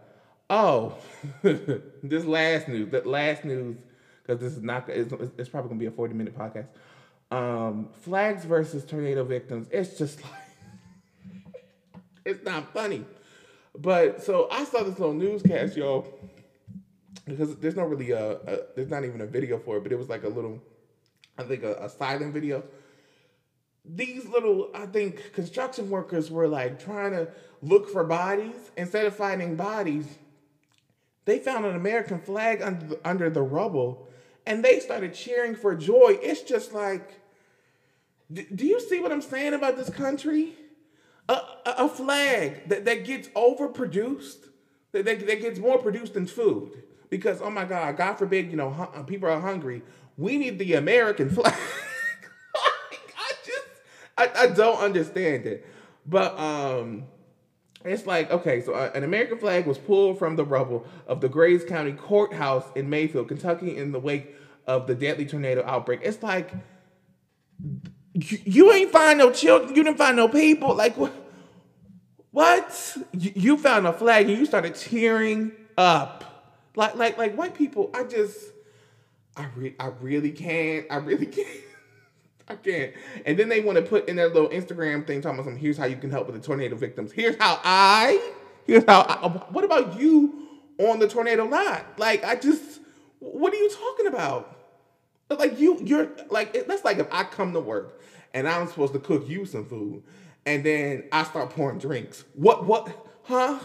oh, 0.50 0.96
this 1.42 2.24
last 2.24 2.68
news, 2.68 2.90
that 2.90 3.06
last 3.06 3.44
news, 3.44 3.76
because 4.22 4.40
this 4.40 4.52
is 4.56 4.62
not, 4.62 4.88
it's, 4.88 5.12
it's 5.38 5.48
probably 5.48 5.68
gonna 5.68 5.80
be 5.80 5.86
a 5.86 5.90
forty 5.90 6.14
minute 6.14 6.36
podcast. 6.36 6.66
Um, 7.30 7.88
flags 8.02 8.44
versus 8.44 8.84
tornado 8.84 9.24
victims. 9.24 9.66
It's 9.70 9.98
just 9.98 10.22
like 10.22 11.62
it's 12.24 12.44
not 12.44 12.72
funny. 12.72 13.04
But 13.76 14.22
so 14.22 14.48
I 14.50 14.64
saw 14.64 14.84
this 14.84 14.98
little 14.98 15.14
newscast, 15.14 15.76
y'all, 15.76 16.06
because 17.26 17.56
there's 17.56 17.74
not 17.74 17.88
really 17.90 18.12
a, 18.12 18.32
a 18.32 18.58
there's 18.76 18.88
not 18.88 19.04
even 19.04 19.20
a 19.20 19.26
video 19.26 19.58
for 19.58 19.78
it, 19.78 19.82
but 19.82 19.90
it 19.90 19.98
was 19.98 20.08
like 20.08 20.24
a 20.24 20.28
little, 20.28 20.62
I 21.36 21.42
think 21.42 21.64
a, 21.64 21.74
a 21.76 21.88
silent 21.88 22.32
video. 22.32 22.62
These 23.84 24.26
little, 24.26 24.70
I 24.74 24.86
think, 24.86 25.32
construction 25.32 25.90
workers 25.90 26.30
were 26.30 26.48
like 26.48 26.82
trying 26.82 27.12
to 27.12 27.28
look 27.62 27.90
for 27.90 28.04
bodies 28.04 28.70
instead 28.76 29.06
of 29.06 29.14
finding 29.14 29.56
bodies. 29.56 30.06
They 31.26 31.38
found 31.38 31.64
an 31.66 31.76
American 31.76 32.20
flag 32.20 32.62
under 32.62 32.86
the, 32.86 33.00
under 33.08 33.30
the 33.30 33.42
rubble, 33.42 34.08
and 34.46 34.64
they 34.64 34.80
started 34.80 35.14
cheering 35.14 35.54
for 35.54 35.74
joy. 35.74 36.18
It's 36.22 36.42
just 36.42 36.72
like, 36.72 37.20
do 38.32 38.66
you 38.66 38.80
see 38.80 39.00
what 39.00 39.12
I'm 39.12 39.22
saying 39.22 39.54
about 39.54 39.76
this 39.76 39.90
country? 39.90 40.54
a, 41.28 41.40
a, 41.66 41.88
flag 41.88 42.68
that, 42.68 42.84
that 42.84 43.04
gets 43.04 43.28
overproduced, 43.28 44.48
that, 44.92 45.04
that, 45.04 45.26
that 45.26 45.40
gets 45.40 45.58
more 45.58 45.78
produced 45.78 46.14
than 46.14 46.26
food. 46.26 46.82
Because, 47.10 47.40
oh 47.40 47.50
my 47.50 47.64
God, 47.64 47.96
God 47.96 48.14
forbid, 48.14 48.50
you 48.50 48.56
know, 48.56 48.70
people 49.06 49.28
are 49.28 49.40
hungry. 49.40 49.82
We 50.16 50.38
need 50.38 50.58
the 50.58 50.74
American 50.74 51.30
flag. 51.34 51.54
I 54.16 54.30
I, 54.36 54.46
don't 54.48 54.78
understand 54.78 55.46
it. 55.46 55.66
But, 56.06 56.38
um, 56.38 57.04
it's 57.84 58.06
like, 58.06 58.30
okay, 58.30 58.62
so 58.62 58.74
uh, 58.74 58.90
an 58.94 59.04
American 59.04 59.38
flag 59.38 59.66
was 59.66 59.78
pulled 59.78 60.18
from 60.18 60.36
the 60.36 60.44
rubble 60.44 60.86
of 61.06 61.20
the 61.20 61.28
Graves 61.28 61.64
County 61.64 61.92
Courthouse 61.92 62.64
in 62.74 62.88
Mayfield, 62.88 63.28
Kentucky, 63.28 63.76
in 63.76 63.92
the 63.92 63.98
wake 63.98 64.34
of 64.66 64.86
the 64.86 64.94
deadly 64.94 65.26
tornado 65.26 65.62
outbreak. 65.66 66.00
It's 66.02 66.22
like, 66.22 66.50
you, 68.14 68.38
you 68.44 68.72
ain't 68.72 68.90
find 68.90 69.18
no 69.18 69.32
children. 69.32 69.74
You 69.74 69.84
didn't 69.84 69.98
find 69.98 70.16
no 70.16 70.28
people. 70.28 70.74
Like 70.74 70.96
what? 70.96 71.12
What? 72.30 72.96
You, 73.12 73.32
you 73.34 73.56
found 73.56 73.86
a 73.86 73.92
flag 73.92 74.28
and 74.28 74.38
you 74.38 74.46
started 74.46 74.74
tearing 74.74 75.52
up. 75.76 76.24
Like 76.76 76.96
like 76.96 77.18
like 77.18 77.36
white 77.36 77.54
people. 77.54 77.90
I 77.94 78.04
just 78.04 78.38
I 79.36 79.46
re- 79.56 79.76
I 79.78 79.86
really 80.00 80.32
can't. 80.32 80.86
I 80.90 80.96
really 80.96 81.26
can't. 81.26 81.48
I 82.48 82.56
can't. 82.56 82.92
And 83.24 83.38
then 83.38 83.48
they 83.48 83.60
want 83.60 83.76
to 83.76 83.82
put 83.82 84.08
in 84.08 84.16
their 84.16 84.28
little 84.28 84.50
Instagram 84.50 85.06
thing 85.06 85.22
talking 85.22 85.38
about 85.38 85.46
some. 85.46 85.56
Here's 85.56 85.78
how 85.78 85.86
you 85.86 85.96
can 85.96 86.10
help 86.10 86.26
with 86.26 86.36
the 86.36 86.42
tornado 86.46 86.76
victims. 86.76 87.12
Here's 87.12 87.36
how 87.36 87.60
I. 87.64 88.32
Here's 88.66 88.84
how. 88.84 89.00
I, 89.00 89.28
what 89.50 89.64
about 89.64 89.98
you 89.98 90.48
on 90.78 90.98
the 90.98 91.08
tornado 91.08 91.46
lot? 91.46 91.98
Like 91.98 92.24
I 92.24 92.36
just. 92.36 92.80
What 93.20 93.52
are 93.52 93.56
you 93.56 93.70
talking 93.70 94.06
about? 94.06 94.50
Like 95.30 95.58
you, 95.58 95.80
you're 95.82 96.10
like 96.28 96.66
that's 96.66 96.84
like 96.84 96.98
if 96.98 97.08
I 97.10 97.24
come 97.24 97.54
to 97.54 97.60
work 97.60 98.00
and 98.34 98.46
I'm 98.46 98.66
supposed 98.68 98.92
to 98.92 98.98
cook 98.98 99.28
you 99.28 99.46
some 99.46 99.64
food, 99.64 100.02
and 100.44 100.64
then 100.64 101.04
I 101.12 101.24
start 101.24 101.50
pouring 101.50 101.78
drinks. 101.78 102.24
What? 102.34 102.66
What? 102.66 103.06
Huh? 103.22 103.58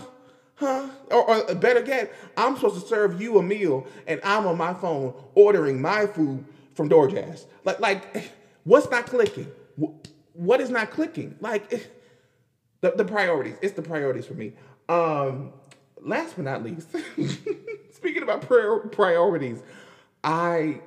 Huh? 0.55 0.87
Or, 1.11 1.49
or 1.49 1.55
better 1.55 1.83
yet, 1.85 2.13
I'm 2.37 2.55
supposed 2.55 2.81
to 2.81 2.87
serve 2.87 3.21
you 3.21 3.37
a 3.39 3.43
meal, 3.43 3.87
and 4.07 4.21
I'm 4.23 4.45
on 4.45 4.57
my 4.57 4.73
phone 4.73 5.13
ordering 5.33 5.81
my 5.81 6.05
food 6.05 6.45
from 6.73 6.89
DoorDash. 6.89 7.45
Like, 7.63 7.79
like, 7.79 8.31
what's 8.63 8.89
not 8.89 9.05
clicking? 9.05 9.51
What 10.33 10.61
is 10.61 10.69
not 10.69 10.91
clicking? 10.91 11.35
Like, 11.39 11.69
the 12.81 12.91
the 12.91 13.05
priorities. 13.05 13.55
It's 13.61 13.73
the 13.73 13.81
priorities 13.81 14.25
for 14.25 14.33
me. 14.33 14.53
Um, 14.87 15.53
last 16.01 16.35
but 16.35 16.45
not 16.45 16.63
least, 16.63 16.89
speaking 17.91 18.23
about 18.23 18.41
priorities, 18.41 19.61
I, 20.23 20.81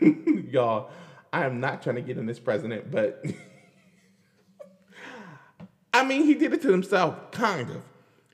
y'all, 0.50 0.90
I 1.32 1.44
am 1.44 1.60
not 1.60 1.82
trying 1.82 1.96
to 1.96 2.02
get 2.02 2.18
in 2.18 2.26
this 2.26 2.38
president, 2.38 2.90
but 2.90 3.24
I 5.94 6.04
mean, 6.04 6.24
he 6.24 6.34
did 6.34 6.52
it 6.52 6.62
to 6.62 6.72
himself, 6.72 7.30
kind 7.30 7.70
of. 7.70 7.82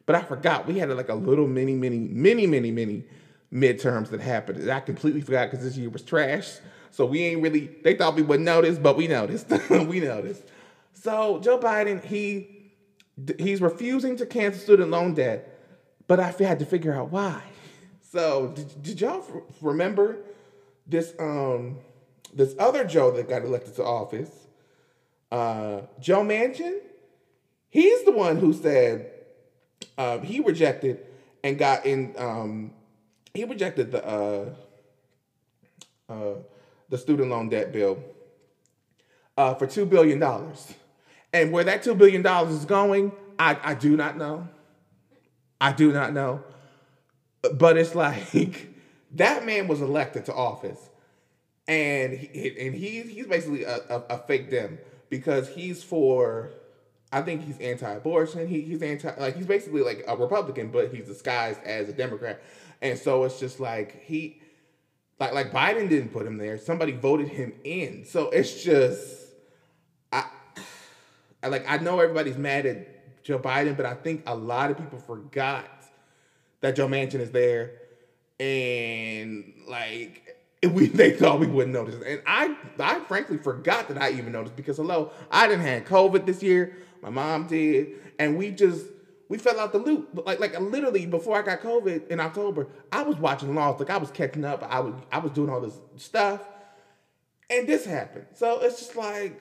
But 0.06 0.16
I 0.16 0.22
forgot 0.22 0.66
we 0.66 0.78
had 0.78 0.90
like 0.90 1.08
a 1.08 1.14
little 1.14 1.46
mini, 1.46 1.74
mini, 1.74 1.98
mini, 1.98 2.46
mini, 2.46 2.70
mini 2.70 3.04
midterms 3.52 4.10
that 4.10 4.20
happened. 4.20 4.70
I 4.70 4.80
completely 4.80 5.20
forgot 5.20 5.50
because 5.50 5.64
this 5.64 5.76
year 5.76 5.90
was 5.90 6.02
trash. 6.02 6.58
So 6.90 7.06
we 7.06 7.22
ain't 7.22 7.42
really. 7.42 7.70
They 7.82 7.94
thought 7.94 8.14
we 8.16 8.22
wouldn't 8.22 8.46
notice, 8.46 8.78
but 8.78 8.96
we 8.96 9.06
noticed. 9.06 9.48
we 9.70 10.00
noticed. 10.00 10.42
So 10.92 11.40
Joe 11.40 11.58
Biden, 11.58 12.04
he 12.04 12.72
he's 13.38 13.60
refusing 13.60 14.16
to 14.16 14.26
cancel 14.26 14.60
student 14.60 14.90
loan 14.90 15.14
debt, 15.14 15.58
but 16.06 16.20
I 16.20 16.34
had 16.38 16.58
to 16.58 16.66
figure 16.66 16.92
out 16.92 17.10
why. 17.10 17.42
So 18.00 18.48
did, 18.48 18.82
did 18.82 19.00
y'all 19.00 19.24
remember 19.60 20.18
this 20.86 21.14
um 21.18 21.78
this 22.34 22.54
other 22.58 22.84
Joe 22.84 23.10
that 23.12 23.28
got 23.28 23.42
elected 23.42 23.76
to 23.76 23.84
office, 23.84 24.30
uh, 25.32 25.82
Joe 26.00 26.22
Manchin, 26.22 26.78
he's 27.68 28.04
the 28.04 28.12
one 28.12 28.36
who 28.36 28.52
said 28.52 29.10
uh, 29.98 30.18
he 30.18 30.40
rejected 30.40 31.06
and 31.42 31.58
got 31.58 31.86
in. 31.86 32.14
Um, 32.16 32.72
he 33.34 33.44
rejected 33.44 33.92
the 33.92 34.06
uh, 34.06 34.54
uh, 36.08 36.34
the 36.90 36.98
student 36.98 37.30
loan 37.30 37.48
debt 37.48 37.72
bill 37.72 37.98
uh, 39.36 39.54
for 39.54 39.66
two 39.66 39.86
billion 39.86 40.18
dollars, 40.18 40.74
and 41.32 41.52
where 41.52 41.64
that 41.64 41.82
two 41.82 41.94
billion 41.94 42.22
dollars 42.22 42.54
is 42.54 42.64
going, 42.64 43.12
I, 43.38 43.56
I 43.62 43.74
do 43.74 43.96
not 43.96 44.18
know. 44.18 44.48
I 45.60 45.72
do 45.72 45.92
not 45.92 46.12
know, 46.12 46.42
but 47.54 47.76
it's 47.78 47.94
like 47.94 48.68
that 49.12 49.44
man 49.46 49.68
was 49.68 49.80
elected 49.80 50.26
to 50.26 50.34
office 50.34 50.90
and 51.70 52.18
he, 52.18 52.66
and 52.66 52.74
he's 52.74 53.08
he's 53.08 53.26
basically 53.26 53.62
a, 53.62 53.76
a, 53.88 54.02
a, 54.10 54.18
fake 54.18 54.50
dem 54.50 54.78
because 55.08 55.48
he's 55.48 55.84
for 55.84 56.50
I 57.12 57.22
think 57.22 57.44
he's 57.44 57.58
anti-abortion. 57.58 58.48
He, 58.48 58.62
he's 58.62 58.82
anti 58.82 59.14
like 59.18 59.36
he's 59.36 59.46
basically 59.46 59.82
like 59.82 60.02
a 60.08 60.16
Republican, 60.16 60.70
but 60.72 60.92
he's 60.92 61.06
disguised 61.06 61.62
as 61.62 61.88
a 61.88 61.92
Democrat, 61.92 62.42
and 62.82 62.98
so 62.98 63.22
it's 63.22 63.38
just 63.38 63.60
like 63.60 64.02
he 64.02 64.42
like 65.20 65.34
like 65.34 65.52
Biden 65.52 65.88
didn't 65.88 66.08
put 66.08 66.26
him 66.26 66.38
there. 66.38 66.56
Somebody 66.58 66.92
voted 66.92 67.28
him 67.28 67.52
in, 67.62 68.04
so 68.06 68.30
it's 68.30 68.64
just 68.64 69.26
I, 70.10 70.24
I 71.42 71.48
like 71.48 71.70
I 71.70 71.76
know 71.76 72.00
everybody's 72.00 72.38
mad 72.38 72.64
at 72.64 73.22
Joe 73.22 73.38
Biden, 73.38 73.76
but 73.76 73.84
I 73.84 73.94
think 73.94 74.22
a 74.26 74.34
lot 74.34 74.70
of 74.70 74.78
people 74.78 74.98
forgot 74.98 75.68
that 76.62 76.74
Joe 76.74 76.88
Manchin 76.88 77.20
is 77.20 77.30
there, 77.30 77.72
and 78.40 79.52
like 79.68 80.36
we 80.72 80.86
they 80.86 81.12
thought 81.12 81.38
we 81.38 81.46
wouldn't 81.46 81.74
notice. 81.74 81.96
And 82.04 82.22
I 82.26 82.56
I 82.78 83.00
frankly 83.00 83.36
forgot 83.36 83.88
that 83.88 84.00
I 84.00 84.12
even 84.12 84.32
noticed 84.32 84.56
because 84.56 84.78
hello, 84.78 85.12
I 85.30 85.46
didn't 85.46 85.66
have 85.66 85.84
COVID 85.84 86.24
this 86.24 86.42
year. 86.42 86.78
My 87.02 87.10
mom 87.10 87.46
did, 87.46 87.88
and 88.18 88.38
we 88.38 88.50
just 88.50 88.86
we 89.30 89.38
fell 89.38 89.58
out 89.58 89.72
the 89.72 89.78
loop. 89.78 90.26
Like 90.26 90.40
like 90.40 90.58
literally 90.60 91.06
before 91.06 91.38
I 91.38 91.42
got 91.42 91.62
COVID 91.62 92.08
in 92.08 92.20
October, 92.20 92.66
I 92.92 93.02
was 93.02 93.16
watching 93.16 93.54
Lost. 93.54 93.80
Like 93.80 93.88
I 93.88 93.96
was 93.96 94.10
catching 94.10 94.44
up. 94.44 94.62
I 94.68 94.80
was 94.80 94.94
I 95.10 95.18
was 95.18 95.32
doing 95.32 95.48
all 95.48 95.62
this 95.62 95.78
stuff, 95.96 96.46
and 97.48 97.66
this 97.66 97.86
happened. 97.86 98.26
So 98.34 98.60
it's 98.60 98.80
just 98.80 98.96
like, 98.96 99.40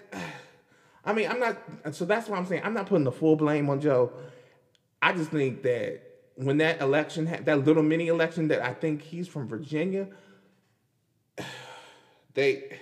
I 1.05 1.11
mean, 1.11 1.29
I'm 1.29 1.39
not. 1.39 1.57
So 1.91 2.05
that's 2.05 2.29
why 2.29 2.37
I'm 2.37 2.45
saying 2.45 2.61
I'm 2.63 2.73
not 2.73 2.85
putting 2.85 3.03
the 3.03 3.11
full 3.11 3.35
blame 3.35 3.69
on 3.69 3.81
Joe. 3.81 4.13
I 5.01 5.11
just 5.11 5.31
think 5.31 5.63
that 5.63 6.01
when 6.35 6.57
that 6.59 6.81
election, 6.81 7.25
that 7.43 7.65
little 7.65 7.83
mini 7.83 8.07
election 8.07 8.47
that 8.49 8.61
I 8.61 8.73
think 8.73 9.01
he's 9.01 9.27
from 9.27 9.47
Virginia 9.47 10.07
they 12.33 12.79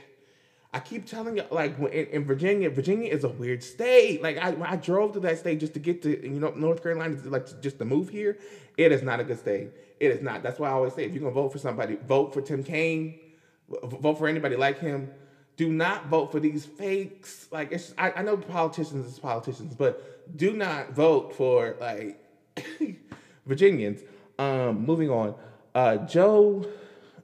I 0.78 0.80
keep 0.80 1.08
telling 1.08 1.38
you, 1.38 1.44
like 1.50 1.76
in, 1.80 2.06
in, 2.06 2.24
Virginia, 2.24 2.70
Virginia 2.70 3.12
is 3.12 3.24
a 3.24 3.30
weird 3.30 3.64
state. 3.64 4.22
Like 4.22 4.38
I, 4.38 4.56
I 4.62 4.76
drove 4.76 5.14
to 5.14 5.20
that 5.22 5.40
state 5.40 5.60
just 5.60 5.74
to 5.74 5.80
get 5.80 6.04
to 6.04 6.10
you 6.10 6.40
know 6.40 6.52
North 6.52 6.84
Carolina, 6.84 7.18
like 7.26 7.48
just 7.62 7.80
to 7.80 7.86
move 7.86 8.10
here. 8.10 8.38
It 8.78 8.92
is 8.92 9.02
not 9.02 9.20
a 9.20 9.24
good 9.24 9.40
state. 9.40 9.72
It 10.00 10.12
is 10.12 10.22
not. 10.22 10.44
That's 10.44 10.60
why 10.60 10.70
I 10.70 10.74
always 10.74 10.94
say, 10.94 11.06
if 11.06 11.14
you're 11.14 11.22
gonna 11.22 11.34
vote 11.34 11.52
for 11.52 11.58
somebody, 11.58 11.96
vote 12.08 12.32
for 12.32 12.44
Tim 12.44 12.64
Kaine. 12.64 13.20
Vote 13.68 14.20
for 14.20 14.28
anybody 14.28 14.56
like 14.56 14.78
him. 14.78 15.10
Do 15.56 15.70
not 15.70 16.10
vote 16.10 16.32
for 16.32 16.40
these 16.40 16.64
fakes. 16.64 17.48
Like 17.52 17.72
it's, 17.72 17.96
I, 17.98 18.12
I 18.12 18.22
know 18.22 18.38
politicians 18.38 19.08
is 19.12 19.18
politicians, 19.18 19.74
but 19.74 20.38
do 20.38 20.54
not 20.54 20.92
vote 20.92 21.34
for 21.34 21.76
like 21.80 22.24
Virginians. 23.48 24.02
Um, 24.38 24.86
moving 24.86 25.10
on. 25.10 25.34
Uh, 25.74 25.98
Joe 26.06 26.68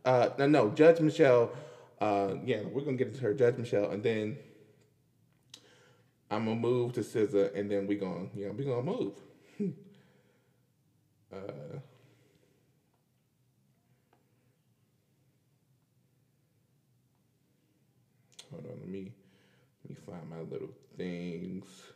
uh, 0.05 0.29
no, 0.37 0.47
no, 0.47 0.69
Judge 0.69 0.99
Michelle. 0.99 1.51
Uh, 2.03 2.35
yeah, 2.45 2.59
we're 2.69 2.81
gonna 2.81 2.97
get 2.97 3.07
into 3.07 3.21
her, 3.21 3.33
judgment 3.33 3.65
show, 3.65 3.89
and 3.89 4.03
then 4.03 4.37
I'm 6.29 6.43
gonna 6.43 6.59
move 6.59 6.91
to 6.93 6.99
SZA, 6.99 7.57
and 7.57 7.71
then 7.71 7.87
we 7.87 7.95
gonna, 7.95 8.25
yeah, 8.35 8.49
we 8.49 8.65
gonna 8.65 8.81
move. 8.81 9.13
uh, 11.31 11.37
hold 18.51 18.65
on, 18.65 18.79
let 18.81 18.89
me 18.89 19.13
let 19.85 19.89
me 19.89 19.95
find 20.05 20.29
my 20.29 20.41
little 20.41 20.71
things. 20.97 21.93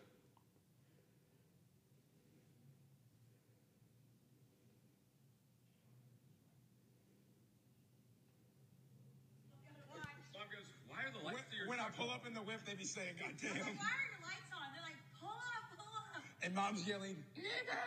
I 11.87 11.89
pull 11.91 12.11
up 12.11 12.26
in 12.26 12.26
the 12.37 12.45
whip, 12.45 12.61
they 12.69 12.77
be 12.77 12.85
saying, 12.85 13.17
God 13.17 13.33
Why 13.33 13.49
are 13.49 14.05
your 14.13 14.21
lights 14.21 14.53
on? 14.53 14.69
They're 14.69 14.85
like, 14.85 15.01
pull 15.17 15.33
up, 15.33 15.65
pull 15.73 15.89
up. 16.13 16.21
And 16.45 16.53
mom's 16.53 16.85
yelling, 16.85 17.17
nigger, 17.33 17.81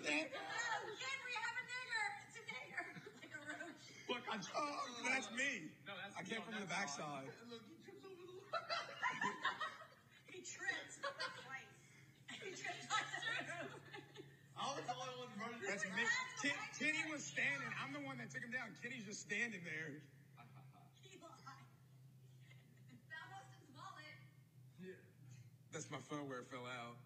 nigger. 0.00 0.32
No, 0.32 0.96
Henry, 0.96 1.36
oh, 1.36 1.44
have 1.44 1.56
a 1.60 1.64
nigger. 1.68 2.04
It's 2.24 2.40
a 2.40 2.44
nigger. 2.48 2.84
Like 3.20 3.36
a 3.36 3.40
roach. 3.52 3.84
Look, 4.08 4.24
I'm, 4.32 4.40
oh, 4.56 4.80
that's 5.12 5.28
me. 5.36 5.68
No, 5.84 5.92
that's 5.92 6.16
I 6.16 6.24
came 6.24 6.40
no, 6.40 6.48
from 6.48 6.56
the 6.56 6.64
that's 6.64 6.96
backside. 6.96 7.28
He 10.32 10.40
tripped 10.40 10.96
twice. 11.44 11.76
He 12.40 12.56
tripped 12.56 12.80
twice. 12.88 13.12
I 14.56 14.72
was 14.72 14.84
the 14.88 14.96
only 14.96 15.16
one 15.20 15.28
running. 15.36 15.60
That's 15.68 15.84
me. 15.84 16.04
Ki- 16.40 16.64
Kitty 16.80 17.04
was 17.12 17.20
standing. 17.20 17.68
I'm 17.76 17.92
the 17.92 18.00
one 18.08 18.16
that 18.24 18.32
took 18.32 18.40
him 18.40 18.52
down. 18.52 18.72
Kitty's 18.80 19.04
just 19.04 19.20
standing 19.20 19.60
there. 19.68 20.00
He 21.04 21.20
lied. 21.20 21.66
That 23.08 23.24
was 23.32 23.46
his 23.56 23.68
wallet. 23.76 24.18
That's 25.76 25.92
my 25.92 26.00
phone 26.08 26.24
where 26.24 26.40
it 26.40 26.48
fell 26.48 26.64
out. 26.64 26.96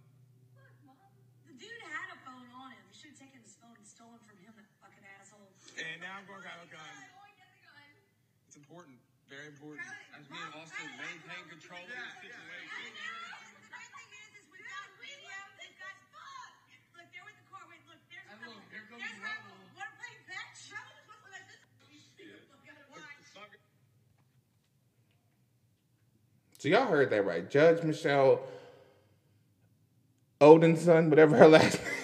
Look, 0.54 0.70
Mom. 0.86 0.94
The 1.42 1.58
dude 1.58 1.82
had 1.90 2.06
a 2.14 2.18
phone 2.22 2.46
on 2.54 2.70
him. 2.70 2.78
You 2.86 2.94
should 2.94 3.10
have 3.10 3.18
taken 3.18 3.42
his 3.42 3.58
phone 3.58 3.74
and 3.74 3.82
stolen 3.82 4.22
from 4.22 4.38
him, 4.38 4.54
that 4.54 4.70
fucking 4.78 5.02
asshole. 5.18 5.50
And 5.74 5.98
now 5.98 6.22
I'm 6.22 6.26
going 6.30 6.38
to 6.38 6.46
go 6.46 6.78
gun. 6.78 6.78
Oh, 7.18 7.26
get 7.34 7.50
the 7.50 7.66
gun. 7.66 7.82
It's 8.46 8.54
important. 8.54 9.02
Very 9.26 9.50
important. 9.50 9.82
As 10.14 10.22
me 10.30 10.38
and 10.38 10.54
Austin 10.54 10.86
maintain 11.02 11.50
control 11.50 11.82
of 11.82 11.90
the 11.90 11.98
I 11.98 12.14
situation. 12.22 12.94
know. 12.94 13.58
The 13.58 13.74
great 13.74 13.90
thing 13.90 14.06
is, 14.22 14.30
is 14.38 14.46
we've 14.54 14.62
got 14.62 14.86
video. 15.02 15.34
We've 15.58 15.74
got 15.82 15.94
fuck. 16.14 16.54
Look, 16.94 17.10
they're 17.10 17.26
with 17.26 17.38
the 17.42 17.46
car. 17.50 17.66
Wait, 17.66 17.82
look. 17.90 17.98
There's 18.06 18.22
And 18.30 18.38
Rebel. 18.38 18.54
look, 18.54 18.70
here 18.70 18.86
comes 18.86 19.02
There's 19.02 19.18
Rebel. 19.18 19.58
Want 19.74 19.90
to 19.90 19.96
play 19.98 20.14
fetch? 20.30 20.70
Rebel 20.70 20.94
just 20.94 21.10
wants 21.10 21.26
to 21.26 21.30
let. 21.34 21.42
Look 22.54 22.62
at 22.70 22.78
it. 22.78 22.86
Watch. 22.94 23.18
So 26.62 26.70
y'all 26.70 26.86
heard 26.86 27.10
that 27.10 27.26
right. 27.26 27.50
Judge 27.50 27.82
Michelle 27.82 28.46
Odinson, 30.40 31.08
whatever 31.08 31.36
her 31.36 31.48
last 31.58 31.78
name. 31.78 32.00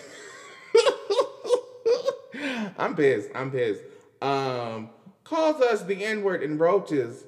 I'm 2.79 2.95
pissed. 2.95 3.31
I'm 3.35 3.51
pissed. 3.51 3.83
Um, 4.21 4.91
calls 5.25 5.61
us 5.61 5.83
the 5.83 6.05
N-word 6.05 6.43
and 6.43 6.61
roaches 6.61 7.25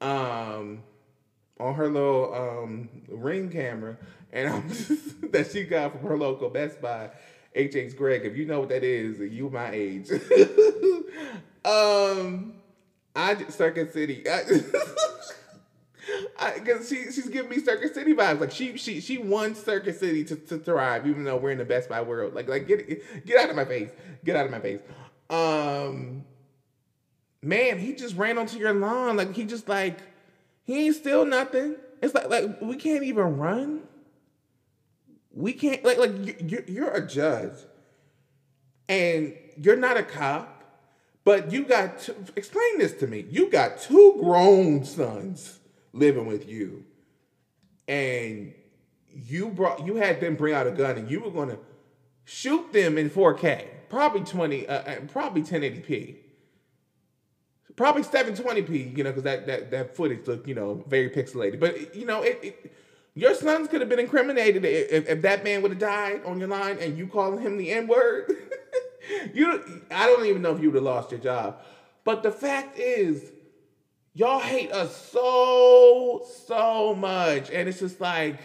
um, 0.00 0.82
on 1.58 1.74
her 1.74 1.88
little 1.88 2.34
um, 2.34 2.88
ring 3.08 3.50
camera, 3.50 3.96
and 4.32 4.48
I'm 4.48 4.68
that 5.32 5.50
she 5.52 5.64
got 5.64 5.92
from 5.92 6.08
her 6.08 6.16
local 6.16 6.48
Best 6.50 6.80
Buy. 6.80 7.10
hhgregg, 7.56 8.24
if 8.24 8.36
you 8.36 8.46
know 8.46 8.60
what 8.60 8.68
that 8.70 8.84
is, 8.84 9.18
you 9.20 9.50
my 9.50 9.70
age. 9.72 10.10
um, 11.64 12.54
I 13.14 13.36
Circuit 13.48 13.92
City. 13.92 14.24
I, 14.28 14.42
Because 16.54 16.88
she, 16.88 17.04
she's 17.12 17.28
giving 17.28 17.50
me 17.50 17.58
Circuit 17.60 17.94
City 17.94 18.14
vibes. 18.14 18.40
Like 18.40 18.50
she 18.50 18.76
she 18.76 19.00
she 19.00 19.18
wants 19.18 19.62
Circuit 19.62 19.98
City 19.98 20.24
to, 20.24 20.36
to 20.36 20.58
thrive, 20.58 21.06
even 21.06 21.24
though 21.24 21.36
we're 21.36 21.50
in 21.50 21.58
the 21.58 21.64
Best 21.64 21.88
Buy 21.88 22.00
world. 22.02 22.34
Like 22.34 22.48
like 22.48 22.66
get 22.66 23.24
get 23.26 23.38
out 23.38 23.50
of 23.50 23.56
my 23.56 23.64
face. 23.64 23.90
Get 24.24 24.36
out 24.36 24.44
of 24.46 24.50
my 24.50 24.60
face. 24.60 24.80
Um, 25.30 26.24
man, 27.42 27.78
he 27.78 27.94
just 27.94 28.16
ran 28.16 28.38
onto 28.38 28.58
your 28.58 28.72
lawn. 28.74 29.16
Like 29.16 29.34
he 29.34 29.44
just 29.44 29.68
like 29.68 29.98
he 30.64 30.86
ain't 30.86 30.96
still 30.96 31.24
nothing. 31.24 31.76
It's 32.00 32.14
like 32.14 32.28
like 32.28 32.60
we 32.60 32.76
can't 32.76 33.04
even 33.04 33.36
run. 33.38 33.82
We 35.34 35.52
can't 35.52 35.82
like 35.84 35.98
like 35.98 36.12
you- 36.26 36.36
you, 36.46 36.64
you're 36.66 36.90
a 36.90 37.06
judge, 37.06 37.54
and 38.88 39.34
you're 39.56 39.76
not 39.76 39.96
a 39.96 40.02
cop, 40.02 40.62
but 41.24 41.52
you 41.52 41.64
got 41.64 42.00
two, 42.00 42.14
explain 42.36 42.78
this 42.78 42.92
to 42.94 43.06
me. 43.06 43.24
You 43.30 43.50
got 43.50 43.78
two 43.80 44.16
grown 44.20 44.84
sons 44.84 45.58
living 45.92 46.26
with 46.26 46.48
you, 46.48 46.84
and 47.88 48.52
you 49.14 49.48
brought 49.48 49.86
you 49.86 49.96
had 49.96 50.20
them 50.20 50.36
bring 50.36 50.54
out 50.54 50.66
a 50.66 50.70
gun, 50.70 50.96
and 50.96 51.10
you 51.10 51.20
were 51.20 51.30
gonna 51.30 51.58
shoot 52.24 52.72
them 52.72 52.98
in 52.98 53.10
4K, 53.10 53.66
probably 53.88 54.22
20, 54.22 54.68
uh, 54.68 54.74
uh, 54.74 55.00
probably 55.08 55.42
1080p. 55.42 56.16
Probably 57.74 58.02
720p, 58.02 58.96
you 58.96 59.02
know, 59.02 59.10
because 59.10 59.22
that, 59.22 59.46
that 59.46 59.70
that 59.70 59.96
footage 59.96 60.26
looked, 60.26 60.46
you 60.46 60.54
know, 60.54 60.84
very 60.86 61.08
pixelated. 61.08 61.58
But 61.58 61.94
you 61.96 62.04
know, 62.04 62.22
it, 62.22 62.38
it 62.42 62.72
your 63.14 63.34
sons 63.34 63.68
could 63.68 63.80
have 63.80 63.88
been 63.88 63.98
incriminated 63.98 64.64
if, 64.64 65.08
if 65.08 65.22
that 65.22 65.44
man 65.44 65.62
would 65.62 65.72
have 65.72 65.80
died 65.80 66.22
on 66.24 66.38
your 66.38 66.48
line 66.48 66.78
and 66.80 66.96
you 66.96 67.06
calling 67.06 67.40
him 67.40 67.56
the 67.56 67.70
N 67.70 67.86
word. 67.86 68.30
you, 69.34 69.82
I 69.90 70.06
don't 70.06 70.24
even 70.26 70.42
know 70.42 70.54
if 70.54 70.62
you 70.62 70.70
would 70.70 70.76
have 70.76 70.84
lost 70.84 71.10
your 71.10 71.20
job. 71.20 71.60
But 72.04 72.22
the 72.22 72.32
fact 72.32 72.78
is, 72.78 73.31
y'all 74.14 74.40
hate 74.40 74.72
us 74.72 74.96
so 75.10 76.24
so 76.46 76.94
much, 76.94 77.50
and 77.50 77.68
it's 77.68 77.80
just 77.80 78.00
like. 78.00 78.38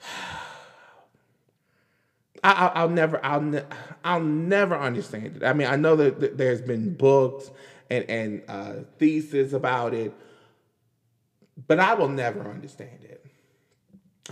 I, 2.44 2.52
I, 2.52 2.66
I'll 2.80 2.88
never, 2.88 3.24
I'll, 3.24 3.40
ne- 3.40 3.64
I'll 4.04 4.20
never 4.22 4.76
understand 4.76 5.36
it. 5.36 5.44
I 5.44 5.52
mean, 5.52 5.68
I 5.68 5.76
know 5.76 5.96
that, 5.96 6.20
that 6.20 6.38
there's 6.38 6.60
been 6.62 6.94
books 6.94 7.50
and 7.90 8.04
and 8.10 8.42
uh, 8.48 8.74
theses 8.98 9.52
about 9.52 9.94
it, 9.94 10.12
but 11.66 11.78
I 11.78 11.94
will 11.94 12.08
never 12.08 12.40
understand 12.48 13.00
it. 13.04 13.24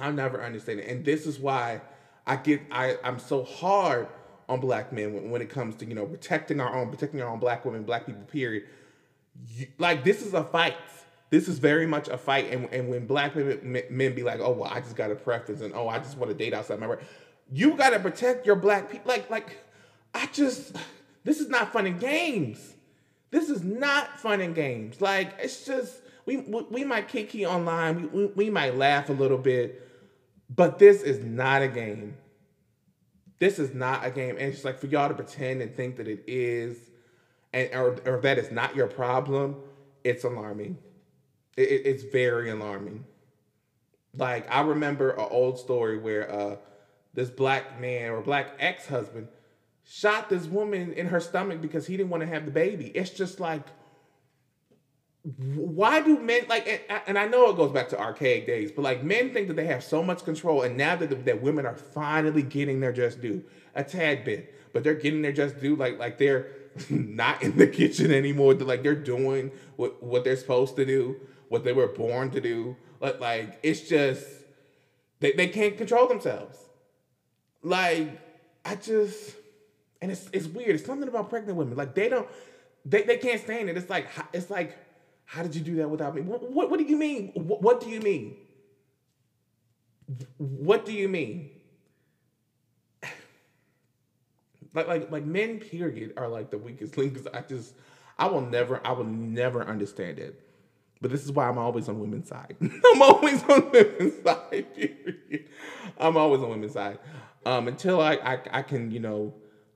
I'll 0.01 0.13
never 0.13 0.43
understand 0.43 0.81
it, 0.81 0.89
and 0.89 1.05
this 1.05 1.27
is 1.27 1.39
why 1.39 1.83
I 2.27 2.37
get, 2.37 2.63
I, 2.71 2.97
I'm 3.05 3.19
so 3.19 3.45
hard 3.45 4.09
on 4.49 4.61
black 4.61 4.93
men 4.93 5.15
when, 5.15 5.31
when 5.31 5.43
it 5.43 5.51
comes 5.51 5.77
to 5.77 5.87
you 5.87 5.95
know 5.95 6.07
protecting 6.07 6.61
our 6.61 6.75
own, 6.75 6.91
protecting 6.91 7.23
our 7.23 7.29
own 7.29 7.41
black 7.41 7.65
women, 7.65 7.85
black 7.85 8.07
people. 8.07 8.23
Period. 8.25 8.65
You- 9.47 9.69
like 9.79 10.05
this 10.05 10.23
is 10.25 10.35
a 10.35 10.45
fight. 10.45 10.77
This 11.31 11.47
is 11.47 11.61
very 11.61 11.87
much 11.87 12.09
a 12.09 12.19
fight, 12.19 12.51
and, 12.51 12.69
and 12.73 12.89
when 12.89 13.07
black 13.07 13.37
men, 13.37 13.83
men 13.89 14.15
be 14.15 14.23
like, 14.25 14.41
"Oh 14.41 14.51
well, 14.51 14.71
I 14.73 14.81
just 14.81 14.97
got 14.97 15.11
a 15.13 15.15
preference," 15.15 15.61
and 15.61 15.73
"Oh, 15.75 15.89
I 15.89 15.99
just 15.99 16.19
want 16.19 16.31
to 16.31 16.37
date 16.37 16.53
outside 16.53 16.81
my 16.81 16.87
race," 16.87 17.05
you 17.53 17.77
got 17.77 17.91
to 17.91 18.01
protect 18.01 18.47
your 18.47 18.57
black 18.57 18.91
people. 18.91 19.09
Like, 19.09 19.31
like, 19.31 19.59
I 20.13 20.27
just, 20.27 20.77
this 21.23 21.39
is 21.41 21.49
not 21.49 21.73
fun 21.73 21.87
and 21.87 22.01
games. 22.01 22.75
This 23.31 23.49
is 23.49 23.63
not 23.63 24.19
fun 24.19 24.41
and 24.41 24.57
games. 24.57 25.01
Like, 25.01 25.35
it's 25.39 25.65
just 25.65 26.01
we 26.27 26.39
we, 26.39 26.63
we 26.71 26.85
might 26.85 27.07
kiki 27.07 27.47
online, 27.47 28.03
we, 28.03 28.09
we 28.09 28.27
we 28.27 28.51
might 28.51 28.77
laugh 28.77 29.09
a 29.09 29.13
little 29.13 29.39
bit, 29.39 29.89
but 30.55 30.81
this 30.81 31.03
is 31.03 31.25
not 31.25 31.63
a 31.63 31.69
game. 31.69 32.17
This 33.39 33.61
is 33.61 33.73
not 33.73 34.05
a 34.05 34.11
game, 34.11 34.31
and 34.31 34.41
it's 34.47 34.57
just 34.57 34.65
like 34.65 34.79
for 34.81 34.87
y'all 34.89 35.09
to 35.09 35.15
pretend 35.15 35.63
and 35.63 35.75
think 35.75 35.97
that 35.97 36.09
it 36.09 36.25
is, 36.27 36.77
and 37.53 37.69
or, 37.75 37.97
or 38.07 38.21
that 38.21 38.39
it's 38.39 38.51
not 38.51 38.75
your 38.77 38.87
problem. 38.87 39.57
It's 40.05 40.25
alarming. 40.25 40.79
It, 41.57 41.69
it- 41.71 41.87
it's 41.87 42.05
very 42.05 42.51
alarming. 42.51 43.05
Like 44.17 44.51
I 44.51 44.61
remember 44.63 45.11
an 45.11 45.27
old 45.31 45.59
story 45.59 45.97
where 45.99 46.31
uh, 46.31 46.57
this 47.15 47.31
black 47.31 47.81
man 47.81 48.11
or 48.11 48.21
black 48.21 48.55
ex 48.59 48.87
husband 48.87 49.29
shot 49.85 50.29
this 50.29 50.47
woman 50.47 50.93
in 50.93 51.07
her 51.09 51.21
stomach 51.21 51.61
because 51.61 51.87
he 51.87 51.97
didn't 51.97 52.11
want 52.11 52.23
to 52.23 52.27
have 52.27 52.45
the 52.45 52.51
baby. 52.51 52.87
It's 52.89 53.11
just 53.11 53.39
like, 53.41 53.67
why 55.37 56.01
do 56.01 56.19
men 56.19 56.47
like? 56.49 56.67
And, 56.89 57.03
and 57.07 57.19
I 57.19 57.27
know 57.27 57.51
it 57.51 57.57
goes 57.57 57.71
back 57.73 57.89
to 57.91 58.01
archaic 58.01 58.47
days, 58.47 58.73
but 58.73 58.83
like 58.83 59.05
men 59.05 59.33
think 59.33 59.49
that 59.49 59.55
they 59.55 59.67
have 59.67 59.85
so 59.85 60.03
much 60.03 60.25
control, 60.25 60.63
and 60.63 60.77
now 60.79 60.97
that 60.97 61.25
that 61.27 61.43
women 61.43 61.67
are 61.67 61.77
finally 61.77 62.43
getting 62.43 62.81
their 62.81 62.93
just 62.93 63.21
due, 63.21 63.45
a 63.75 63.85
tad 63.85 64.25
bit, 64.25 64.55
but 64.73 64.83
they're 64.83 64.95
getting 64.95 65.21
their 65.21 65.33
just 65.33 65.61
due. 65.61 65.77
Like 65.77 65.99
like 65.99 66.17
they're 66.17 66.49
not 66.91 67.43
in 67.43 67.57
the 67.57 67.67
kitchen 67.67 68.13
anymore. 68.13 68.55
They're, 68.55 68.67
like 68.67 68.83
they're 68.83 68.95
doing 68.95 69.51
what 69.77 70.03
what 70.03 70.25
they're 70.25 70.37
supposed 70.37 70.77
to 70.77 70.85
do, 70.85 71.17
what 71.49 71.65
they 71.65 71.73
were 71.73 71.89
born 71.89 72.31
to 72.31 72.41
do. 72.41 72.77
Like 73.01 73.21
like 73.21 73.59
it's 73.63 73.89
just 73.89 74.27
they 75.21 75.33
they 75.33 75.49
can't 75.49 75.77
control 75.77 76.07
themselves. 76.07 76.59
Like 77.63 78.19
I 78.65 78.77
just 78.77 79.37
and 80.01 80.11
it's 80.11 80.29
it's 80.33 80.47
weird. 80.47 80.77
It's 80.77 80.85
something 80.85 81.09
about 81.09 81.31
pregnant 81.31 81.57
women. 81.57 81.77
Like 81.77 81.95
they 81.95 82.09
don't 82.09 82.29
they, 82.85 83.03
they 83.03 83.19
can't 83.19 83.41
stand 83.41 83.69
it. 83.69 83.77
It's 83.77 83.91
like 83.91 84.09
it's 84.33 84.51
like 84.51 84.77
how 85.25 85.43
did 85.43 85.55
you 85.55 85.61
do 85.61 85.77
that 85.77 85.91
without 85.91 86.15
me? 86.15 86.23
What 86.23 86.51
what, 86.51 86.71
what 86.71 86.79
do 86.79 86.85
you 86.87 86.97
mean? 86.97 87.33
What, 87.35 87.63
what 87.63 87.81
do 87.81 87.89
you 87.89 88.01
mean? 88.01 88.37
What 90.39 90.85
do 90.85 90.93
you 90.93 91.09
mean? 91.09 91.51
Like 94.75 94.87
like 94.87 95.11
like 95.11 95.25
men 95.25 95.59
period 95.59 96.13
are 96.17 96.29
like 96.29 96.51
the 96.51 96.59
weakest 96.59 96.97
link 96.97 97.15
because 97.15 97.29
I 97.33 97.43
just 97.43 97.75
I 98.19 98.27
will 98.27 98.43
never 98.43 98.81
I 98.87 98.93
will 98.93 99.05
never 99.05 99.63
understand 99.63 100.19
it. 100.19 100.41
But 101.01 101.11
this 101.11 101.25
is 101.25 101.33
why 101.33 101.49
I'm 101.49 101.59
always 101.59 101.89
on 101.89 101.99
women's 101.99 102.29
side. 102.29 102.57
I'm 102.61 103.03
always 103.03 103.43
on 103.45 103.71
women's 103.71 104.23
side. 104.23 104.75
Period. 104.75 105.47
I'm 105.99 106.17
always 106.17 106.43
on 106.43 106.51
women's 106.51 106.75
side 106.75 106.99
um, 107.47 107.69
until 107.69 108.01
I, 108.01 108.15
I 108.15 108.39
I 108.53 108.63
can 108.63 108.91
you 108.91 109.01
know 109.01 109.35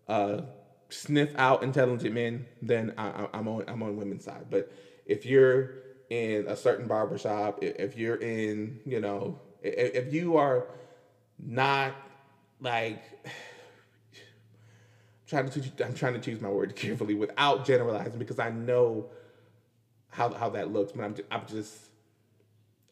uh, 0.08 0.42
sniff 0.90 1.32
out 1.36 1.62
intelligent 1.62 2.14
men. 2.14 2.46
Then 2.62 2.94
I, 2.98 3.28
I'm 3.32 3.48
on 3.48 3.64
I'm 3.68 3.82
on 3.82 3.96
women's 3.96 4.24
side. 4.24 4.46
But 4.50 4.70
if 5.06 5.26
you're 5.26 5.70
in 6.10 6.46
a 6.46 6.56
certain 6.56 6.86
barbershop, 6.86 7.58
if 7.62 7.96
you're 7.96 8.16
in 8.16 8.80
you 8.84 9.00
know 9.00 9.40
if 9.62 10.12
you 10.12 10.36
are 10.36 10.68
not 11.38 11.94
like 12.60 13.02
trying 15.26 15.48
to 15.48 15.84
I'm 15.84 15.94
trying 15.94 16.14
to 16.14 16.20
choose 16.20 16.40
my 16.40 16.48
word 16.48 16.76
carefully 16.76 17.14
without 17.14 17.64
generalizing 17.64 18.18
because 18.18 18.38
I 18.38 18.50
know 18.50 19.06
how 20.10 20.32
how 20.32 20.50
that 20.50 20.72
looks, 20.72 20.92
but 20.92 21.04
I'm 21.04 21.14
just, 21.14 21.28
I'm 21.30 21.46
just 21.46 21.90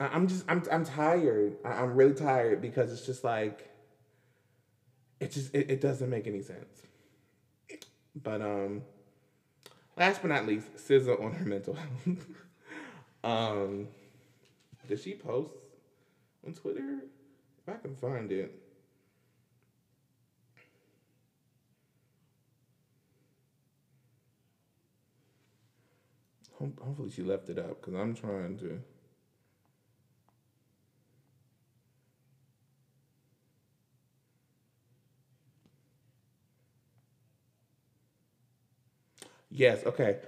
I'm 0.00 0.26
just 0.26 0.44
I'm 0.48 0.62
I'm 0.70 0.84
tired. 0.84 1.56
I'm 1.64 1.94
really 1.94 2.14
tired 2.14 2.60
because 2.60 2.92
it's 2.92 3.06
just 3.06 3.24
like 3.24 3.70
it 5.20 5.30
just 5.30 5.54
it, 5.54 5.70
it 5.70 5.80
doesn't 5.80 6.10
make 6.10 6.26
any 6.26 6.42
sense. 6.42 6.82
But 8.20 8.42
um 8.42 8.82
last 9.96 10.22
but 10.22 10.28
not 10.28 10.46
least, 10.46 10.74
SZA 10.76 11.22
on 11.22 11.32
her 11.32 11.44
mental 11.44 11.74
health. 11.74 12.26
um 13.24 13.88
did 14.88 14.98
she 14.98 15.14
post 15.14 15.50
on 16.46 16.54
Twitter? 16.54 17.04
If 17.58 17.72
I 17.72 17.76
can 17.78 17.94
find 17.94 18.32
it. 18.32 18.61
Hopefully 26.62 27.10
she 27.10 27.22
left 27.22 27.50
it 27.50 27.58
up 27.58 27.80
because 27.80 27.94
I'm 27.94 28.14
trying 28.14 28.56
to. 28.58 28.80
Yes, 39.50 39.84
okay. 39.86 40.18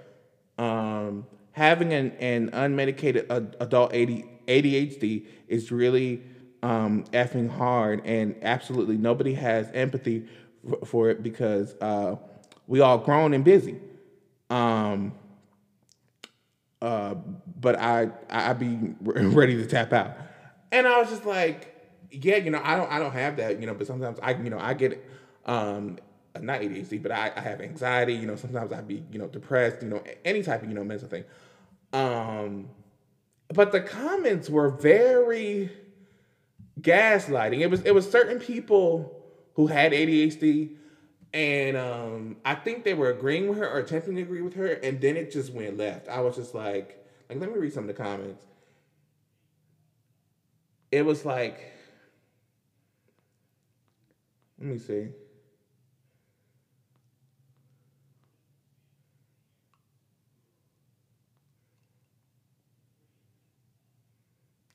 Um, 0.57 1.25
having 1.51 1.93
an, 1.93 2.11
an 2.19 2.49
unmedicated 2.51 3.29
ad- 3.29 3.55
adult 3.59 3.93
ADHD 3.93 5.25
is 5.47 5.71
really 5.71 6.21
um, 6.63 7.03
effing 7.11 7.49
hard, 7.49 8.01
and 8.05 8.35
absolutely 8.41 8.97
nobody 8.97 9.33
has 9.33 9.69
empathy 9.73 10.27
for 10.85 11.09
it 11.09 11.23
because 11.23 11.75
uh, 11.81 12.15
we 12.67 12.79
all 12.79 12.97
grown 12.97 13.33
and 13.33 13.43
busy. 13.43 13.77
Um, 14.49 15.13
uh, 16.81 17.15
but 17.59 17.79
I 17.79 18.09
I 18.29 18.53
be 18.53 18.93
ready 19.01 19.55
to 19.55 19.65
tap 19.65 19.93
out, 19.93 20.17
and 20.71 20.87
I 20.87 20.99
was 20.99 21.09
just 21.09 21.25
like, 21.25 21.73
yeah, 22.11 22.37
you 22.37 22.51
know, 22.51 22.61
I 22.63 22.75
don't 22.75 22.91
I 22.91 22.99
don't 22.99 23.13
have 23.13 23.37
that, 23.37 23.59
you 23.59 23.67
know, 23.67 23.73
but 23.73 23.87
sometimes 23.87 24.19
I 24.21 24.31
you 24.31 24.49
know 24.49 24.59
I 24.59 24.73
get 24.73 25.03
um 25.45 25.97
not 26.41 26.61
ADHD, 26.61 27.01
but 27.01 27.11
I, 27.11 27.31
I 27.35 27.39
have 27.39 27.61
anxiety, 27.61 28.13
you 28.13 28.27
know, 28.27 28.35
sometimes 28.35 28.71
I'd 28.71 28.87
be 28.87 29.03
you 29.11 29.19
know 29.19 29.27
depressed, 29.27 29.81
you 29.81 29.89
know, 29.89 30.03
any 30.23 30.43
type 30.43 30.63
of 30.63 30.69
you 30.69 30.75
know 30.75 30.83
mental 30.83 31.07
thing. 31.07 31.23
Um, 31.93 32.69
but 33.53 33.71
the 33.71 33.81
comments 33.81 34.49
were 34.49 34.69
very 34.69 35.71
gaslighting. 36.81 37.59
It 37.59 37.69
was 37.69 37.81
it 37.81 37.93
was 37.93 38.09
certain 38.09 38.39
people 38.39 39.23
who 39.53 39.67
had 39.67 39.91
ADHD, 39.93 40.71
and 41.35 41.77
um, 41.77 42.37
I 42.45 42.55
think 42.55 42.85
they 42.85 42.95
were 42.95 43.11
agreeing 43.11 43.49
with 43.49 43.59
her 43.59 43.69
or 43.69 43.79
attempting 43.79 44.15
to 44.17 44.23
agree 44.23 44.41
with 44.41 44.55
her, 44.55 44.73
and 44.73 45.01
then 45.01 45.17
it 45.17 45.31
just 45.31 45.53
went 45.53 45.77
left. 45.77 46.09
I 46.09 46.21
was 46.21 46.37
just 46.37 46.55
like, 46.55 47.05
like 47.29 47.39
let 47.39 47.51
me 47.51 47.57
read 47.59 47.73
some 47.73 47.85
of 47.85 47.89
the 47.89 48.03
comments. 48.03 48.45
It 50.91 51.03
was 51.05 51.25
like, 51.25 51.71
let 54.59 54.67
me 54.69 54.77
see. 54.77 55.09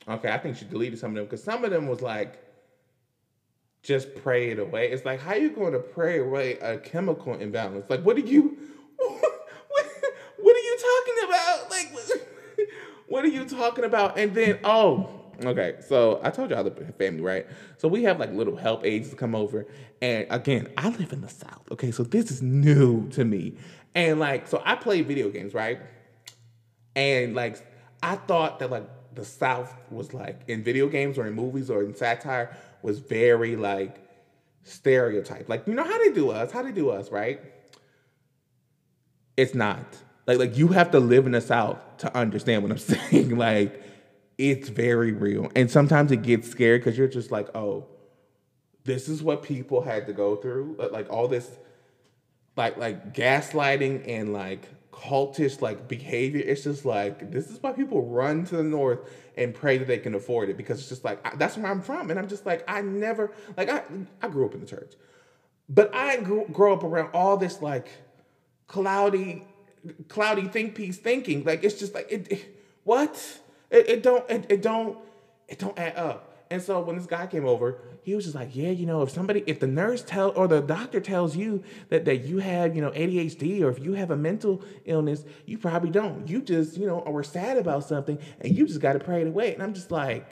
Okay, 0.08 0.30
I 0.30 0.38
think 0.38 0.56
she 0.56 0.64
deleted 0.64 0.98
some 0.98 1.12
of 1.12 1.16
them 1.16 1.24
because 1.24 1.42
some 1.42 1.64
of 1.64 1.70
them 1.70 1.86
was 1.86 2.02
like, 2.02 2.38
just 3.82 4.14
pray 4.16 4.50
it 4.50 4.58
away. 4.58 4.90
It's 4.90 5.04
like, 5.04 5.20
how 5.20 5.32
are 5.32 5.38
you 5.38 5.50
going 5.50 5.72
to 5.72 5.78
pray 5.78 6.20
away 6.20 6.58
a 6.58 6.78
chemical 6.78 7.34
imbalance? 7.34 7.88
Like, 7.88 8.02
what 8.02 8.16
are 8.16 8.20
you, 8.20 8.58
what, 8.96 9.86
what 10.38 10.56
are 10.56 10.58
you 10.58 10.78
talking 10.78 11.28
about? 11.28 11.70
Like, 11.70 12.68
what 13.08 13.24
are 13.24 13.28
you 13.28 13.44
talking 13.46 13.84
about? 13.84 14.18
And 14.18 14.34
then, 14.34 14.58
oh, 14.64 15.08
okay. 15.44 15.76
So 15.86 16.20
I 16.22 16.30
told 16.30 16.50
y'all 16.50 16.64
the 16.64 16.70
family, 16.98 17.22
right? 17.22 17.46
So 17.78 17.88
we 17.88 18.02
have 18.04 18.20
like 18.20 18.32
little 18.32 18.56
help 18.56 18.84
aides 18.84 19.10
to 19.10 19.16
come 19.16 19.34
over. 19.34 19.66
And 20.02 20.26
again, 20.28 20.68
I 20.76 20.90
live 20.90 21.12
in 21.12 21.22
the 21.22 21.28
South. 21.28 21.62
Okay, 21.70 21.90
so 21.90 22.02
this 22.02 22.30
is 22.30 22.42
new 22.42 23.08
to 23.10 23.24
me. 23.24 23.56
And 23.94 24.20
like, 24.20 24.46
so 24.46 24.62
I 24.64 24.74
play 24.76 25.00
video 25.00 25.30
games, 25.30 25.54
right? 25.54 25.80
And 26.94 27.34
like, 27.34 27.66
I 28.02 28.16
thought 28.16 28.58
that 28.58 28.70
like 28.70 28.88
the 29.14 29.24
South 29.24 29.74
was 29.90 30.12
like 30.12 30.42
in 30.48 30.62
video 30.62 30.88
games 30.88 31.18
or 31.18 31.26
in 31.26 31.34
movies 31.34 31.70
or 31.70 31.82
in 31.82 31.94
satire 31.94 32.56
was 32.82 32.98
very 32.98 33.56
like 33.56 33.96
stereotyped. 34.64 35.48
Like, 35.48 35.66
you 35.66 35.74
know 35.74 35.84
how 35.84 35.98
they 35.98 36.12
do 36.12 36.30
us, 36.30 36.50
how 36.50 36.62
they 36.62 36.72
do 36.72 36.90
us, 36.90 37.10
right? 37.10 37.40
It's 39.36 39.54
not. 39.54 39.96
Like, 40.26 40.38
like 40.38 40.56
you 40.56 40.68
have 40.68 40.90
to 40.92 41.00
live 41.00 41.26
in 41.26 41.32
the 41.32 41.40
South 41.40 41.78
to 41.98 42.16
understand 42.16 42.62
what 42.62 42.72
I'm 42.72 42.78
saying. 43.10 43.36
like, 43.36 43.82
it's 44.38 44.68
very 44.68 45.12
real. 45.12 45.50
And 45.54 45.70
sometimes 45.70 46.12
it 46.12 46.22
gets 46.22 46.48
scary 46.48 46.78
because 46.78 46.96
you're 46.96 47.08
just 47.08 47.30
like, 47.30 47.54
oh, 47.54 47.86
this 48.84 49.08
is 49.08 49.22
what 49.22 49.42
people 49.42 49.82
had 49.82 50.06
to 50.06 50.12
go 50.12 50.36
through. 50.36 50.76
Like 50.90 51.10
all 51.10 51.28
this 51.28 51.50
like 52.56 52.76
like 52.76 53.14
gaslighting 53.14 54.08
and 54.08 54.32
like 54.32 54.68
cultish 55.00 55.60
like 55.62 55.88
behavior. 55.88 56.42
It's 56.44 56.64
just 56.64 56.84
like 56.84 57.30
this 57.30 57.48
is 57.50 57.62
why 57.62 57.72
people 57.72 58.04
run 58.06 58.44
to 58.46 58.56
the 58.56 58.62
north 58.62 59.00
and 59.36 59.54
pray 59.54 59.78
that 59.78 59.86
they 59.86 59.98
can 59.98 60.14
afford 60.14 60.50
it 60.50 60.56
because 60.56 60.78
it's 60.78 60.88
just 60.88 61.04
like 61.04 61.24
I, 61.26 61.36
that's 61.36 61.56
where 61.56 61.70
I'm 61.70 61.80
from, 61.80 62.10
and 62.10 62.18
I'm 62.18 62.28
just 62.28 62.44
like 62.44 62.64
I 62.68 62.82
never 62.82 63.32
like 63.56 63.70
I 63.70 63.82
I 64.20 64.28
grew 64.28 64.44
up 64.44 64.54
in 64.54 64.60
the 64.60 64.66
church, 64.66 64.94
but 65.68 65.94
I 65.94 66.18
grew 66.18 66.46
grow 66.52 66.74
up 66.74 66.84
around 66.84 67.10
all 67.14 67.36
this 67.36 67.62
like 67.62 67.88
cloudy 68.66 69.46
cloudy 70.08 70.48
think 70.48 70.74
piece 70.74 70.98
thinking. 70.98 71.44
Like 71.44 71.64
it's 71.64 71.78
just 71.78 71.94
like 71.94 72.06
it, 72.10 72.30
it 72.30 72.62
what 72.84 73.40
it, 73.70 73.88
it 73.88 74.02
don't 74.02 74.28
it, 74.30 74.46
it 74.50 74.62
don't 74.62 74.98
it 75.48 75.58
don't 75.58 75.78
add 75.78 75.96
up. 75.96 76.29
And 76.50 76.60
so 76.60 76.80
when 76.80 76.96
this 76.96 77.06
guy 77.06 77.28
came 77.28 77.46
over, 77.46 77.78
he 78.02 78.14
was 78.14 78.24
just 78.24 78.34
like, 78.34 78.56
yeah, 78.56 78.70
you 78.70 78.84
know, 78.84 79.02
if 79.02 79.10
somebody, 79.10 79.44
if 79.46 79.60
the 79.60 79.68
nurse 79.68 80.02
tell 80.02 80.30
or 80.30 80.48
the 80.48 80.60
doctor 80.60 81.00
tells 81.00 81.36
you 81.36 81.62
that 81.90 82.04
that 82.06 82.24
you 82.24 82.38
have, 82.38 82.74
you 82.74 82.82
know, 82.82 82.90
ADHD 82.90 83.62
or 83.62 83.70
if 83.70 83.78
you 83.78 83.92
have 83.92 84.10
a 84.10 84.16
mental 84.16 84.64
illness, 84.84 85.24
you 85.46 85.58
probably 85.58 85.90
don't. 85.90 86.28
You 86.28 86.42
just, 86.42 86.76
you 86.76 86.86
know, 86.86 87.04
we're 87.06 87.22
sad 87.22 87.56
about 87.56 87.84
something 87.84 88.18
and 88.40 88.56
you 88.56 88.66
just 88.66 88.80
got 88.80 88.94
to 88.94 88.98
pray 88.98 89.20
it 89.20 89.28
away. 89.28 89.54
And 89.54 89.62
I'm 89.62 89.74
just 89.74 89.92
like, 89.92 90.28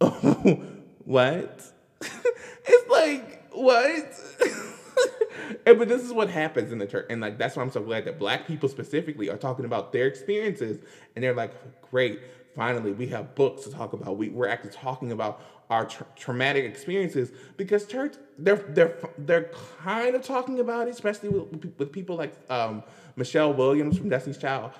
oh, 0.00 0.62
what? 1.04 1.62
it's 2.00 2.90
like 2.90 3.52
what? 3.52 4.20
and, 5.66 5.78
but 5.78 5.88
this 5.88 6.02
is 6.02 6.12
what 6.12 6.28
happens 6.28 6.72
in 6.72 6.78
the 6.78 6.86
church, 6.86 7.06
and 7.10 7.20
like 7.20 7.38
that's 7.38 7.56
why 7.56 7.62
I'm 7.62 7.70
so 7.70 7.82
glad 7.82 8.04
that 8.04 8.18
Black 8.18 8.46
people 8.46 8.68
specifically 8.68 9.28
are 9.30 9.36
talking 9.36 9.64
about 9.64 9.92
their 9.92 10.06
experiences, 10.06 10.78
and 11.14 11.24
they're 11.24 11.34
like, 11.34 11.52
great 11.90 12.20
finally 12.58 12.90
we 12.90 13.06
have 13.06 13.36
books 13.36 13.62
to 13.62 13.70
talk 13.70 13.92
about. 13.92 14.18
We, 14.18 14.30
we're 14.30 14.48
actually 14.48 14.72
talking 14.72 15.12
about 15.12 15.40
our 15.70 15.86
tra- 15.86 16.06
traumatic 16.16 16.64
experiences 16.64 17.30
because 17.56 17.86
church 17.86 18.14
they're 18.36 18.64
they're 18.70 18.98
they're 19.16 19.50
kind 19.80 20.16
of 20.16 20.22
talking 20.22 20.58
about 20.58 20.88
it 20.88 20.90
especially 20.90 21.28
with, 21.28 21.72
with 21.78 21.92
people 21.92 22.16
like 22.16 22.34
um, 22.50 22.82
michelle 23.16 23.54
williams 23.54 23.96
from 23.96 24.08
destiny's 24.08 24.38
child. 24.38 24.72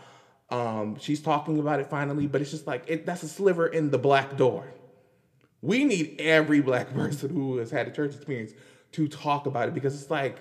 Um, 0.51 0.99
she's 0.99 1.21
talking 1.21 1.59
about 1.61 1.79
it 1.79 1.89
finally 1.89 2.27
but 2.27 2.41
it's 2.41 2.51
just 2.51 2.67
like 2.67 2.83
it, 2.89 3.07
that's 3.07 3.23
a 3.23 3.29
sliver 3.29 3.69
in 3.69 3.91
the 3.91 3.99
black 3.99 4.37
door. 4.37 4.67
We 5.63 5.85
need 5.85 6.21
every 6.21 6.61
black 6.61 6.93
person 7.01 7.31
who 7.31 7.59
has 7.59 7.71
had 7.71 7.87
a 7.87 7.93
church 7.93 8.15
experience 8.17 8.53
to 8.93 9.07
talk 9.07 9.47
about 9.47 9.69
it 9.69 9.75
because 9.75 9.95
it's 9.95 10.11
like 10.11 10.41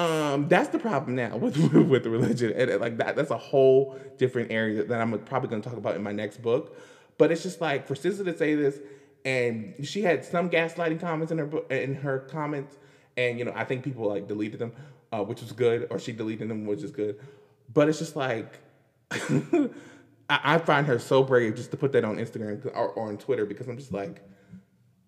um, 0.00 0.48
that's 0.48 0.70
the 0.70 0.78
problem 0.78 1.14
now 1.14 1.36
with 1.36 1.56
with 1.72 2.06
religion, 2.06 2.52
and, 2.56 2.80
like 2.80 2.96
that. 2.96 3.16
That's 3.16 3.30
a 3.30 3.36
whole 3.36 3.98
different 4.16 4.50
area 4.50 4.82
that 4.84 5.00
I'm 5.00 5.18
probably 5.20 5.50
going 5.50 5.60
to 5.60 5.68
talk 5.68 5.76
about 5.76 5.94
in 5.94 6.02
my 6.02 6.12
next 6.12 6.40
book. 6.40 6.76
But 7.18 7.30
it's 7.30 7.42
just 7.42 7.60
like 7.60 7.86
for 7.86 7.94
SZA 7.94 8.24
to 8.24 8.36
say 8.36 8.54
this, 8.54 8.78
and 9.24 9.74
she 9.82 10.00
had 10.02 10.24
some 10.24 10.48
gaslighting 10.48 11.00
comments 11.00 11.32
in 11.32 11.38
her 11.38 11.50
in 11.70 11.94
her 11.96 12.20
comments, 12.20 12.78
and 13.16 13.38
you 13.38 13.44
know 13.44 13.52
I 13.54 13.64
think 13.64 13.84
people 13.84 14.08
like 14.08 14.26
deleted 14.26 14.58
them, 14.58 14.72
uh, 15.12 15.22
which 15.22 15.42
was 15.42 15.52
good, 15.52 15.86
or 15.90 15.98
she 15.98 16.12
deleted 16.12 16.48
them, 16.48 16.64
which 16.64 16.82
is 16.82 16.92
good. 16.92 17.20
But 17.72 17.88
it's 17.88 17.98
just 17.98 18.16
like 18.16 18.58
I, 19.10 19.68
I 20.28 20.58
find 20.58 20.86
her 20.86 20.98
so 20.98 21.22
brave 21.22 21.56
just 21.56 21.72
to 21.72 21.76
put 21.76 21.92
that 21.92 22.04
on 22.04 22.16
Instagram 22.16 22.64
or, 22.74 22.88
or 22.88 23.08
on 23.08 23.18
Twitter 23.18 23.44
because 23.44 23.68
I'm 23.68 23.76
just 23.76 23.92
like 23.92 24.22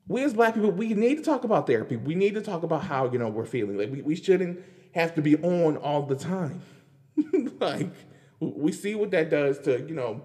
we 0.08 0.22
as 0.24 0.34
black 0.34 0.54
people, 0.54 0.70
we 0.70 0.94
need 0.94 1.16
to 1.16 1.22
talk 1.22 1.44
about 1.44 1.66
therapy. 1.66 1.96
We 1.96 2.14
need 2.14 2.34
to 2.34 2.42
talk 2.42 2.62
about 2.62 2.84
how, 2.84 3.10
you 3.10 3.18
know, 3.18 3.28
we're 3.28 3.46
feeling. 3.46 3.78
Like 3.78 3.90
we, 3.90 4.02
we 4.02 4.16
shouldn't 4.16 4.62
have 4.92 5.14
to 5.14 5.22
be 5.22 5.36
on 5.36 5.76
all 5.76 6.02
the 6.02 6.16
time. 6.16 6.62
like 7.60 7.90
we 8.40 8.72
see 8.72 8.94
what 8.94 9.10
that 9.12 9.30
does 9.30 9.58
to, 9.60 9.80
you 9.80 9.94
know, 9.94 10.24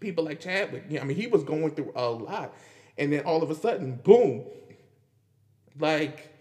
people 0.00 0.24
like 0.24 0.40
Chadwick. 0.40 0.84
I 1.00 1.04
mean, 1.04 1.16
he 1.16 1.26
was 1.26 1.44
going 1.44 1.70
through 1.72 1.92
a 1.94 2.08
lot. 2.08 2.54
And 2.98 3.12
then 3.12 3.24
all 3.24 3.42
of 3.42 3.50
a 3.50 3.54
sudden, 3.54 3.96
boom. 3.96 4.44
Like, 5.78 6.34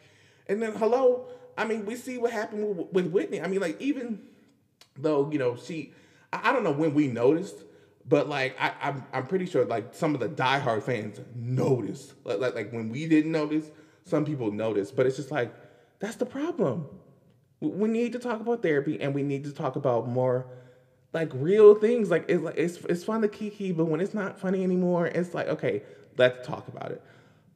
and 0.48 0.62
then 0.62 0.74
hello. 0.74 1.28
I 1.58 1.66
mean, 1.66 1.86
we 1.86 1.96
see 1.96 2.18
what 2.18 2.32
happened 2.32 2.78
with, 2.78 2.88
with 2.92 3.08
Whitney. 3.12 3.42
I 3.42 3.48
mean, 3.48 3.60
like, 3.60 3.80
even 3.82 4.22
though, 4.98 5.30
you 5.32 5.38
know, 5.38 5.56
she 5.58 5.94
I, 6.36 6.50
I 6.50 6.54
don't 6.54 6.64
know 6.64 6.72
when 6.72 6.94
we 6.94 7.08
noticed, 7.08 7.56
but 8.08 8.28
like 8.30 8.56
I, 8.60 8.74
I'm, 8.82 9.06
I'm 9.14 9.28
pretty 9.28 9.46
sure 9.46 9.66
like 9.66 9.94
some 9.94 10.14
of 10.14 10.20
the 10.20 10.30
diehard 10.30 10.84
fans 10.84 11.20
noticed. 11.36 12.14
Like, 12.24 12.40
like 12.40 12.56
like 12.56 12.72
when 12.72 12.90
we 12.90 13.08
didn't 13.08 13.32
notice, 13.32 13.70
some 14.04 14.26
people 14.26 14.52
noticed. 14.52 14.96
But 14.96 15.06
it's 15.06 15.16
just 15.16 15.32
like 15.32 15.54
that's 16.00 16.16
the 16.16 16.26
problem. 16.26 16.88
We- 17.62 17.88
need 17.88 18.14
to 18.14 18.20
talk 18.20 18.42
about 18.42 18.62
therapy, 18.62 19.00
and 19.02 19.14
we 19.14 19.24
need 19.24 19.44
to 19.46 19.52
talk 19.52 19.76
about 19.76 20.08
more 20.08 20.46
like 21.14 21.32
real 21.34 21.76
things. 21.76 22.12
Like 22.12 22.26
it's 22.28 22.44
like 22.44 22.58
it's 22.58 22.78
it's 22.90 23.04
fun 23.04 23.22
to 23.22 23.28
kiki, 23.28 23.72
but 23.72 23.86
when 23.86 24.02
it's 24.02 24.14
not 24.14 24.40
funny 24.40 24.64
anymore, 24.64 25.08
it's 25.08 25.34
like 25.34 25.48
okay, 25.48 25.82
let's 26.18 26.46
talk 26.46 26.68
about 26.68 26.92
it. 26.92 27.02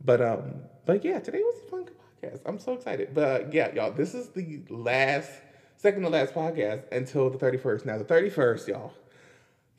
But 0.03 0.21
um, 0.21 0.53
but 0.85 1.03
yeah, 1.03 1.19
today 1.19 1.39
was 1.39 1.55
a 1.67 1.69
fun 1.69 1.85
podcast. 2.23 2.41
I'm 2.45 2.59
so 2.59 2.73
excited. 2.73 3.13
But 3.13 3.53
yeah, 3.53 3.73
y'all, 3.73 3.91
this 3.91 4.13
is 4.13 4.29
the 4.29 4.61
last, 4.69 5.29
second 5.77 6.03
to 6.03 6.09
last 6.09 6.33
podcast 6.33 6.91
until 6.91 7.29
the 7.29 7.37
31st. 7.37 7.85
Now 7.85 7.97
the 7.97 8.05
31st, 8.05 8.67
y'all, 8.67 8.93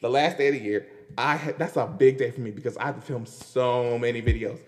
the 0.01 0.11
last 0.11 0.39
day 0.39 0.49
of 0.49 0.55
the 0.55 0.61
year. 0.61 0.87
I 1.19 1.37
had, 1.37 1.59
that's 1.59 1.77
a 1.77 1.87
big 1.87 2.19
day 2.19 2.31
for 2.31 2.41
me 2.41 2.51
because 2.51 2.77
I 2.77 2.87
have 2.87 2.97
to 2.97 3.01
film 3.01 3.27
so 3.27 3.99
many 3.99 4.23
videos. 4.23 4.61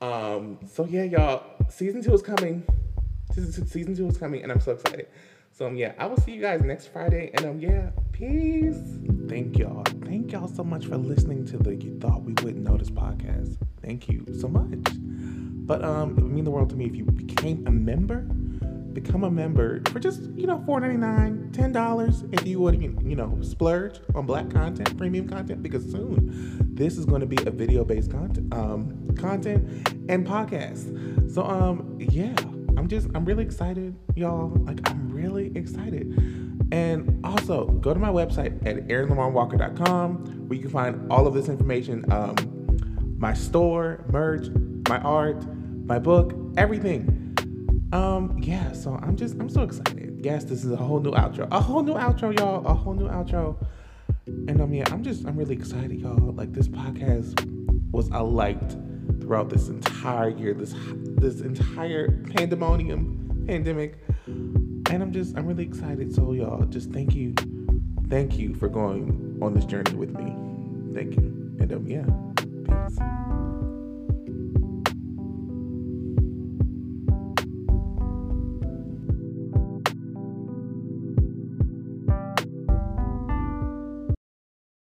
Um, 0.00 0.58
so 0.66 0.84
yeah, 0.86 1.04
y'all, 1.04 1.44
season 1.68 2.02
two 2.02 2.14
is 2.14 2.22
coming. 2.22 2.64
Season, 3.34 3.94
two 3.94 4.06
is 4.06 4.18
coming, 4.18 4.42
and 4.42 4.52
I'm 4.52 4.60
so 4.60 4.72
excited. 4.72 5.08
So 5.52 5.66
um, 5.66 5.76
yeah, 5.76 5.92
I 5.98 6.06
will 6.06 6.16
see 6.18 6.32
you 6.32 6.40
guys 6.40 6.62
next 6.62 6.88
Friday, 6.88 7.30
and 7.34 7.46
um, 7.46 7.60
yeah, 7.60 7.90
peace. 8.12 8.76
Thank 9.28 9.58
y'all. 9.58 9.84
Thank 10.04 10.32
y'all 10.32 10.48
so 10.48 10.64
much 10.64 10.86
for 10.86 10.96
listening 10.96 11.44
to 11.46 11.58
the 11.58 11.74
You 11.74 11.98
Thought 11.98 12.22
We 12.22 12.34
Wouldn't 12.42 12.64
Notice 12.64 12.90
podcast. 12.90 13.56
Thank 13.82 14.08
you 14.08 14.26
so 14.38 14.48
much. 14.48 14.78
But 15.64 15.84
um, 15.84 16.16
it 16.18 16.22
would 16.22 16.32
mean 16.32 16.44
the 16.44 16.50
world 16.50 16.70
to 16.70 16.76
me 16.76 16.86
if 16.86 16.96
you 16.96 17.04
became 17.04 17.66
a 17.66 17.70
member. 17.70 18.20
Become 18.92 19.24
a 19.24 19.30
member 19.30 19.82
for 19.90 19.98
just 19.98 20.22
you 20.34 20.46
know 20.46 20.62
four 20.66 20.80
ninety 20.80 20.98
nine, 20.98 21.50
ten 21.52 21.72
dollars 21.72 22.24
if 22.32 22.46
you 22.46 22.60
would 22.60 22.82
you 22.82 23.16
know 23.16 23.38
splurge 23.40 23.98
on 24.14 24.26
black 24.26 24.50
content, 24.50 24.96
premium 24.98 25.26
content 25.26 25.62
because 25.62 25.90
soon 25.90 26.74
this 26.74 26.98
is 26.98 27.06
going 27.06 27.20
to 27.20 27.26
be 27.26 27.38
a 27.46 27.50
video 27.50 27.84
based 27.84 28.10
content, 28.10 28.52
um, 28.52 29.14
content 29.16 29.88
and 30.10 30.26
podcast. 30.26 31.32
So 31.32 31.42
um, 31.42 31.96
yeah, 31.98 32.34
I'm 32.76 32.88
just 32.88 33.08
I'm 33.14 33.24
really 33.24 33.44
excited, 33.44 33.94
y'all. 34.14 34.48
Like 34.64 34.80
I'm 34.90 35.12
really 35.12 35.52
excited. 35.56 36.06
And 36.72 37.20
also 37.24 37.66
go 37.66 37.92
to 37.92 38.00
my 38.00 38.08
website 38.08 38.66
at 38.66 38.76
aaronlamarwalker.com 38.88 40.48
where 40.48 40.56
you 40.56 40.62
can 40.62 40.70
find 40.70 41.12
all 41.12 41.26
of 41.26 41.34
this 41.34 41.48
information. 41.48 42.10
Um, 42.10 43.16
my 43.18 43.34
store, 43.34 44.04
merch, 44.10 44.48
my 44.88 44.98
art, 44.98 45.44
my 45.84 45.98
book, 45.98 46.34
everything. 46.56 47.18
Um, 47.92 48.38
yeah, 48.42 48.72
so 48.72 48.98
I'm 49.02 49.16
just 49.16 49.34
I'm 49.34 49.48
so 49.48 49.62
excited. 49.62 50.20
Yes, 50.22 50.44
this 50.44 50.64
is 50.64 50.72
a 50.72 50.76
whole 50.76 51.00
new 51.00 51.12
outro. 51.12 51.46
A 51.52 51.60
whole 51.60 51.82
new 51.82 51.94
outro, 51.94 52.36
y'all. 52.38 52.66
A 52.66 52.74
whole 52.74 52.94
new 52.94 53.08
outro. 53.08 53.56
And 54.26 54.60
I 54.60 54.64
um, 54.64 54.72
yeah, 54.72 54.84
I'm 54.90 55.02
just 55.02 55.26
I'm 55.26 55.36
really 55.36 55.54
excited, 55.54 56.00
y'all. 56.00 56.32
Like 56.32 56.52
this 56.52 56.68
podcast 56.68 57.38
was 57.90 58.08
a 58.08 58.22
light 58.22 58.76
throughout 59.22 59.48
this 59.48 59.68
entire 59.68 60.28
year, 60.28 60.52
this 60.52 60.74
this 61.16 61.40
entire 61.40 62.10
pandemonium 62.34 63.44
pandemic. 63.46 63.98
And 64.26 65.02
I'm 65.02 65.12
just 65.12 65.36
I'm 65.36 65.46
really 65.46 65.64
excited. 65.64 66.14
So 66.14 66.32
y'all, 66.32 66.64
just 66.64 66.90
thank 66.90 67.14
you. 67.14 67.34
Thank 68.08 68.38
you 68.38 68.54
for 68.54 68.68
going 68.68 69.38
on 69.40 69.54
this 69.54 69.64
journey 69.64 69.94
with 69.94 70.10
me. 70.10 70.34
Thank 70.94 71.16
you. 71.16 71.56
And 71.60 71.72
um 71.72 71.86
yeah. 71.86 72.04
Peace. 72.66 73.51